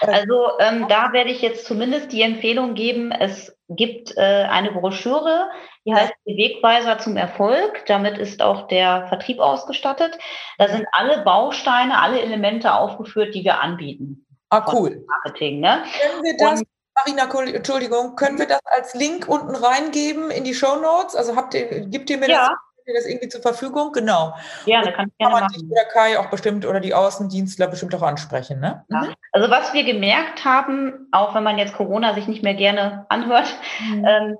also 0.00 0.58
ähm, 0.60 0.86
da 0.88 1.12
werde 1.12 1.30
ich 1.30 1.42
jetzt 1.42 1.66
zumindest 1.66 2.12
die 2.12 2.22
Empfehlung 2.22 2.74
geben, 2.74 3.12
es 3.12 3.56
gibt 3.68 4.16
äh, 4.16 4.20
eine 4.20 4.72
Broschüre, 4.72 5.50
die 5.84 5.94
heißt 5.94 6.12
die 6.26 6.36
Wegweiser 6.36 6.98
zum 6.98 7.16
Erfolg. 7.16 7.84
Damit 7.86 8.18
ist 8.18 8.42
auch 8.42 8.68
der 8.68 9.06
Vertrieb 9.08 9.38
ausgestattet. 9.38 10.18
Da 10.58 10.68
sind 10.68 10.86
alle 10.92 11.22
Bausteine, 11.22 12.00
alle 12.00 12.20
Elemente 12.20 12.74
aufgeführt, 12.74 13.34
die 13.34 13.44
wir 13.44 13.60
anbieten. 13.60 14.26
Ah, 14.50 14.66
cool. 14.72 15.04
Marketing, 15.06 15.60
ne? 15.60 15.84
Können 16.00 16.24
wir 16.24 16.36
das, 16.36 16.60
Und, 16.60 16.68
Marina, 16.94 17.54
Entschuldigung, 17.56 18.16
können 18.16 18.38
wir 18.38 18.46
das 18.46 18.60
als 18.64 18.94
Link 18.94 19.28
unten 19.28 19.54
reingeben 19.54 20.30
in 20.30 20.44
die 20.44 20.54
Show 20.54 20.76
Notes? 20.76 21.14
Also 21.14 21.36
habt 21.36 21.54
ihr, 21.54 21.86
gibt 21.86 22.10
ihr 22.10 22.18
mir 22.18 22.28
ja. 22.28 22.48
das? 22.48 22.58
Das 22.86 23.06
irgendwie 23.06 23.28
zur 23.28 23.42
Verfügung? 23.42 23.92
Genau. 23.92 24.34
Ja, 24.66 24.82
da 24.82 24.92
kann 24.92 25.08
ich 25.08 25.18
gerne 25.18 25.40
machen. 25.40 25.70
Oder 25.70 25.84
Kai 25.92 26.18
auch 26.18 26.30
bestimmt 26.30 26.66
oder 26.66 26.80
die 26.80 26.94
Außendienstler 26.94 27.68
bestimmt 27.68 27.94
auch 27.94 28.02
ansprechen, 28.02 28.60
ne? 28.60 28.84
Ja. 28.88 29.02
Mhm. 29.02 29.14
Also 29.32 29.50
was 29.50 29.72
wir 29.72 29.84
gemerkt 29.84 30.44
haben, 30.44 31.08
auch 31.12 31.34
wenn 31.34 31.44
man 31.44 31.58
jetzt 31.58 31.74
Corona 31.74 32.14
sich 32.14 32.26
nicht 32.26 32.42
mehr 32.42 32.54
gerne 32.54 33.06
anhört, 33.08 33.54
mhm. 33.88 34.04
ähm, 34.04 34.38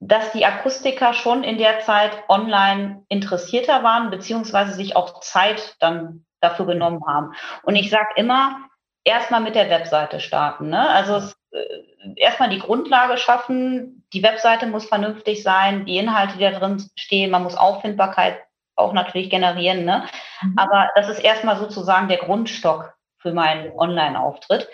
dass 0.00 0.32
die 0.32 0.44
Akustiker 0.44 1.14
schon 1.14 1.44
in 1.44 1.58
der 1.58 1.80
Zeit 1.80 2.12
online 2.28 3.04
interessierter 3.08 3.82
waren, 3.82 4.10
beziehungsweise 4.10 4.72
sich 4.72 4.96
auch 4.96 5.20
Zeit 5.20 5.76
dann 5.80 6.26
dafür 6.40 6.66
genommen 6.66 7.02
haben. 7.06 7.32
Und 7.62 7.76
ich 7.76 7.90
sage 7.90 8.08
immer, 8.16 8.58
erstmal 9.04 9.40
mit 9.40 9.54
der 9.54 9.70
Webseite 9.70 10.20
starten. 10.20 10.68
Ne? 10.68 10.88
Also 10.88 11.16
es, 11.16 11.36
erstmal 12.16 12.50
die 12.50 12.58
Grundlage 12.58 13.16
schaffen, 13.16 14.04
die 14.12 14.22
Webseite 14.22 14.66
muss 14.66 14.86
vernünftig 14.86 15.42
sein, 15.42 15.84
die 15.86 15.96
Inhalte, 15.96 16.36
die 16.36 16.44
da 16.44 16.58
drin 16.58 16.84
stehen, 16.96 17.30
man 17.30 17.42
muss 17.42 17.56
Auffindbarkeit 17.56 18.38
auch 18.76 18.92
natürlich 18.92 19.30
generieren. 19.30 19.84
Ne? 19.84 20.04
Mhm. 20.42 20.58
Aber 20.58 20.90
das 20.96 21.08
ist 21.08 21.20
erstmal 21.20 21.56
sozusagen 21.56 22.08
der 22.08 22.18
Grundstock 22.18 22.94
für 23.18 23.32
meinen 23.32 23.72
Online-Auftritt. 23.72 24.68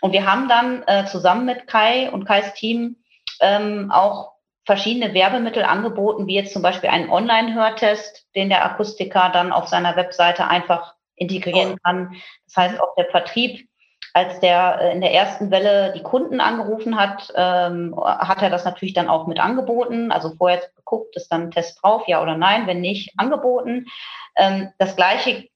Und 0.00 0.12
wir 0.12 0.30
haben 0.30 0.48
dann 0.48 0.82
äh, 0.86 1.06
zusammen 1.06 1.46
mit 1.46 1.66
Kai 1.66 2.10
und 2.10 2.24
Kais 2.26 2.54
Team 2.54 2.96
ähm, 3.40 3.90
auch 3.90 4.32
verschiedene 4.64 5.14
Werbemittel 5.14 5.64
angeboten, 5.64 6.26
wie 6.26 6.34
jetzt 6.34 6.52
zum 6.52 6.60
Beispiel 6.60 6.90
einen 6.90 7.08
Online-Hörtest, 7.08 8.26
den 8.34 8.48
der 8.48 8.64
Akustiker 8.64 9.30
dann 9.32 9.52
auf 9.52 9.68
seiner 9.68 9.96
Webseite 9.96 10.48
einfach 10.48 10.94
integrieren 11.14 11.78
kann. 11.82 12.16
Das 12.44 12.56
heißt, 12.56 12.80
auch 12.80 12.94
der 12.96 13.06
Vertrieb, 13.06 13.68
als 14.16 14.40
der 14.40 14.78
äh, 14.80 14.92
in 14.94 15.02
der 15.02 15.12
ersten 15.12 15.50
Welle 15.50 15.92
die 15.94 16.02
Kunden 16.02 16.40
angerufen 16.40 16.98
hat, 16.98 17.30
ähm, 17.36 17.94
hat 18.02 18.40
er 18.40 18.48
das 18.48 18.64
natürlich 18.64 18.94
dann 18.94 19.10
auch 19.10 19.26
mit 19.26 19.38
angeboten. 19.38 20.10
Also 20.10 20.34
vorher 20.38 20.62
geguckt, 20.74 21.14
ist 21.16 21.28
dann 21.28 21.42
ein 21.42 21.50
Test 21.50 21.82
drauf, 21.82 22.08
ja 22.08 22.22
oder 22.22 22.34
nein, 22.34 22.66
wenn 22.66 22.80
nicht, 22.80 23.12
angeboten. 23.18 23.88
Ähm, 24.34 24.70
das 24.78 24.96
gleiche 24.96 25.46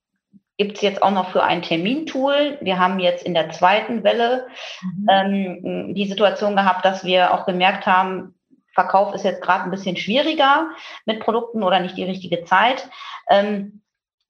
gibt 0.58 0.76
es 0.76 0.82
jetzt 0.82 1.02
auch 1.02 1.10
noch 1.10 1.30
für 1.30 1.42
ein 1.42 1.62
Termintool. 1.62 2.58
Wir 2.60 2.78
haben 2.78 2.98
jetzt 2.98 3.24
in 3.24 3.32
der 3.32 3.48
zweiten 3.48 4.04
Welle 4.04 4.46
mhm. 4.82 5.06
ähm, 5.08 5.94
die 5.94 6.06
Situation 6.06 6.54
gehabt, 6.54 6.84
dass 6.84 7.02
wir 7.02 7.32
auch 7.32 7.46
gemerkt 7.46 7.86
haben, 7.86 8.34
Verkauf 8.74 9.14
ist 9.14 9.24
jetzt 9.24 9.40
gerade 9.40 9.64
ein 9.64 9.70
bisschen 9.70 9.96
schwieriger 9.96 10.68
mit 11.06 11.20
Produkten 11.20 11.62
oder 11.62 11.80
nicht 11.80 11.96
die 11.96 12.04
richtige 12.04 12.44
Zeit. 12.44 12.90
Ähm, 13.30 13.80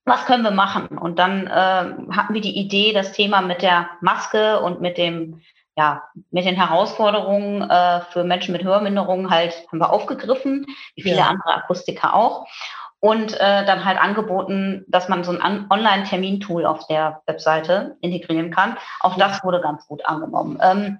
was 0.05 0.25
können 0.25 0.43
wir 0.43 0.51
machen? 0.51 0.97
Und 0.97 1.19
dann 1.19 1.47
äh, 1.47 1.51
hatten 1.51 2.33
wir 2.33 2.41
die 2.41 2.57
Idee, 2.57 2.93
das 2.93 3.11
Thema 3.11 3.41
mit 3.41 3.61
der 3.61 3.89
Maske 4.01 4.59
und 4.61 4.81
mit 4.81 4.97
dem 4.97 5.41
ja, 5.77 6.03
mit 6.31 6.45
den 6.45 6.55
Herausforderungen 6.55 7.69
äh, 7.69 8.01
für 8.11 8.23
Menschen 8.23 8.51
mit 8.51 8.63
Hörminderungen 8.63 9.29
halt 9.29 9.53
haben 9.67 9.79
wir 9.79 9.91
aufgegriffen, 9.91 10.65
wie 10.95 11.01
viele 11.01 11.17
ja. 11.17 11.27
andere 11.27 11.55
Akustiker 11.55 12.13
auch. 12.13 12.45
Und 12.99 13.33
äh, 13.39 13.65
dann 13.65 13.83
halt 13.83 13.99
angeboten, 13.99 14.85
dass 14.87 15.09
man 15.09 15.23
so 15.23 15.31
ein 15.31 15.65
Online-Termintool 15.71 16.65
auf 16.65 16.85
der 16.87 17.21
Webseite 17.25 17.97
integrieren 18.01 18.51
kann. 18.51 18.77
Auch 18.99 19.17
das 19.17 19.43
wurde 19.43 19.59
ganz 19.59 19.87
gut 19.87 20.05
angenommen. 20.05 20.59
Ähm, 20.61 20.99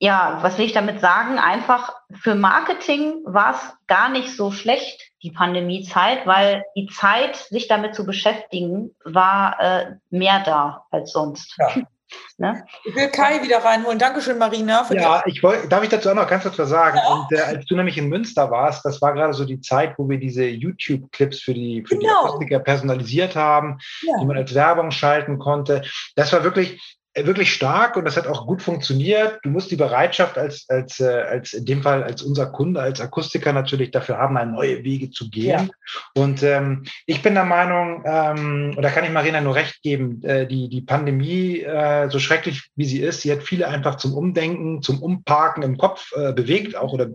ja, 0.00 0.38
was 0.40 0.56
will 0.56 0.64
ich 0.64 0.72
damit 0.72 1.00
sagen? 1.00 1.38
Einfach 1.38 1.92
für 2.22 2.34
Marketing 2.34 3.22
war 3.24 3.54
es 3.54 3.60
gar 3.86 4.08
nicht 4.08 4.34
so 4.34 4.50
schlecht, 4.50 5.12
die 5.22 5.30
Pandemiezeit, 5.30 6.26
weil 6.26 6.64
die 6.74 6.86
Zeit, 6.86 7.36
sich 7.36 7.68
damit 7.68 7.94
zu 7.94 8.06
beschäftigen, 8.06 8.96
war 9.04 9.60
äh, 9.60 9.86
mehr 10.08 10.42
da 10.44 10.86
als 10.90 11.12
sonst. 11.12 11.54
Ja. 11.58 11.82
Ne? 12.38 12.64
Ich 12.84 12.96
will 12.96 13.06
Kai 13.06 13.40
wieder 13.40 13.58
reinholen. 13.58 14.00
Dankeschön, 14.00 14.36
Marina. 14.36 14.84
ja, 14.90 15.22
ich 15.26 15.44
wollte, 15.44 15.68
darf 15.68 15.84
ich 15.84 15.90
dazu 15.90 16.10
auch 16.10 16.14
noch 16.14 16.26
ganz 16.26 16.42
kurz 16.42 16.58
was 16.58 16.68
sagen? 16.68 16.96
Ja. 16.96 17.12
Und 17.12 17.30
äh, 17.30 17.40
als 17.40 17.66
du 17.66 17.76
nämlich 17.76 17.98
in 17.98 18.08
Münster 18.08 18.50
warst, 18.50 18.84
das 18.84 19.00
war 19.00 19.12
gerade 19.12 19.32
so 19.32 19.44
die 19.44 19.60
Zeit, 19.60 19.94
wo 19.96 20.08
wir 20.08 20.18
diese 20.18 20.44
YouTube-Clips 20.44 21.38
für 21.40 21.54
die, 21.54 21.84
für 21.86 21.96
genau. 21.96 22.08
die 22.08 22.26
Akustiker 22.26 22.58
personalisiert 22.58 23.36
haben, 23.36 23.78
ja. 24.02 24.14
die 24.20 24.26
man 24.26 24.38
als 24.38 24.52
Werbung 24.54 24.90
schalten 24.90 25.38
konnte. 25.38 25.82
Das 26.16 26.32
war 26.32 26.42
wirklich, 26.42 26.98
wirklich 27.16 27.52
stark 27.52 27.96
und 27.96 28.04
das 28.04 28.16
hat 28.16 28.26
auch 28.26 28.46
gut 28.46 28.62
funktioniert. 28.62 29.40
Du 29.42 29.50
musst 29.50 29.70
die 29.70 29.76
Bereitschaft 29.76 30.38
als, 30.38 30.66
als, 30.68 31.00
äh, 31.00 31.04
als 31.06 31.52
in 31.52 31.64
dem 31.64 31.82
Fall 31.82 32.04
als 32.04 32.22
unser 32.22 32.46
Kunde, 32.46 32.80
als 32.80 33.00
Akustiker 33.00 33.52
natürlich 33.52 33.90
dafür 33.90 34.18
haben, 34.18 34.34
mal 34.34 34.46
neue 34.46 34.84
Wege 34.84 35.10
zu 35.10 35.28
gehen. 35.28 35.70
Ja. 36.14 36.22
Und 36.22 36.42
ähm, 36.42 36.84
ich 37.06 37.20
bin 37.22 37.34
der 37.34 37.44
Meinung, 37.44 38.04
ähm, 38.06 38.74
und 38.76 38.82
da 38.82 38.90
kann 38.90 39.04
ich 39.04 39.10
Marina 39.10 39.40
nur 39.40 39.56
recht 39.56 39.82
geben, 39.82 40.22
äh, 40.22 40.46
die, 40.46 40.68
die 40.68 40.82
Pandemie, 40.82 41.60
äh, 41.60 42.08
so 42.10 42.20
schrecklich 42.20 42.70
wie 42.76 42.84
sie 42.84 43.00
ist, 43.00 43.22
sie 43.22 43.32
hat 43.32 43.42
viele 43.42 43.66
einfach 43.66 43.96
zum 43.96 44.14
Umdenken, 44.14 44.82
zum 44.82 45.02
Umparken 45.02 45.64
im 45.64 45.78
Kopf 45.78 46.12
äh, 46.12 46.32
bewegt, 46.32 46.76
auch 46.76 46.92
oder 46.92 47.08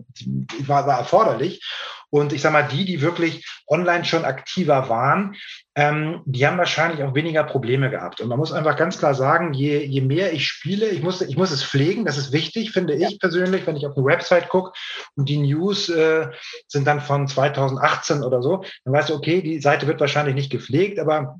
war, 0.66 0.86
war 0.86 0.98
erforderlich. 0.98 1.62
Und 2.10 2.32
ich 2.32 2.42
sage 2.42 2.52
mal, 2.52 2.62
die, 2.62 2.84
die 2.84 3.00
wirklich 3.00 3.44
online 3.66 4.04
schon 4.04 4.24
aktiver 4.24 4.88
waren, 4.88 5.36
ähm, 5.78 6.22
die 6.24 6.46
haben 6.46 6.56
wahrscheinlich 6.56 7.02
auch 7.02 7.14
weniger 7.14 7.44
Probleme 7.44 7.90
gehabt. 7.90 8.22
Und 8.22 8.28
man 8.28 8.38
muss 8.38 8.50
einfach 8.50 8.76
ganz 8.76 8.98
klar 8.98 9.14
sagen, 9.14 9.52
je, 9.52 9.84
je 9.84 10.00
mehr 10.00 10.32
ich 10.32 10.48
spiele, 10.48 10.86
ich 10.88 11.02
muss, 11.02 11.20
ich 11.20 11.36
muss 11.36 11.50
es 11.50 11.62
pflegen, 11.62 12.06
das 12.06 12.16
ist 12.16 12.32
wichtig, 12.32 12.72
finde 12.72 12.94
ich 12.94 13.20
persönlich, 13.20 13.66
wenn 13.66 13.76
ich 13.76 13.86
auf 13.86 13.94
eine 13.94 14.06
Website 14.06 14.48
gucke 14.48 14.72
und 15.16 15.28
die 15.28 15.36
News 15.36 15.90
äh, 15.90 16.28
sind 16.66 16.86
dann 16.86 17.02
von 17.02 17.28
2018 17.28 18.22
oder 18.22 18.40
so, 18.40 18.64
dann 18.84 18.94
weißt 18.94 19.10
du, 19.10 19.14
okay, 19.14 19.42
die 19.42 19.60
Seite 19.60 19.86
wird 19.86 20.00
wahrscheinlich 20.00 20.34
nicht 20.34 20.50
gepflegt, 20.50 20.98
aber 20.98 21.38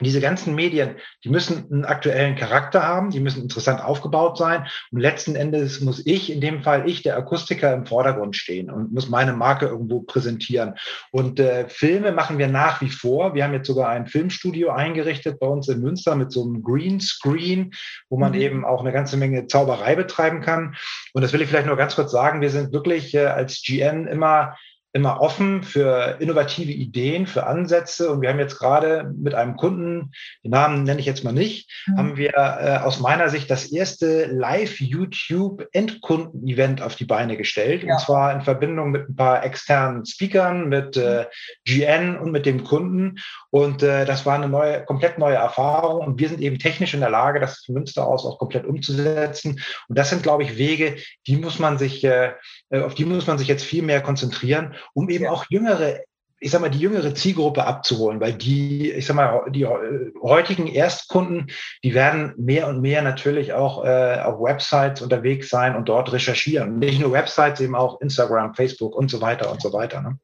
diese 0.00 0.20
ganzen 0.20 0.56
Medien, 0.56 0.96
die 1.22 1.28
müssen 1.28 1.70
einen 1.70 1.84
aktuellen 1.84 2.34
Charakter 2.34 2.82
haben, 2.82 3.10
die 3.10 3.20
müssen 3.20 3.42
interessant 3.42 3.80
aufgebaut 3.80 4.36
sein. 4.36 4.66
Und 4.90 4.98
letzten 4.98 5.36
Endes 5.36 5.80
muss 5.80 6.04
ich, 6.04 6.32
in 6.32 6.40
dem 6.40 6.64
Fall 6.64 6.88
ich, 6.88 7.02
der 7.02 7.16
Akustiker, 7.16 7.72
im 7.72 7.86
Vordergrund 7.86 8.34
stehen 8.34 8.70
und 8.70 8.92
muss 8.92 9.08
meine 9.08 9.34
Marke 9.34 9.66
irgendwo 9.66 10.00
präsentieren. 10.00 10.74
Und 11.12 11.38
äh, 11.38 11.68
Filme 11.68 12.10
machen 12.10 12.38
wir 12.38 12.48
nach 12.48 12.80
wie 12.80 12.90
vor. 12.90 13.34
Wir 13.34 13.44
haben 13.44 13.52
jetzt 13.52 13.68
sogar 13.68 13.88
ein 13.90 14.08
Filmstudio 14.08 14.70
eingerichtet 14.70 15.38
bei 15.38 15.46
uns 15.46 15.68
in 15.68 15.80
Münster 15.80 16.16
mit 16.16 16.32
so 16.32 16.42
einem 16.42 16.64
Greenscreen, 16.64 17.72
wo 18.08 18.18
man 18.18 18.32
mhm. 18.32 18.40
eben 18.40 18.64
auch 18.64 18.80
eine 18.80 18.92
ganze 18.92 19.16
Menge 19.16 19.46
Zauberei 19.46 19.94
betreiben 19.94 20.40
kann. 20.40 20.74
Und 21.12 21.22
das 21.22 21.32
will 21.32 21.40
ich 21.40 21.48
vielleicht 21.48 21.68
nur 21.68 21.76
ganz 21.76 21.94
kurz 21.94 22.10
sagen. 22.10 22.40
Wir 22.40 22.50
sind 22.50 22.72
wirklich 22.72 23.14
äh, 23.14 23.26
als 23.26 23.62
GN 23.62 24.08
immer 24.08 24.56
immer 24.94 25.20
offen 25.20 25.62
für 25.64 26.16
innovative 26.20 26.70
Ideen, 26.70 27.26
für 27.26 27.46
Ansätze. 27.46 28.10
Und 28.10 28.22
wir 28.22 28.28
haben 28.28 28.38
jetzt 28.38 28.60
gerade 28.60 29.12
mit 29.16 29.34
einem 29.34 29.56
Kunden, 29.56 30.12
den 30.44 30.52
Namen 30.52 30.84
nenne 30.84 31.00
ich 31.00 31.06
jetzt 31.06 31.24
mal 31.24 31.32
nicht, 31.32 31.68
mhm. 31.88 31.98
haben 31.98 32.16
wir 32.16 32.34
äh, 32.34 32.78
aus 32.78 33.00
meiner 33.00 33.28
Sicht 33.28 33.50
das 33.50 33.72
erste 33.72 34.26
Live-YouTube-Endkunden-Event 34.26 36.80
auf 36.80 36.94
die 36.94 37.06
Beine 37.06 37.36
gestellt. 37.36 37.82
Ja. 37.82 37.94
Und 37.94 38.00
zwar 38.02 38.32
in 38.32 38.42
Verbindung 38.42 38.92
mit 38.92 39.08
ein 39.08 39.16
paar 39.16 39.44
externen 39.44 40.06
Speakern, 40.06 40.68
mit 40.68 40.96
äh, 40.96 41.26
GN 41.64 42.16
und 42.16 42.30
mit 42.30 42.46
dem 42.46 42.62
Kunden. 42.62 43.16
Und 43.50 43.82
äh, 43.82 44.04
das 44.04 44.24
war 44.24 44.36
eine 44.36 44.48
neue, 44.48 44.84
komplett 44.84 45.18
neue 45.18 45.34
Erfahrung. 45.34 46.06
Und 46.06 46.20
wir 46.20 46.28
sind 46.28 46.40
eben 46.40 46.60
technisch 46.60 46.94
in 46.94 47.00
der 47.00 47.10
Lage, 47.10 47.40
das 47.40 47.64
von 47.64 47.74
Münster 47.74 48.06
aus 48.06 48.24
auch 48.24 48.38
komplett 48.38 48.64
umzusetzen. 48.64 49.60
Und 49.88 49.98
das 49.98 50.10
sind, 50.10 50.22
glaube 50.22 50.44
ich, 50.44 50.56
Wege, 50.56 50.94
die 51.26 51.36
muss 51.36 51.58
man 51.58 51.78
sich, 51.78 52.04
äh, 52.04 52.34
auf 52.70 52.94
die 52.94 53.04
muss 53.04 53.26
man 53.26 53.38
sich 53.38 53.48
jetzt 53.48 53.64
viel 53.64 53.82
mehr 53.82 54.00
konzentrieren 54.00 54.76
um 54.92 55.08
eben 55.08 55.26
auch 55.26 55.44
jüngere 55.48 56.00
ich 56.44 56.50
sag 56.50 56.60
mal, 56.60 56.68
die 56.68 56.78
jüngere 56.78 57.14
Zielgruppe 57.14 57.64
abzuholen, 57.64 58.20
weil 58.20 58.34
die, 58.34 58.92
ich 58.92 59.06
sag 59.06 59.16
mal, 59.16 59.50
die 59.50 59.64
heutigen 59.64 60.66
Erstkunden, 60.66 61.50
die 61.82 61.94
werden 61.94 62.34
mehr 62.36 62.68
und 62.68 62.82
mehr 62.82 63.00
natürlich 63.00 63.54
auch 63.54 63.82
äh, 63.82 64.18
auf 64.20 64.42
Websites 64.42 65.00
unterwegs 65.00 65.48
sein 65.48 65.74
und 65.74 65.88
dort 65.88 66.12
recherchieren. 66.12 66.78
Nicht 66.78 67.00
nur 67.00 67.12
Websites, 67.12 67.60
eben 67.60 67.74
auch 67.74 67.98
Instagram, 68.02 68.54
Facebook 68.54 68.94
und 68.94 69.10
so 69.10 69.22
weiter 69.22 69.50
und 69.50 69.62
so 69.62 69.72
weiter. 69.72 70.02
Ne? 70.02 70.18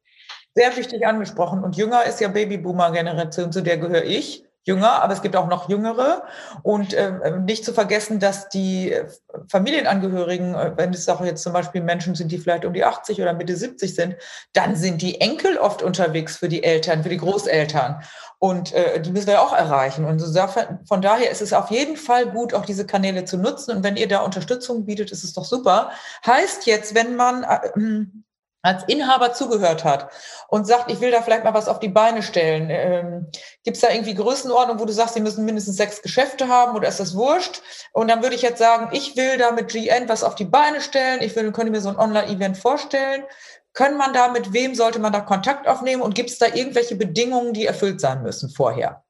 Sehr 0.54 0.76
wichtig 0.76 1.06
angesprochen. 1.06 1.64
Und 1.64 1.78
jünger 1.78 2.04
ist 2.04 2.20
ja 2.20 2.28
Babyboomer-Generation, 2.28 3.50
zu 3.50 3.62
der 3.62 3.78
gehöre 3.78 4.04
ich 4.04 4.44
jünger, 4.64 5.02
aber 5.02 5.12
es 5.12 5.22
gibt 5.22 5.36
auch 5.36 5.48
noch 5.48 5.68
jüngere. 5.68 6.24
Und 6.62 6.94
äh, 6.94 7.38
nicht 7.40 7.64
zu 7.64 7.72
vergessen, 7.72 8.20
dass 8.20 8.48
die 8.48 8.92
äh, 8.92 9.06
Familienangehörigen, 9.48 10.54
äh, 10.54 10.72
wenn 10.76 10.92
es 10.92 11.08
auch 11.08 11.24
jetzt 11.24 11.42
zum 11.42 11.52
Beispiel 11.52 11.80
Menschen 11.80 12.14
sind, 12.14 12.30
die 12.30 12.38
vielleicht 12.38 12.64
um 12.64 12.72
die 12.72 12.84
80 12.84 13.20
oder 13.20 13.32
Mitte 13.32 13.56
70 13.56 13.94
sind, 13.94 14.16
dann 14.52 14.76
sind 14.76 15.02
die 15.02 15.20
Enkel 15.20 15.56
oft 15.56 15.82
unterwegs 15.82 16.36
für 16.36 16.48
die 16.48 16.62
Eltern, 16.62 17.02
für 17.02 17.08
die 17.08 17.16
Großeltern. 17.16 18.02
Und 18.38 18.72
äh, 18.72 19.00
die 19.00 19.10
müssen 19.10 19.28
wir 19.28 19.42
auch 19.42 19.52
erreichen. 19.52 20.04
Und 20.04 20.20
von 20.86 21.02
daher 21.02 21.30
ist 21.30 21.42
es 21.42 21.52
auf 21.52 21.70
jeden 21.70 21.96
Fall 21.96 22.26
gut, 22.26 22.54
auch 22.54 22.64
diese 22.64 22.86
Kanäle 22.86 23.24
zu 23.24 23.38
nutzen. 23.38 23.76
Und 23.76 23.84
wenn 23.84 23.96
ihr 23.96 24.08
da 24.08 24.20
Unterstützung 24.20 24.84
bietet, 24.86 25.10
ist 25.12 25.24
es 25.24 25.32
doch 25.32 25.44
super. 25.44 25.90
Heißt 26.26 26.66
jetzt, 26.66 26.94
wenn 26.94 27.16
man 27.16 27.44
äh, 27.44 27.70
als 28.62 28.84
Inhaber 28.88 29.32
zugehört 29.32 29.84
hat 29.84 30.10
und 30.48 30.66
sagt, 30.66 30.90
ich 30.90 31.00
will 31.00 31.10
da 31.10 31.22
vielleicht 31.22 31.44
mal 31.44 31.54
was 31.54 31.68
auf 31.68 31.80
die 31.80 31.88
Beine 31.88 32.22
stellen, 32.22 32.68
ähm, 32.70 33.30
gibt 33.64 33.76
es 33.76 33.80
da 33.80 33.90
irgendwie 33.90 34.14
Größenordnung, 34.14 34.78
wo 34.78 34.84
du 34.84 34.92
sagst, 34.92 35.14
sie 35.14 35.20
müssen 35.20 35.44
mindestens 35.44 35.76
sechs 35.76 36.02
Geschäfte 36.02 36.48
haben 36.48 36.76
oder 36.76 36.88
ist 36.88 37.00
das 37.00 37.14
wurscht? 37.14 37.62
Und 37.92 38.08
dann 38.08 38.22
würde 38.22 38.36
ich 38.36 38.42
jetzt 38.42 38.58
sagen, 38.58 38.90
ich 38.92 39.16
will 39.16 39.38
da 39.38 39.52
mit 39.52 39.68
GN 39.68 40.08
was 40.08 40.24
auf 40.24 40.34
die 40.34 40.44
Beine 40.44 40.80
stellen, 40.80 41.22
ich 41.22 41.34
will, 41.36 41.52
könnte 41.52 41.72
mir 41.72 41.80
so 41.80 41.88
ein 41.88 41.98
Online-Event 41.98 42.58
vorstellen. 42.58 43.24
Können 43.72 43.96
man 43.96 44.12
da, 44.12 44.28
mit 44.28 44.52
wem 44.52 44.74
sollte 44.74 44.98
man 44.98 45.12
da 45.12 45.20
Kontakt 45.20 45.68
aufnehmen 45.68 46.02
und 46.02 46.14
gibt 46.14 46.30
es 46.30 46.38
da 46.38 46.46
irgendwelche 46.46 46.96
Bedingungen, 46.96 47.52
die 47.52 47.66
erfüllt 47.66 48.00
sein 48.00 48.22
müssen 48.22 48.50
vorher? 48.50 49.04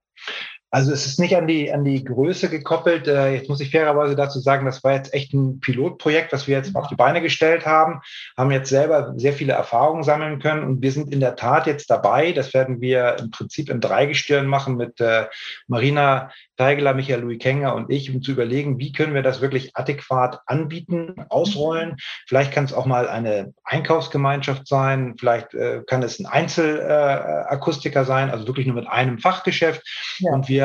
Also 0.70 0.92
es 0.92 1.06
ist 1.06 1.18
nicht 1.18 1.36
an 1.36 1.46
die, 1.46 1.72
an 1.72 1.84
die 1.84 2.04
Größe 2.04 2.48
gekoppelt. 2.48 3.08
Äh, 3.08 3.34
jetzt 3.34 3.48
muss 3.48 3.60
ich 3.60 3.70
fairerweise 3.70 4.14
dazu 4.14 4.38
sagen, 4.38 4.66
das 4.66 4.84
war 4.84 4.94
jetzt 4.94 5.12
echt 5.12 5.34
ein 5.34 5.60
Pilotprojekt, 5.60 6.32
was 6.32 6.46
wir 6.46 6.56
jetzt 6.56 6.74
auf 6.76 6.86
die 6.88 6.94
Beine 6.94 7.20
gestellt 7.20 7.66
haben, 7.66 8.00
haben 8.36 8.50
jetzt 8.50 8.70
selber 8.70 9.14
sehr 9.16 9.32
viele 9.32 9.52
Erfahrungen 9.52 10.04
sammeln 10.04 10.38
können 10.38 10.62
und 10.62 10.82
wir 10.82 10.92
sind 10.92 11.12
in 11.12 11.20
der 11.20 11.36
Tat 11.36 11.66
jetzt 11.66 11.90
dabei. 11.90 12.32
Das 12.32 12.54
werden 12.54 12.80
wir 12.80 13.16
im 13.18 13.30
Prinzip 13.30 13.68
im 13.68 13.80
Dreigestirn 13.80 14.46
machen 14.46 14.76
mit 14.76 15.00
äh, 15.00 15.26
Marina 15.66 16.30
Teigeler, 16.60 16.92
Michael 16.92 17.20
Louis 17.20 17.38
Kenger 17.38 17.74
und 17.74 17.90
ich, 17.90 18.14
um 18.14 18.20
zu 18.20 18.32
überlegen, 18.32 18.78
wie 18.78 18.92
können 18.92 19.14
wir 19.14 19.22
das 19.22 19.40
wirklich 19.40 19.74
adäquat 19.76 20.40
anbieten, 20.44 21.14
ausrollen. 21.30 21.96
Vielleicht 22.28 22.52
kann 22.52 22.64
es 22.64 22.74
auch 22.74 22.84
mal 22.84 23.08
eine 23.08 23.54
Einkaufsgemeinschaft 23.64 24.68
sein, 24.68 25.14
vielleicht 25.18 25.54
äh, 25.54 25.80
kann 25.86 26.02
es 26.02 26.20
ein 26.20 26.26
Einzelakustiker 26.26 28.04
sein, 28.04 28.28
also 28.28 28.46
wirklich 28.46 28.66
nur 28.66 28.76
mit 28.76 28.86
einem 28.86 29.18
Fachgeschäft. 29.18 29.82
Ja. 30.18 30.32
Und 30.32 30.50
wir, 30.50 30.59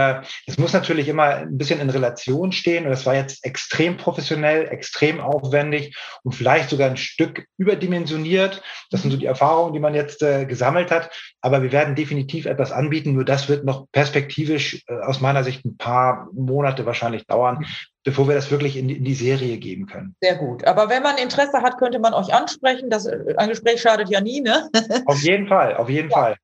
es 0.45 0.57
muss 0.57 0.73
natürlich 0.73 1.07
immer 1.07 1.23
ein 1.23 1.57
bisschen 1.57 1.79
in 1.79 1.89
Relation 1.89 2.51
stehen. 2.51 2.85
Und 2.85 2.91
das 2.91 3.05
war 3.05 3.15
jetzt 3.15 3.43
extrem 3.45 3.97
professionell, 3.97 4.67
extrem 4.67 5.19
aufwendig 5.19 5.95
und 6.23 6.33
vielleicht 6.33 6.69
sogar 6.69 6.89
ein 6.89 6.97
Stück 6.97 7.45
überdimensioniert. 7.57 8.61
Das 8.91 9.01
sind 9.01 9.11
so 9.11 9.17
die 9.17 9.25
Erfahrungen, 9.25 9.73
die 9.73 9.79
man 9.79 9.95
jetzt 9.95 10.21
äh, 10.21 10.45
gesammelt 10.45 10.91
hat. 10.91 11.09
Aber 11.41 11.63
wir 11.63 11.71
werden 11.71 11.95
definitiv 11.95 12.45
etwas 12.45 12.71
anbieten. 12.71 13.13
Nur 13.13 13.25
das 13.25 13.49
wird 13.49 13.65
noch 13.65 13.85
perspektivisch 13.91 14.83
äh, 14.87 14.99
aus 15.01 15.21
meiner 15.21 15.43
Sicht 15.43 15.65
ein 15.65 15.77
paar 15.77 16.27
Monate 16.33 16.85
wahrscheinlich 16.85 17.25
dauern, 17.25 17.65
bevor 18.03 18.27
wir 18.27 18.35
das 18.35 18.51
wirklich 18.51 18.77
in 18.77 18.87
die, 18.87 18.97
in 18.97 19.03
die, 19.03 19.15
Serie 19.15 19.57
geben 19.57 19.85
können. 19.85 20.15
Sehr 20.21 20.35
gut. 20.35 20.65
Aber 20.65 20.89
wenn 20.89 21.03
man 21.03 21.17
Interesse 21.17 21.61
hat, 21.61 21.77
könnte 21.77 21.99
man 21.99 22.13
euch 22.13 22.33
ansprechen. 22.33 22.89
Das, 22.89 23.05
äh, 23.05 23.35
ein 23.37 23.49
Gespräch 23.49 23.81
schadet 23.81 24.09
ja 24.09 24.21
nie, 24.21 24.41
ne? 24.41 24.69
Auf 25.05 25.21
jeden 25.21 25.47
Fall, 25.47 25.75
auf 25.77 25.89
jeden 25.89 26.09
ja. 26.09 26.17
Fall. 26.17 26.35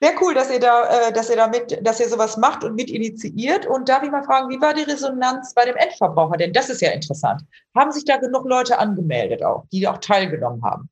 Sehr 0.00 0.12
cool, 0.20 0.32
dass 0.32 0.50
ihr 0.50 0.60
da, 0.60 1.08
äh, 1.08 1.12
dass 1.12 1.28
ihr 1.28 1.36
da 1.36 1.48
mit, 1.48 1.84
dass 1.84 1.98
ihr 1.98 2.08
sowas 2.08 2.36
macht 2.36 2.62
und 2.62 2.76
mit 2.76 2.88
initiiert. 2.88 3.66
Und 3.66 3.88
darf 3.88 4.04
ich 4.04 4.10
mal 4.10 4.22
fragen, 4.22 4.48
wie 4.48 4.60
war 4.60 4.72
die 4.72 4.82
Resonanz 4.82 5.54
bei 5.54 5.64
dem 5.64 5.76
Endverbraucher? 5.76 6.36
Denn 6.36 6.52
das 6.52 6.70
ist 6.70 6.80
ja 6.80 6.90
interessant. 6.92 7.42
Haben 7.74 7.90
sich 7.90 8.04
da 8.04 8.16
genug 8.16 8.44
Leute 8.44 8.78
angemeldet 8.78 9.42
auch, 9.42 9.64
die 9.72 9.88
auch 9.88 9.98
teilgenommen 9.98 10.62
haben? 10.62 10.88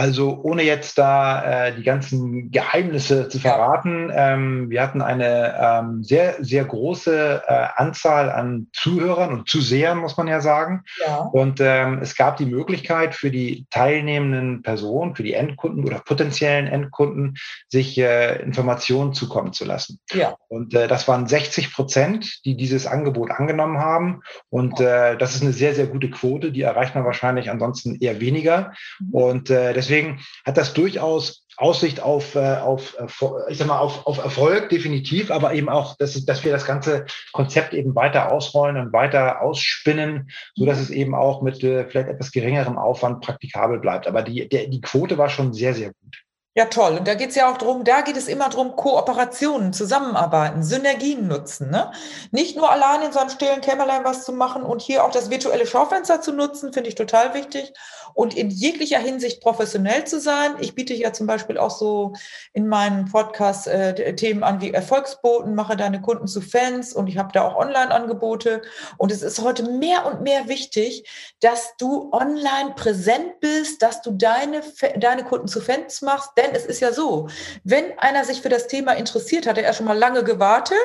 Also 0.00 0.40
ohne 0.42 0.62
jetzt 0.62 0.96
da 0.96 1.66
äh, 1.66 1.76
die 1.76 1.82
ganzen 1.82 2.50
Geheimnisse 2.50 3.28
zu 3.28 3.38
verraten, 3.38 4.10
ähm, 4.10 4.70
wir 4.70 4.82
hatten 4.82 5.02
eine 5.02 5.54
ähm, 5.60 6.02
sehr, 6.02 6.42
sehr 6.42 6.64
große 6.64 7.42
äh, 7.46 7.66
Anzahl 7.76 8.30
an 8.30 8.68
Zuhörern 8.72 9.30
und 9.34 9.48
Zusehern, 9.50 9.98
muss 9.98 10.16
man 10.16 10.26
ja 10.26 10.40
sagen. 10.40 10.84
Ja. 11.06 11.18
Und 11.18 11.60
ähm, 11.60 11.98
es 12.00 12.16
gab 12.16 12.38
die 12.38 12.46
Möglichkeit 12.46 13.14
für 13.14 13.30
die 13.30 13.66
teilnehmenden 13.68 14.62
Personen, 14.62 15.16
für 15.16 15.22
die 15.22 15.34
Endkunden 15.34 15.84
oder 15.84 15.98
potenziellen 15.98 16.66
Endkunden, 16.66 17.36
sich 17.68 17.98
äh, 17.98 18.40
Informationen 18.42 19.12
zukommen 19.12 19.52
zu 19.52 19.66
lassen. 19.66 19.98
Ja. 20.14 20.34
Und 20.48 20.72
äh, 20.72 20.88
das 20.88 21.08
waren 21.08 21.26
60 21.26 21.74
Prozent, 21.74 22.40
die 22.46 22.56
dieses 22.56 22.86
Angebot 22.86 23.32
angenommen 23.32 23.76
haben. 23.76 24.22
Und 24.48 24.80
äh, 24.80 25.18
das 25.18 25.34
ist 25.34 25.42
eine 25.42 25.52
sehr, 25.52 25.74
sehr 25.74 25.88
gute 25.88 26.08
Quote. 26.08 26.52
Die 26.52 26.62
erreicht 26.62 26.94
man 26.94 27.04
wahrscheinlich 27.04 27.50
ansonsten 27.50 27.96
eher 27.96 28.18
weniger. 28.18 28.72
Mhm. 28.98 29.10
Und 29.10 29.50
äh, 29.50 29.74
deswegen 29.74 29.89
deswegen 29.90 30.20
hat 30.46 30.56
das 30.56 30.72
durchaus 30.72 31.44
Aussicht 31.56 32.00
auf, 32.00 32.36
äh, 32.36 32.56
auf, 32.56 32.96
äh, 32.98 33.52
ich 33.52 33.58
sag 33.58 33.66
mal, 33.66 33.78
auf, 33.78 34.06
auf 34.06 34.18
Erfolg, 34.18 34.70
definitiv, 34.70 35.30
aber 35.30 35.52
eben 35.52 35.68
auch, 35.68 35.96
dass, 35.96 36.24
dass 36.24 36.44
wir 36.44 36.52
das 36.52 36.64
ganze 36.64 37.04
Konzept 37.32 37.74
eben 37.74 37.94
weiter 37.94 38.32
ausrollen 38.32 38.78
und 38.78 38.92
weiter 38.92 39.42
ausspinnen, 39.42 40.30
so 40.54 40.64
dass 40.64 40.78
es 40.78 40.90
eben 40.90 41.14
auch 41.14 41.42
mit 41.42 41.62
äh, 41.62 41.86
vielleicht 41.86 42.08
etwas 42.08 42.32
geringerem 42.32 42.78
Aufwand 42.78 43.20
praktikabel 43.20 43.78
bleibt. 43.78 44.06
Aber 44.06 44.22
die, 44.22 44.48
der, 44.48 44.68
die 44.68 44.80
Quote 44.80 45.18
war 45.18 45.28
schon 45.28 45.52
sehr, 45.52 45.74
sehr 45.74 45.88
gut. 45.88 46.24
Ja, 46.56 46.64
toll. 46.64 46.96
Und 46.98 47.06
da 47.06 47.14
geht 47.14 47.30
es 47.30 47.36
ja 47.36 47.50
auch 47.50 47.58
darum, 47.58 47.84
da 47.84 48.00
geht 48.00 48.16
es 48.16 48.26
immer 48.26 48.48
darum, 48.48 48.74
Kooperationen, 48.74 49.72
Zusammenarbeiten, 49.72 50.64
Synergien 50.64 51.28
nutzen. 51.28 51.70
Ne? 51.70 51.92
Nicht 52.32 52.56
nur 52.56 52.68
allein 52.68 53.02
in 53.02 53.12
seinem 53.12 53.30
stillen 53.30 53.60
Kämmerlein 53.60 54.02
was 54.02 54.24
zu 54.24 54.32
machen 54.32 54.64
und 54.64 54.82
hier 54.82 55.04
auch 55.04 55.12
das 55.12 55.30
virtuelle 55.30 55.64
Schaufenster 55.64 56.20
zu 56.20 56.32
nutzen, 56.32 56.72
finde 56.72 56.88
ich 56.88 56.96
total 56.96 57.34
wichtig. 57.34 57.72
Und 58.14 58.36
in 58.36 58.50
jeglicher 58.50 58.98
Hinsicht 58.98 59.40
professionell 59.40 60.04
zu 60.04 60.20
sein. 60.20 60.54
Ich 60.60 60.74
biete 60.74 60.94
ja 60.94 61.12
zum 61.12 61.26
Beispiel 61.26 61.58
auch 61.58 61.70
so 61.70 62.14
in 62.52 62.66
meinem 62.66 63.04
Podcast 63.06 63.68
äh, 63.68 64.14
Themen 64.16 64.42
an 64.42 64.60
wie 64.60 64.72
Erfolgsboten, 64.72 65.54
mache 65.54 65.76
deine 65.76 66.00
Kunden 66.00 66.26
zu 66.26 66.40
Fans 66.40 66.92
und 66.92 67.08
ich 67.08 67.18
habe 67.18 67.30
da 67.32 67.46
auch 67.46 67.56
Online-Angebote. 67.56 68.62
Und 68.98 69.12
es 69.12 69.22
ist 69.22 69.40
heute 69.40 69.62
mehr 69.62 70.06
und 70.06 70.22
mehr 70.22 70.48
wichtig, 70.48 71.08
dass 71.40 71.76
du 71.78 72.10
online 72.12 72.74
präsent 72.74 73.40
bist, 73.40 73.82
dass 73.82 74.02
du 74.02 74.10
deine, 74.12 74.62
deine 74.98 75.24
Kunden 75.24 75.48
zu 75.48 75.60
Fans 75.60 76.02
machst 76.02 76.30
denn 76.36 76.54
es 76.54 76.64
ist 76.64 76.80
ja 76.80 76.92
so, 76.92 77.28
wenn 77.64 77.98
einer 77.98 78.24
sich 78.24 78.40
für 78.40 78.48
das 78.48 78.66
Thema 78.66 78.92
interessiert, 78.92 79.46
hat 79.46 79.58
er 79.58 79.72
schon 79.72 79.86
mal 79.86 79.98
lange 79.98 80.24
gewartet 80.24 80.78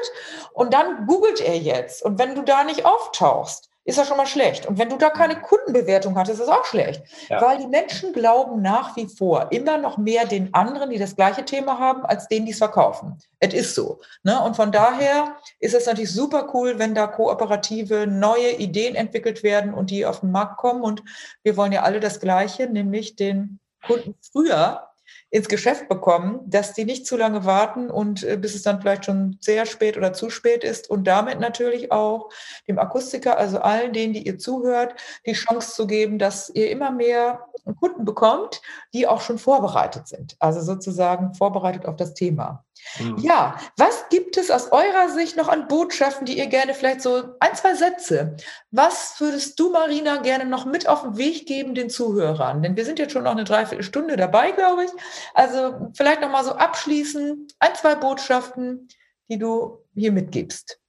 und 0.54 0.74
dann 0.74 1.08
googelt 1.08 1.42
er 1.42 1.58
jetzt. 1.58 2.04
Und 2.04 2.20
wenn 2.20 2.36
du 2.36 2.42
da 2.44 2.64
nicht 2.64 2.86
auftauchst, 2.86 3.70
ist 3.86 4.00
ja 4.00 4.06
schon 4.06 4.18
mal 4.18 4.26
schlecht. 4.26 4.66
Und 4.66 4.80
wenn 4.80 4.90
du 4.90 4.98
da 4.98 5.12
keine 5.12 5.40
Kundenbewertung 5.40 6.18
hattest, 6.18 6.40
ist 6.40 6.48
das 6.48 6.56
auch 6.56 6.66
schlecht. 6.66 7.04
Ja. 7.30 7.40
Weil 7.42 7.60
die 7.60 7.68
Menschen 7.68 8.14
glauben 8.14 8.62
nach 8.62 8.96
wie 8.98 9.08
vor 9.08 9.52
immer 9.52 9.78
noch 9.78 9.98
mehr 9.98 10.26
den 10.26 10.54
anderen, 10.56 10.90
die 10.90 10.98
das 10.98 11.16
gleiche 11.16 11.46
Thema 11.46 11.78
haben, 11.78 12.04
als 12.04 12.28
denen, 12.28 12.48
die 12.48 12.52
es 12.52 12.58
verkaufen. 12.58 13.20
Es 13.40 13.54
ist 13.54 13.76
so. 13.76 14.02
Ne? 14.24 14.42
Und 14.42 14.56
von 14.56 14.72
daher 14.72 15.36
ist 15.60 15.76
es 15.76 15.86
natürlich 15.86 16.12
super 16.12 16.50
cool, 16.54 16.80
wenn 16.80 16.96
da 16.96 17.06
kooperative 17.06 18.08
neue 18.08 18.54
Ideen 18.54 18.96
entwickelt 18.96 19.44
werden 19.44 19.74
und 19.74 19.92
die 19.92 20.06
auf 20.06 20.22
den 20.22 20.32
Markt 20.32 20.58
kommen. 20.58 20.82
Und 20.82 21.04
wir 21.44 21.56
wollen 21.56 21.72
ja 21.72 21.84
alle 21.84 22.00
das 22.00 22.20
Gleiche, 22.20 22.68
nämlich 22.68 23.16
den 23.16 23.60
Kunden 23.86 24.16
früher 24.32 24.90
ins 25.36 25.50
Geschäft 25.50 25.90
bekommen, 25.90 26.40
dass 26.46 26.72
die 26.72 26.86
nicht 26.86 27.06
zu 27.06 27.18
lange 27.18 27.44
warten 27.44 27.92
und 27.92 28.24
äh, 28.24 28.38
bis 28.38 28.56
es 28.56 28.62
dann 28.62 28.80
vielleicht 28.80 29.04
schon 29.04 29.38
sehr 29.42 29.66
spät 29.66 29.98
oder 29.98 30.14
zu 30.14 30.30
spät 30.30 30.64
ist 30.64 30.90
und 30.90 31.06
damit 31.06 31.42
natürlich 31.42 31.92
auch 31.92 32.30
dem 32.70 32.80
Akustiker, 32.80 33.38
also 33.38 33.60
allen 33.60 33.92
denen, 33.92 34.14
die 34.14 34.26
ihr 34.26 34.38
zuhört, 34.38 34.96
die 35.26 35.34
Chance 35.34 35.74
zu 35.74 35.88
geben, 35.88 36.20
dass 36.20 36.50
ihr 36.52 36.70
immer 36.70 36.90
mehr 36.90 37.48
Kunden 37.82 38.06
bekommt, 38.06 38.62
die 38.94 39.08
auch 39.08 39.20
schon 39.20 39.38
vorbereitet 39.38 40.08
sind, 40.08 40.38
also 40.40 40.62
sozusagen 40.62 41.34
vorbereitet 41.34 41.86
auf 41.86 41.98
das 41.98 42.14
Thema. 42.14 42.64
Mhm. 43.00 43.18
Ja, 43.18 43.58
was 43.76 43.95
gibt 44.16 44.38
es 44.38 44.50
aus 44.50 44.72
eurer 44.72 45.10
Sicht 45.10 45.36
noch 45.36 45.50
an 45.50 45.68
Botschaften, 45.68 46.26
die 46.26 46.38
ihr 46.38 46.48
gerne 46.48 46.74
vielleicht 46.74 47.02
so 47.02 47.36
ein, 47.42 47.54
zwei 47.54 47.74
Sätze, 47.74 48.38
was 48.72 49.20
würdest 49.20 49.60
du, 49.60 49.74
Marina, 49.74 50.22
gerne 50.22 50.46
noch 50.46 50.66
mit 50.66 50.88
auf 50.88 51.02
den 51.02 51.18
Weg 51.18 51.46
geben 51.48 51.76
den 51.76 51.90
Zuhörern? 51.90 52.64
Denn 52.64 52.78
wir 52.78 52.86
sind 52.86 52.98
jetzt 52.98 53.12
schon 53.12 53.26
noch 53.26 53.34
eine 53.34 53.44
Dreiviertelstunde 53.44 54.16
dabei, 54.16 54.52
glaube 54.52 54.86
ich. 54.86 54.92
Also 55.34 55.92
vielleicht 55.96 56.22
noch 56.22 56.30
mal 56.30 56.46
so 56.46 56.54
abschließen, 56.54 57.46
ein, 57.60 57.76
zwei 57.76 57.96
Botschaften, 57.96 58.88
die 59.28 59.38
du 59.38 59.84
hier 59.96 60.14
mitgibst. 60.14 60.80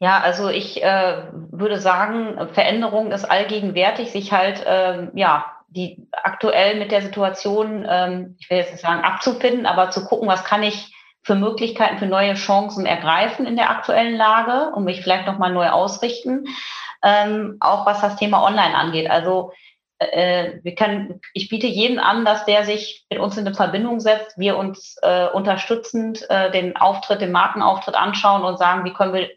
Ja, 0.00 0.20
also 0.20 0.48
ich 0.48 0.82
äh, 0.82 1.24
würde 1.50 1.78
sagen, 1.78 2.48
Veränderung 2.54 3.12
ist 3.12 3.26
allgegenwärtig, 3.26 4.12
sich 4.12 4.32
halt 4.32 4.64
äh, 4.64 5.08
ja 5.14 5.44
die 5.68 6.08
aktuell 6.12 6.78
mit 6.78 6.90
der 6.90 7.02
Situation, 7.02 7.86
ähm, 7.86 8.36
ich 8.38 8.48
will 8.48 8.56
jetzt 8.56 8.72
nicht 8.72 8.80
sagen 8.80 9.04
abzufinden, 9.04 9.66
aber 9.66 9.90
zu 9.90 10.06
gucken, 10.06 10.26
was 10.26 10.44
kann 10.44 10.62
ich 10.62 10.94
für 11.28 11.34
Möglichkeiten, 11.34 11.98
für 11.98 12.06
neue 12.06 12.32
Chancen 12.32 12.86
ergreifen 12.86 13.44
in 13.44 13.54
der 13.54 13.68
aktuellen 13.68 14.16
Lage 14.16 14.74
und 14.74 14.84
mich 14.84 15.02
vielleicht 15.02 15.26
nochmal 15.26 15.52
neu 15.52 15.68
ausrichten. 15.68 16.46
Ähm, 17.02 17.58
auch 17.60 17.84
was 17.84 18.00
das 18.00 18.16
Thema 18.16 18.42
Online 18.42 18.74
angeht. 18.74 19.10
Also 19.10 19.52
äh, 19.98 20.54
wir 20.62 20.74
können, 20.74 21.20
ich 21.34 21.50
biete 21.50 21.66
jedem 21.66 21.98
an, 21.98 22.24
dass 22.24 22.46
der 22.46 22.64
sich 22.64 23.04
mit 23.10 23.18
uns 23.18 23.36
in 23.36 23.46
eine 23.46 23.54
Verbindung 23.54 24.00
setzt, 24.00 24.38
wir 24.38 24.56
uns 24.56 24.96
äh, 25.02 25.26
unterstützend 25.26 26.24
äh, 26.30 26.50
den 26.50 26.78
Auftritt, 26.78 27.20
den 27.20 27.30
Markenauftritt 27.30 27.94
anschauen 27.94 28.42
und 28.42 28.58
sagen, 28.58 28.86
wie 28.86 28.94
können 28.94 29.12
wir 29.12 29.28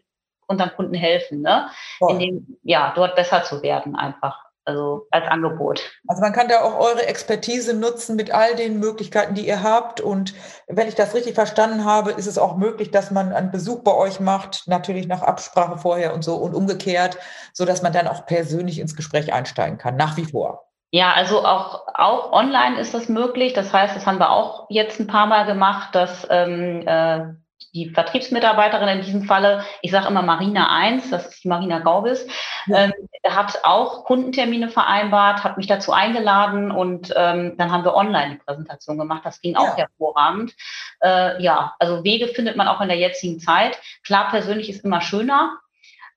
unseren 0.46 0.72
Kunden 0.74 0.94
helfen, 0.94 1.42
ne? 1.42 1.68
In 2.08 2.18
dem, 2.18 2.58
ja, 2.62 2.92
dort 2.96 3.16
besser 3.16 3.44
zu 3.44 3.62
werden 3.62 3.96
einfach 3.96 4.42
also 4.64 5.06
als 5.10 5.26
Angebot. 5.28 5.80
Also 6.06 6.22
man 6.22 6.32
kann 6.32 6.48
da 6.48 6.62
auch 6.62 6.78
eure 6.78 7.06
Expertise 7.06 7.74
nutzen 7.74 8.16
mit 8.16 8.32
all 8.32 8.54
den 8.54 8.78
Möglichkeiten, 8.78 9.34
die 9.34 9.46
ihr 9.46 9.62
habt. 9.62 10.00
Und 10.00 10.34
wenn 10.68 10.88
ich 10.88 10.94
das 10.94 11.14
richtig 11.14 11.34
verstanden 11.34 11.84
habe, 11.84 12.12
ist 12.12 12.26
es 12.26 12.38
auch 12.38 12.56
möglich, 12.56 12.90
dass 12.90 13.10
man 13.10 13.32
einen 13.32 13.50
Besuch 13.50 13.82
bei 13.82 13.94
euch 13.94 14.20
macht, 14.20 14.64
natürlich 14.66 15.08
nach 15.08 15.22
Absprache 15.22 15.78
vorher 15.78 16.14
und 16.14 16.22
so 16.22 16.36
und 16.36 16.54
umgekehrt, 16.54 17.18
so 17.52 17.64
dass 17.64 17.82
man 17.82 17.92
dann 17.92 18.08
auch 18.08 18.26
persönlich 18.26 18.78
ins 18.78 18.96
Gespräch 18.96 19.32
einsteigen 19.32 19.78
kann, 19.78 19.96
nach 19.96 20.16
wie 20.16 20.26
vor. 20.26 20.68
Ja, 20.94 21.14
also 21.14 21.44
auch, 21.44 21.86
auch 21.94 22.32
online 22.32 22.78
ist 22.78 22.92
das 22.92 23.08
möglich. 23.08 23.54
Das 23.54 23.72
heißt, 23.72 23.96
das 23.96 24.04
haben 24.04 24.18
wir 24.18 24.30
auch 24.30 24.66
jetzt 24.68 25.00
ein 25.00 25.06
paar 25.06 25.26
Mal 25.26 25.46
gemacht, 25.46 25.94
dass 25.94 26.26
ähm, 26.28 26.86
äh, 26.86 27.32
die 27.70 27.90
Vertriebsmitarbeiterin 27.90 28.88
in 28.88 29.02
diesem 29.02 29.24
Falle, 29.24 29.64
ich 29.80 29.90
sage 29.90 30.08
immer 30.08 30.22
Marina 30.22 30.70
1, 30.70 31.10
das 31.10 31.26
ist 31.26 31.44
die 31.44 31.48
Marina 31.48 31.78
Gaubis, 31.78 32.26
ja. 32.66 32.84
ähm, 32.84 32.92
hat 33.26 33.60
auch 33.62 34.04
Kundentermine 34.04 34.68
vereinbart, 34.68 35.44
hat 35.44 35.56
mich 35.56 35.66
dazu 35.66 35.92
eingeladen 35.92 36.70
und 36.70 37.12
ähm, 37.16 37.56
dann 37.56 37.70
haben 37.70 37.84
wir 37.84 37.94
online 37.94 38.34
die 38.34 38.44
Präsentation 38.44 38.98
gemacht. 38.98 39.22
Das 39.24 39.40
ging 39.40 39.54
ja. 39.54 39.60
auch 39.60 39.76
hervorragend. 39.76 40.54
Äh, 41.00 41.42
ja, 41.42 41.74
also 41.78 42.04
Wege 42.04 42.28
findet 42.28 42.56
man 42.56 42.68
auch 42.68 42.80
in 42.80 42.88
der 42.88 42.98
jetzigen 42.98 43.38
Zeit. 43.38 43.78
Klar, 44.04 44.30
persönlich 44.30 44.68
ist 44.68 44.84
immer 44.84 45.00
schöner, 45.00 45.58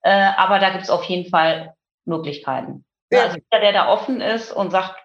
äh, 0.01 0.31
aber 0.37 0.59
da 0.59 0.69
gibt 0.69 0.83
es 0.83 0.89
auf 0.89 1.03
jeden 1.03 1.29
Fall 1.29 1.73
Möglichkeiten. 2.05 2.85
Ja. 3.11 3.23
Also 3.23 3.37
jeder, 3.37 3.61
der 3.61 3.73
da 3.73 3.89
offen 3.89 4.21
ist 4.21 4.51
und 4.51 4.71
sagt, 4.71 4.95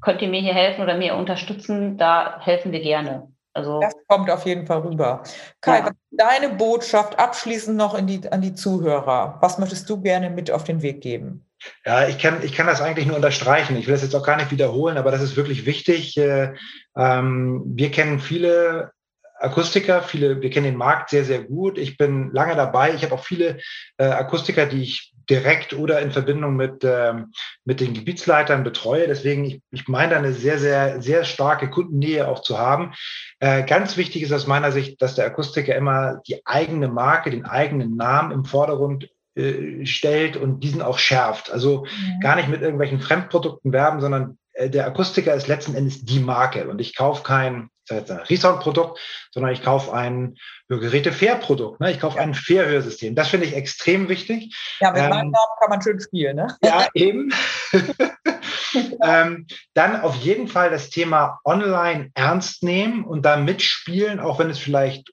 könnt 0.00 0.22
ihr 0.22 0.28
mir 0.28 0.40
hier 0.40 0.54
helfen 0.54 0.82
oder 0.82 0.96
mir 0.96 1.14
unterstützen, 1.14 1.98
da 1.98 2.40
helfen 2.40 2.72
wir 2.72 2.80
gerne. 2.80 3.32
Also, 3.52 3.80
das 3.80 3.94
kommt 4.06 4.30
auf 4.30 4.46
jeden 4.46 4.66
Fall 4.66 4.80
rüber. 4.80 5.22
Kai, 5.60 5.80
ja. 5.80 5.90
deine 6.10 6.50
Botschaft 6.50 7.18
abschließend 7.18 7.76
noch 7.76 8.00
die, 8.00 8.20
an 8.30 8.40
die 8.40 8.54
Zuhörer. 8.54 9.38
Was 9.40 9.58
möchtest 9.58 9.90
du 9.90 10.00
gerne 10.00 10.30
mit 10.30 10.50
auf 10.50 10.64
den 10.64 10.82
Weg 10.82 11.00
geben? 11.00 11.46
Ja, 11.84 12.08
ich 12.08 12.18
kann, 12.18 12.42
ich 12.42 12.52
kann 12.52 12.66
das 12.66 12.80
eigentlich 12.80 13.06
nur 13.06 13.16
unterstreichen. 13.16 13.76
Ich 13.76 13.86
will 13.86 13.94
das 13.94 14.02
jetzt 14.02 14.14
auch 14.14 14.24
gar 14.24 14.36
nicht 14.36 14.50
wiederholen, 14.50 14.96
aber 14.96 15.10
das 15.10 15.20
ist 15.20 15.36
wirklich 15.36 15.66
wichtig. 15.66 16.16
Äh, 16.16 16.54
ähm, 16.96 17.62
wir 17.66 17.90
kennen 17.90 18.20
viele 18.20 18.92
Akustiker, 19.38 20.02
viele, 20.02 20.40
wir 20.40 20.50
kennen 20.50 20.66
den 20.66 20.76
Markt 20.76 21.10
sehr, 21.10 21.24
sehr 21.24 21.42
gut. 21.42 21.76
Ich 21.76 21.96
bin 21.96 22.30
lange 22.32 22.54
dabei. 22.56 22.94
Ich 22.94 23.02
habe 23.02 23.14
auch 23.14 23.24
viele 23.24 23.58
äh, 23.96 24.04
Akustiker, 24.04 24.66
die 24.66 24.82
ich 24.82 25.14
direkt 25.30 25.72
oder 25.72 26.00
in 26.00 26.10
Verbindung 26.10 26.56
mit, 26.56 26.82
ähm, 26.84 27.32
mit 27.64 27.80
den 27.80 27.94
Gebietsleitern 27.94 28.64
betreue. 28.64 29.06
Deswegen, 29.06 29.44
ich, 29.44 29.62
ich 29.70 29.88
meine, 29.88 30.16
eine 30.16 30.32
sehr, 30.32 30.58
sehr, 30.58 31.00
sehr 31.00 31.24
starke 31.24 31.70
Kundennähe 31.70 32.28
auch 32.28 32.42
zu 32.42 32.58
haben. 32.58 32.92
Äh, 33.38 33.62
ganz 33.64 33.96
wichtig 33.96 34.22
ist 34.22 34.32
aus 34.32 34.46
meiner 34.46 34.72
Sicht, 34.72 35.00
dass 35.00 35.14
der 35.14 35.26
Akustiker 35.26 35.74
immer 35.74 36.20
die 36.26 36.44
eigene 36.44 36.88
Marke, 36.88 37.30
den 37.30 37.46
eigenen 37.46 37.96
Namen 37.96 38.32
im 38.32 38.44
Vordergrund 38.44 39.08
äh, 39.36 39.86
stellt 39.86 40.36
und 40.36 40.60
diesen 40.60 40.82
auch 40.82 40.98
schärft. 40.98 41.50
Also 41.50 41.84
mhm. 41.84 42.20
gar 42.20 42.36
nicht 42.36 42.48
mit 42.48 42.62
irgendwelchen 42.62 43.00
Fremdprodukten 43.00 43.72
werben, 43.72 44.00
sondern 44.00 44.38
äh, 44.54 44.68
der 44.68 44.86
Akustiker 44.86 45.34
ist 45.34 45.48
letzten 45.48 45.74
Endes 45.74 46.04
die 46.04 46.20
Marke 46.20 46.68
und 46.68 46.80
ich 46.80 46.96
kaufe 46.96 47.22
kein 47.22 47.69
Resound-Produkt, 47.90 48.98
sondern 49.32 49.52
ich 49.52 49.62
kaufe 49.62 49.92
ein 49.92 50.36
Hörgeräte-Fair-Produkt. 50.68 51.80
Ne? 51.80 51.90
Ich 51.90 52.00
kaufe 52.00 52.18
ein 52.18 52.34
Fair-Hörsystem. 52.34 53.14
Das 53.14 53.28
finde 53.28 53.46
ich 53.46 53.56
extrem 53.56 54.08
wichtig. 54.08 54.54
Ja, 54.80 54.92
mit 54.92 55.02
ähm, 55.02 55.10
meinem 55.10 55.30
Namen 55.30 55.58
kann 55.60 55.70
man 55.70 55.82
schön 55.82 56.00
spielen. 56.00 56.36
Ne? 56.36 56.56
Ja, 56.62 56.88
eben. 56.94 57.32
ähm, 59.02 59.46
dann 59.74 60.00
auf 60.00 60.16
jeden 60.16 60.48
Fall 60.48 60.70
das 60.70 60.90
Thema 60.90 61.40
Online 61.44 62.10
ernst 62.14 62.62
nehmen 62.62 63.04
und 63.04 63.22
da 63.22 63.36
mitspielen, 63.36 64.20
auch 64.20 64.38
wenn 64.38 64.50
es 64.50 64.58
vielleicht 64.58 65.12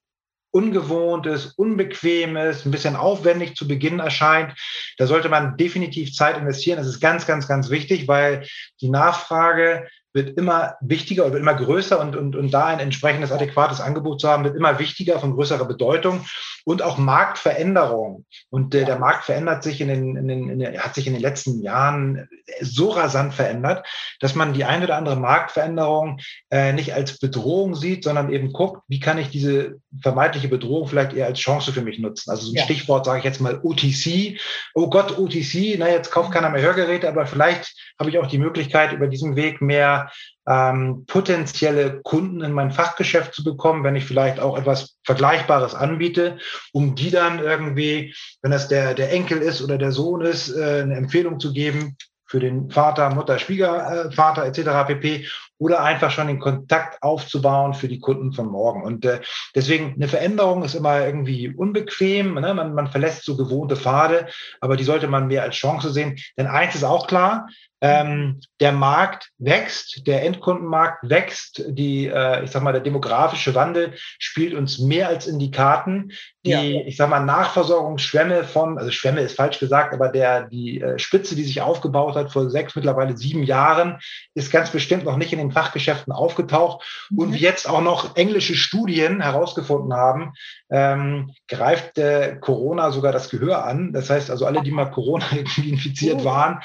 ungewohnt 0.51 1.27
ist, 1.27 1.57
unbequem 1.57 2.35
ist, 2.35 2.65
ein 2.65 2.71
bisschen 2.71 2.95
aufwendig 2.95 3.55
zu 3.55 3.67
Beginn 3.67 3.99
erscheint. 3.99 4.55
Da 4.97 5.05
sollte 5.05 5.29
man 5.29 5.57
definitiv 5.57 6.13
Zeit 6.13 6.37
investieren. 6.37 6.77
Das 6.77 6.87
ist 6.87 6.99
ganz, 6.99 7.27
ganz, 7.27 7.47
ganz 7.47 7.69
wichtig, 7.69 8.07
weil 8.07 8.47
die 8.81 8.89
Nachfrage 8.89 9.87
wird 10.17 10.37
immer 10.37 10.75
wichtiger 10.81 11.25
und 11.25 11.31
wird 11.31 11.41
immer 11.41 11.53
größer 11.53 11.99
und, 11.99 12.15
und, 12.15 12.35
und 12.35 12.51
da 12.51 12.65
ein 12.65 12.79
entsprechendes 12.79 13.31
adäquates 13.31 13.79
Angebot 13.79 14.19
zu 14.19 14.27
haben, 14.27 14.43
wird 14.43 14.55
immer 14.55 14.79
wichtiger, 14.79 15.19
von 15.19 15.33
größerer 15.33 15.65
Bedeutung 15.65 16.25
und 16.65 16.81
auch 16.81 16.97
Marktveränderung. 16.97 18.25
Und 18.49 18.73
äh, 18.75 18.83
der 18.83 18.99
Markt 18.99 19.25
verändert 19.25 19.63
sich 19.63 19.79
in 19.79 19.87
den, 19.87 20.17
in 20.17 20.27
den, 20.27 20.49
in 20.49 20.59
den, 20.59 20.79
hat 20.79 20.95
sich 20.95 21.07
in 21.07 21.13
den 21.13 21.21
letzten 21.21 21.61
Jahren 21.61 22.27
so 22.59 22.89
rasant 22.89 23.33
verändert, 23.33 23.85
dass 24.19 24.35
man 24.35 24.53
die 24.53 24.65
eine 24.65 24.85
oder 24.85 24.97
andere 24.97 25.15
Marktveränderung 25.15 26.19
äh, 26.49 26.73
nicht 26.73 26.93
als 26.93 27.19
Bedrohung 27.19 27.75
sieht, 27.75 28.03
sondern 28.03 28.33
eben 28.33 28.51
guckt, 28.51 28.81
wie 28.87 28.99
kann 28.99 29.19
ich 29.19 29.29
diese 29.29 29.77
vermeintliche 30.01 30.47
Bedrohung 30.47 30.87
vielleicht 30.87 31.13
eher 31.13 31.27
als 31.27 31.39
Chance 31.39 31.71
für 31.71 31.81
mich 31.81 31.99
nutzen. 31.99 32.31
Also 32.31 32.47
so 32.47 32.51
ein 32.53 32.55
ja. 32.55 32.63
Stichwort 32.63 33.05
sage 33.05 33.19
ich 33.19 33.25
jetzt 33.25 33.39
mal 33.39 33.59
OTC. 33.61 34.39
Oh 34.73 34.89
Gott, 34.89 35.17
OTC, 35.17 35.77
na 35.77 35.89
jetzt 35.89 36.11
kauft 36.11 36.31
keiner 36.31 36.49
mehr 36.49 36.61
Hörgeräte, 36.61 37.07
aber 37.07 37.27
vielleicht 37.27 37.75
habe 37.99 38.09
ich 38.09 38.17
auch 38.17 38.27
die 38.27 38.37
Möglichkeit, 38.37 38.93
über 38.93 39.07
diesen 39.07 39.35
Weg 39.35 39.61
mehr 39.61 40.06
ähm, 40.47 41.05
potenzielle 41.07 42.01
Kunden 42.01 42.41
in 42.41 42.51
mein 42.51 42.71
Fachgeschäft 42.71 43.33
zu 43.33 43.43
bekommen, 43.43 43.83
wenn 43.83 43.95
ich 43.95 44.05
vielleicht 44.05 44.39
auch 44.39 44.57
etwas 44.57 44.97
Vergleichbares 45.03 45.75
anbiete, 45.75 46.37
um 46.73 46.95
die 46.95 47.11
dann 47.11 47.39
irgendwie, 47.39 48.15
wenn 48.41 48.51
das 48.51 48.67
der, 48.67 48.93
der 48.93 49.11
Enkel 49.11 49.39
ist 49.39 49.61
oder 49.61 49.77
der 49.77 49.91
Sohn 49.91 50.21
ist, 50.21 50.49
äh, 50.49 50.81
eine 50.81 50.95
Empfehlung 50.95 51.39
zu 51.39 51.53
geben 51.53 51.97
für 52.27 52.39
den 52.39 52.69
Vater, 52.69 53.09
Mutter, 53.09 53.39
Schwiegervater 53.39 54.45
etc. 54.45 54.87
pp. 54.87 55.27
Oder 55.59 55.81
einfach 55.81 56.11
schon 56.11 56.27
den 56.27 56.39
Kontakt 56.39 57.01
aufzubauen 57.01 57.73
für 57.73 57.87
die 57.87 57.99
Kunden 57.99 58.31
von 58.31 58.47
morgen. 58.47 58.83
Und 58.83 59.05
äh, 59.05 59.21
deswegen 59.55 59.95
eine 59.95 60.07
Veränderung 60.07 60.63
ist 60.63 60.75
immer 60.75 61.03
irgendwie 61.03 61.49
unbequem. 61.49 62.35
Ne? 62.35 62.53
Man, 62.53 62.75
man 62.75 62.87
verlässt 62.87 63.23
so 63.23 63.35
gewohnte 63.35 63.75
Pfade, 63.75 64.27
aber 64.61 64.77
die 64.77 64.83
sollte 64.83 65.07
man 65.07 65.27
mehr 65.27 65.43
als 65.43 65.55
Chance 65.55 65.91
sehen. 65.91 66.17
Denn 66.37 66.45
eins 66.45 66.75
ist 66.75 66.83
auch 66.83 67.07
klar, 67.07 67.47
ähm, 67.79 68.39
der 68.59 68.71
Markt 68.71 69.29
wächst, 69.37 70.07
der 70.07 70.23
Endkundenmarkt 70.25 71.07
wächst, 71.07 71.63
die, 71.67 72.07
äh, 72.07 72.43
ich 72.43 72.51
sag 72.51 72.63
mal, 72.63 72.71
der 72.71 72.81
demografische 72.81 73.53
Wandel 73.53 73.93
spielt 74.17 74.55
uns 74.55 74.79
mehr 74.79 75.07
als 75.09 75.27
in 75.27 75.37
die 75.37 75.51
Karten. 75.51 76.11
Die, 76.43 76.51
ja. 76.51 76.61
ich 76.61 76.97
sag 76.97 77.09
mal, 77.09 77.19
Nachversorgungsschwemme 77.19 78.45
von, 78.45 78.79
also 78.79 78.89
Schwemme 78.89 79.21
ist 79.21 79.35
falsch 79.35 79.59
gesagt, 79.59 79.93
aber 79.93 80.09
der, 80.09 80.47
die 80.47 80.81
äh, 80.81 80.97
Spitze, 80.97 81.35
die 81.35 81.43
sich 81.43 81.61
aufgebaut 81.61 82.15
hat 82.15 82.31
vor 82.31 82.49
sechs, 82.49 82.75
mittlerweile 82.75 83.15
sieben 83.15 83.43
Jahren, 83.43 83.99
ist 84.33 84.51
ganz 84.51 84.71
bestimmt 84.71 85.03
noch 85.03 85.17
nicht 85.17 85.33
in 85.33 85.39
den 85.39 85.51
Fachgeschäften 85.51 86.11
aufgetaucht 86.11 87.07
mhm. 87.11 87.19
und 87.19 87.35
jetzt 87.35 87.69
auch 87.69 87.81
noch 87.81 88.15
englische 88.15 88.55
Studien 88.55 89.21
herausgefunden 89.21 89.93
haben, 89.93 90.33
ähm, 90.71 91.31
greift 91.47 91.97
äh, 91.99 92.37
Corona 92.39 92.91
sogar 92.91 93.11
das 93.11 93.29
Gehör 93.29 93.65
an. 93.65 93.93
Das 93.93 94.09
heißt 94.09 94.31
also, 94.31 94.47
alle, 94.47 94.63
die 94.63 94.71
mal 94.71 94.89
Corona 94.89 95.25
infiziert 95.57 96.21
oh. 96.21 96.25
waren, 96.25 96.61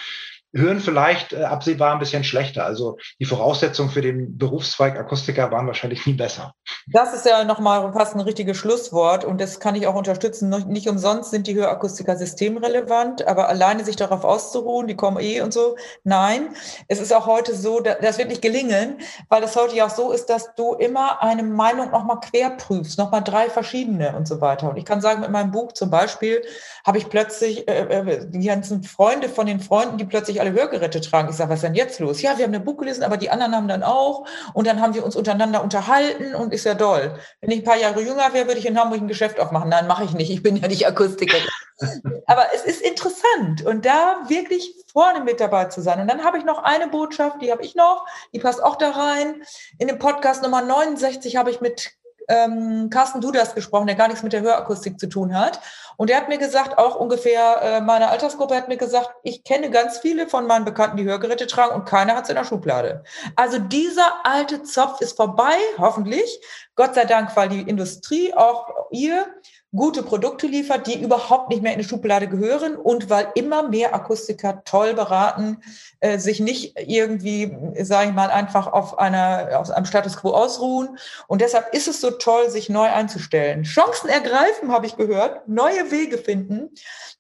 hören 0.53 0.81
vielleicht 0.81 1.33
äh, 1.33 1.45
absehbar 1.45 1.93
ein 1.93 1.99
bisschen 1.99 2.25
schlechter. 2.25 2.65
Also 2.65 2.99
die 3.19 3.25
Voraussetzungen 3.25 3.91
für 3.91 4.03
den 4.03 4.37
Berufszweig 4.37 4.99
Akustiker 4.99 5.51
waren 5.51 5.67
wahrscheinlich 5.67 6.07
nie 6.07 6.13
besser. 6.15 6.55
Das 6.87 7.15
ist 7.15 7.27
ja 7.27 7.45
nochmal 7.45 7.93
fast 7.93 8.15
ein 8.15 8.21
richtiges 8.21 8.57
Schlusswort 8.57 9.25
und 9.25 9.41
das 9.41 9.61
kann 9.61 9.75
ich 9.75 9.87
auch 9.87 9.95
unterstützen. 9.95 10.51
Nicht 10.69 10.89
umsonst 10.89 11.31
sind 11.31 11.47
die 11.47 11.55
Hörakustiker 11.55 12.17
systemrelevant, 12.17 13.27
aber 13.27 13.49
alleine 13.49 13.85
sich 13.85 13.97
darauf 13.97 14.25
auszuruhen, 14.25 14.87
die 14.87 14.97
kommen 14.97 15.19
eh 15.21 15.41
und 15.41 15.53
so, 15.53 15.77
nein. 16.05 16.55
Es 16.89 17.01
ist 17.01 17.13
auch 17.13 17.27
heute 17.27 17.55
so, 17.55 17.81
das 17.81 18.19
wird 18.19 18.29
nicht 18.29 18.43
gelingen, 18.43 18.99
weil 19.29 19.43
es 19.43 19.57
heute 19.57 19.75
ja 19.77 19.87
auch 19.87 19.91
so 19.91 20.13
ist, 20.13 20.27
dass 20.27 20.55
du 20.55 20.75
immer 20.75 21.23
eine 21.23 21.43
Meinung 21.43 21.91
nochmal 21.91 22.21
quer 22.21 22.51
prüfst, 22.51 22.99
nochmal 22.99 23.23
drei 23.23 23.49
verschiedene 23.49 24.15
und 24.17 24.29
so 24.29 24.41
weiter. 24.41 24.71
Und 24.71 24.77
ich 24.77 24.85
kann 24.85 25.01
sagen, 25.01 25.21
mit 25.21 25.31
meinem 25.31 25.51
Buch 25.51 25.73
zum 25.73 25.91
Beispiel 25.91 26.43
habe 26.85 26.99
ich 26.99 27.09
plötzlich 27.09 27.69
äh, 27.69 27.85
äh 27.85 28.27
die 28.29 28.47
ganzen 28.47 28.83
Freunde 28.83 29.29
von 29.29 29.47
den 29.47 29.61
Freunden, 29.61 29.99
die 29.99 30.05
plötzlich 30.05 30.42
alle 30.43 30.53
Hörgeräte 30.53 31.01
tragen. 31.01 31.29
Ich 31.31 31.37
sage, 31.37 31.51
was 31.51 31.59
ist 31.59 31.63
denn 31.63 31.75
jetzt 31.75 32.01
los? 32.01 32.21
Ja, 32.21 32.37
wir 32.37 32.45
haben 32.45 32.55
ein 32.55 32.65
Buch 32.65 32.77
gelesen, 32.77 33.05
aber 33.05 33.17
die 33.17 33.31
anderen 33.31 33.55
haben 33.55 33.69
dann 33.69 33.83
auch. 33.83 34.27
Und 34.55 34.67
dann 34.67 34.81
haben 34.81 34.95
wir 34.95 35.05
uns 35.05 35.17
untereinander 35.17 35.63
unterhalten 35.63 36.35
und 36.35 36.53
ist 36.53 36.65
ja 36.65 36.75
doll. 36.75 37.15
Wenn 37.41 37.51
ich 37.51 37.61
ein 37.61 37.65
paar 37.65 37.79
Jahre 37.79 38.03
jünger 38.03 38.33
wäre, 38.33 38.47
würde 38.47 38.59
ich 38.59 38.67
in 38.67 38.79
Hamburg 38.79 39.01
ein 39.01 39.09
Geschäft 39.09 39.41
aufmachen. 39.41 39.69
Nein, 39.69 39.87
mache 39.87 40.05
ich 40.05 40.13
nicht. 40.13 40.31
Ich 40.31 40.43
bin 40.43 40.57
ja 40.57 40.69
nicht 40.69 40.87
Akustikerin. 40.87 41.43
aber 42.27 42.47
es 42.55 42.63
ist 42.65 42.83
interessant 42.83 43.63
und 43.65 43.87
da 43.87 44.23
wirklich 44.29 44.75
vorne 44.93 45.21
mit 45.21 45.41
dabei 45.41 45.67
zu 45.67 45.81
sein. 45.81 46.01
Und 46.01 46.09
dann 46.09 46.25
habe 46.25 46.39
ich 46.39 46.45
noch 46.45 46.63
eine 46.63 46.89
Botschaft, 46.89 47.41
die 47.41 47.51
habe 47.51 47.63
ich 47.63 47.75
noch, 47.75 48.07
die 48.33 48.39
passt 48.39 48.63
auch 48.63 48.77
da 48.77 48.91
rein. 48.91 49.43
In 49.79 49.89
dem 49.89 49.99
Podcast 49.99 50.43
Nummer 50.43 50.63
69 50.63 51.37
habe 51.37 51.51
ich 51.51 51.61
mit 51.61 51.93
ähm, 52.29 52.89
Carsten 52.91 53.21
Dudas 53.21 53.55
gesprochen, 53.55 53.87
der 53.87 53.97
gar 53.97 54.09
nichts 54.09 54.23
mit 54.23 54.33
der 54.33 54.43
Hörakustik 54.43 54.99
zu 54.99 55.09
tun 55.09 55.37
hat. 55.37 55.61
Und 55.97 56.11
er 56.11 56.17
hat 56.17 56.29
mir 56.29 56.39
gesagt, 56.39 56.79
auch 56.79 56.97
ungefähr 56.97 57.63
äh, 57.63 57.81
meine 57.81 58.09
Altersgruppe 58.09 58.57
hat 58.57 58.69
mir 58.69 58.77
gesagt, 58.77 59.11
ich 59.23 59.45
kenne 59.45 59.71
ganz 59.71 59.99
viele 59.99 60.29
von 60.29 60.47
meinen 60.47 60.65
Bekannten, 60.65 60.97
die 60.97 61.05
Hörgeräte 61.05 61.47
tragen 61.47 61.75
und 61.75 61.85
keiner 61.85 62.15
hat 62.17 62.25
es 62.25 62.31
in 62.31 62.37
der 62.37 62.45
Schublade. 62.45 63.05
Also 63.37 63.59
dieser 63.59 64.25
alte 64.25 64.63
Zopf 64.63 65.01
ist 65.01 65.17
vorbei, 65.17 65.57
hoffentlich. 65.79 66.41
Gott 66.75 66.95
sei 66.95 67.05
Dank, 67.05 67.37
weil 67.37 67.49
die 67.49 67.63
Industrie, 67.63 68.33
auch 68.35 68.69
ihr, 68.91 69.27
gute 69.75 70.03
Produkte 70.03 70.47
liefert, 70.47 70.87
die 70.87 71.03
überhaupt 71.03 71.49
nicht 71.49 71.63
mehr 71.63 71.73
in 71.73 71.79
die 71.79 71.85
Schublade 71.85 72.29
gehören 72.29 72.77
und 72.77 73.09
weil 73.09 73.29
immer 73.35 73.63
mehr 73.63 73.95
Akustiker 73.95 74.63
toll 74.65 74.93
beraten, 74.93 75.63
äh, 76.01 76.19
sich 76.19 76.41
nicht 76.41 76.75
irgendwie, 76.79 77.57
sage 77.81 78.09
ich 78.09 78.15
mal, 78.15 78.31
einfach 78.31 78.67
auf 78.67 78.99
einer 78.99 79.59
auf 79.59 79.71
einem 79.71 79.87
Status 79.87 80.19
quo 80.19 80.31
ausruhen. 80.31 80.99
Und 81.27 81.41
deshalb 81.41 81.73
ist 81.75 81.89
es 81.89 82.01
so 82.01 82.11
toll, 82.11 82.51
sich 82.51 82.69
neu 82.69 82.89
einzustellen. 82.89 83.63
Chancen 83.63 84.11
ergreifen, 84.11 84.71
habe 84.71 84.87
ich 84.87 84.97
gehört, 84.97 85.49
neue 85.49 85.91
Wege 85.91 86.19
finden. 86.19 86.71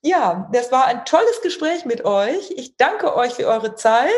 Ja, 0.02 0.50
das 0.52 0.70
war 0.70 0.86
ein 0.86 1.04
tolles 1.06 1.40
Gespräch 1.42 1.86
mit 1.86 2.04
euch. 2.04 2.50
Ich 2.56 2.76
danke 2.76 3.16
euch 3.16 3.32
für 3.32 3.46
eure 3.46 3.76
Zeit 3.76 4.10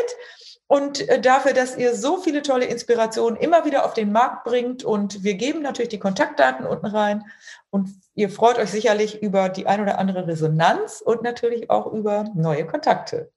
und 0.67 1.07
äh, 1.07 1.21
dafür, 1.21 1.53
dass 1.53 1.77
ihr 1.77 1.95
so 1.95 2.17
viele 2.17 2.41
tolle 2.41 2.65
Inspirationen 2.65 3.39
immer 3.39 3.65
wieder 3.65 3.85
auf 3.85 3.93
den 3.93 4.11
Markt 4.11 4.45
bringt. 4.45 4.83
Und 4.83 5.23
wir 5.23 5.35
geben 5.35 5.61
natürlich 5.61 5.89
die 5.89 5.99
Kontaktdaten 5.99 6.65
unten 6.65 6.87
rein. 6.87 7.23
Und 7.69 7.89
ihr 8.15 8.29
freut 8.29 8.57
euch 8.57 8.71
sicherlich 8.71 9.21
über 9.21 9.49
die 9.49 9.67
ein 9.67 9.81
oder 9.81 9.99
andere 9.99 10.27
Resonanz 10.27 11.01
und 11.01 11.21
natürlich 11.21 11.69
auch 11.69 11.91
über 11.91 12.25
neue 12.33 12.65
Kontakte. 12.65 13.31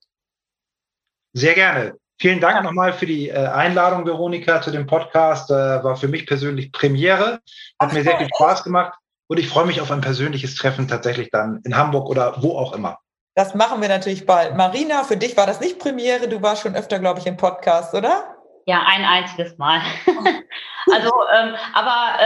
Sehr 1.34 1.54
gerne. 1.54 1.98
Vielen 2.20 2.40
Dank 2.40 2.56
ja. 2.56 2.62
nochmal 2.62 2.92
für 2.94 3.06
die 3.06 3.28
äh, 3.28 3.34
Einladung, 3.34 4.06
Veronika, 4.06 4.60
zu 4.62 4.70
dem 4.70 4.86
Podcast. 4.86 5.50
Äh, 5.50 5.54
war 5.54 5.96
für 5.96 6.08
mich 6.08 6.26
persönlich 6.26 6.72
Premiere. 6.72 7.32
Hat 7.34 7.42
Ach, 7.78 7.92
mir 7.92 8.02
sehr 8.02 8.18
viel 8.18 8.28
Spaß 8.34 8.64
gemacht 8.64 8.98
und 9.28 9.38
ich 9.38 9.48
freue 9.48 9.66
mich 9.66 9.80
auf 9.80 9.90
ein 9.92 10.00
persönliches 10.00 10.56
Treffen 10.56 10.88
tatsächlich 10.88 11.30
dann 11.30 11.60
in 11.64 11.76
Hamburg 11.76 12.08
oder 12.08 12.42
wo 12.42 12.56
auch 12.56 12.72
immer. 12.72 12.98
Das 13.39 13.55
machen 13.55 13.80
wir 13.80 13.89
natürlich 13.89 14.26
bald. 14.26 14.57
Marina, 14.57 15.05
für 15.05 15.16
dich 15.16 15.36
war 15.36 15.47
das 15.47 15.61
nicht 15.61 15.78
Premiere. 15.78 16.26
Du 16.26 16.43
warst 16.43 16.62
schon 16.62 16.74
öfter, 16.74 16.99
glaube 16.99 17.20
ich, 17.20 17.26
im 17.28 17.36
Podcast, 17.36 17.95
oder? 17.95 18.36
Ja, 18.66 18.82
ein 18.84 19.05
einziges 19.05 19.57
Mal. 19.59 19.80
also, 20.93 21.12
ähm, 21.32 21.55
aber 21.72 22.20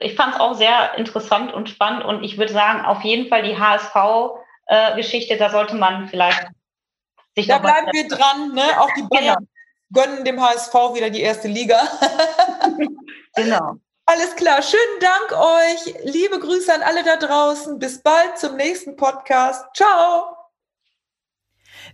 äh, 0.00 0.04
ich 0.04 0.16
fand 0.16 0.34
es 0.34 0.40
auch 0.40 0.54
sehr 0.54 0.98
interessant 0.98 1.54
und 1.54 1.68
spannend 1.68 2.04
und 2.04 2.24
ich 2.24 2.38
würde 2.38 2.52
sagen, 2.52 2.84
auf 2.84 3.02
jeden 3.02 3.28
Fall 3.28 3.44
die 3.44 3.56
HSV-Geschichte, 3.56 5.34
äh, 5.34 5.38
da 5.38 5.48
sollte 5.50 5.76
man 5.76 6.08
vielleicht 6.08 6.48
sich 7.36 7.46
Da 7.46 7.58
bleiben 7.58 7.92
wir 7.92 8.08
dran, 8.08 8.52
ne? 8.52 8.64
Auch 8.80 8.90
die 8.96 9.02
Bayern 9.02 9.36
genau. 9.36 10.06
gönnen 10.06 10.24
dem 10.24 10.42
HSV 10.42 10.74
wieder 10.92 11.10
die 11.10 11.20
erste 11.20 11.46
Liga. 11.46 11.78
genau. 13.36 13.76
Alles 14.06 14.34
klar, 14.34 14.60
schönen 14.60 15.00
Dank 15.00 15.40
euch. 15.40 15.94
Liebe 16.02 16.40
Grüße 16.40 16.74
an 16.74 16.82
alle 16.82 17.04
da 17.04 17.14
draußen. 17.14 17.78
Bis 17.78 18.02
bald 18.02 18.36
zum 18.38 18.56
nächsten 18.56 18.96
Podcast. 18.96 19.64
Ciao. 19.76 20.37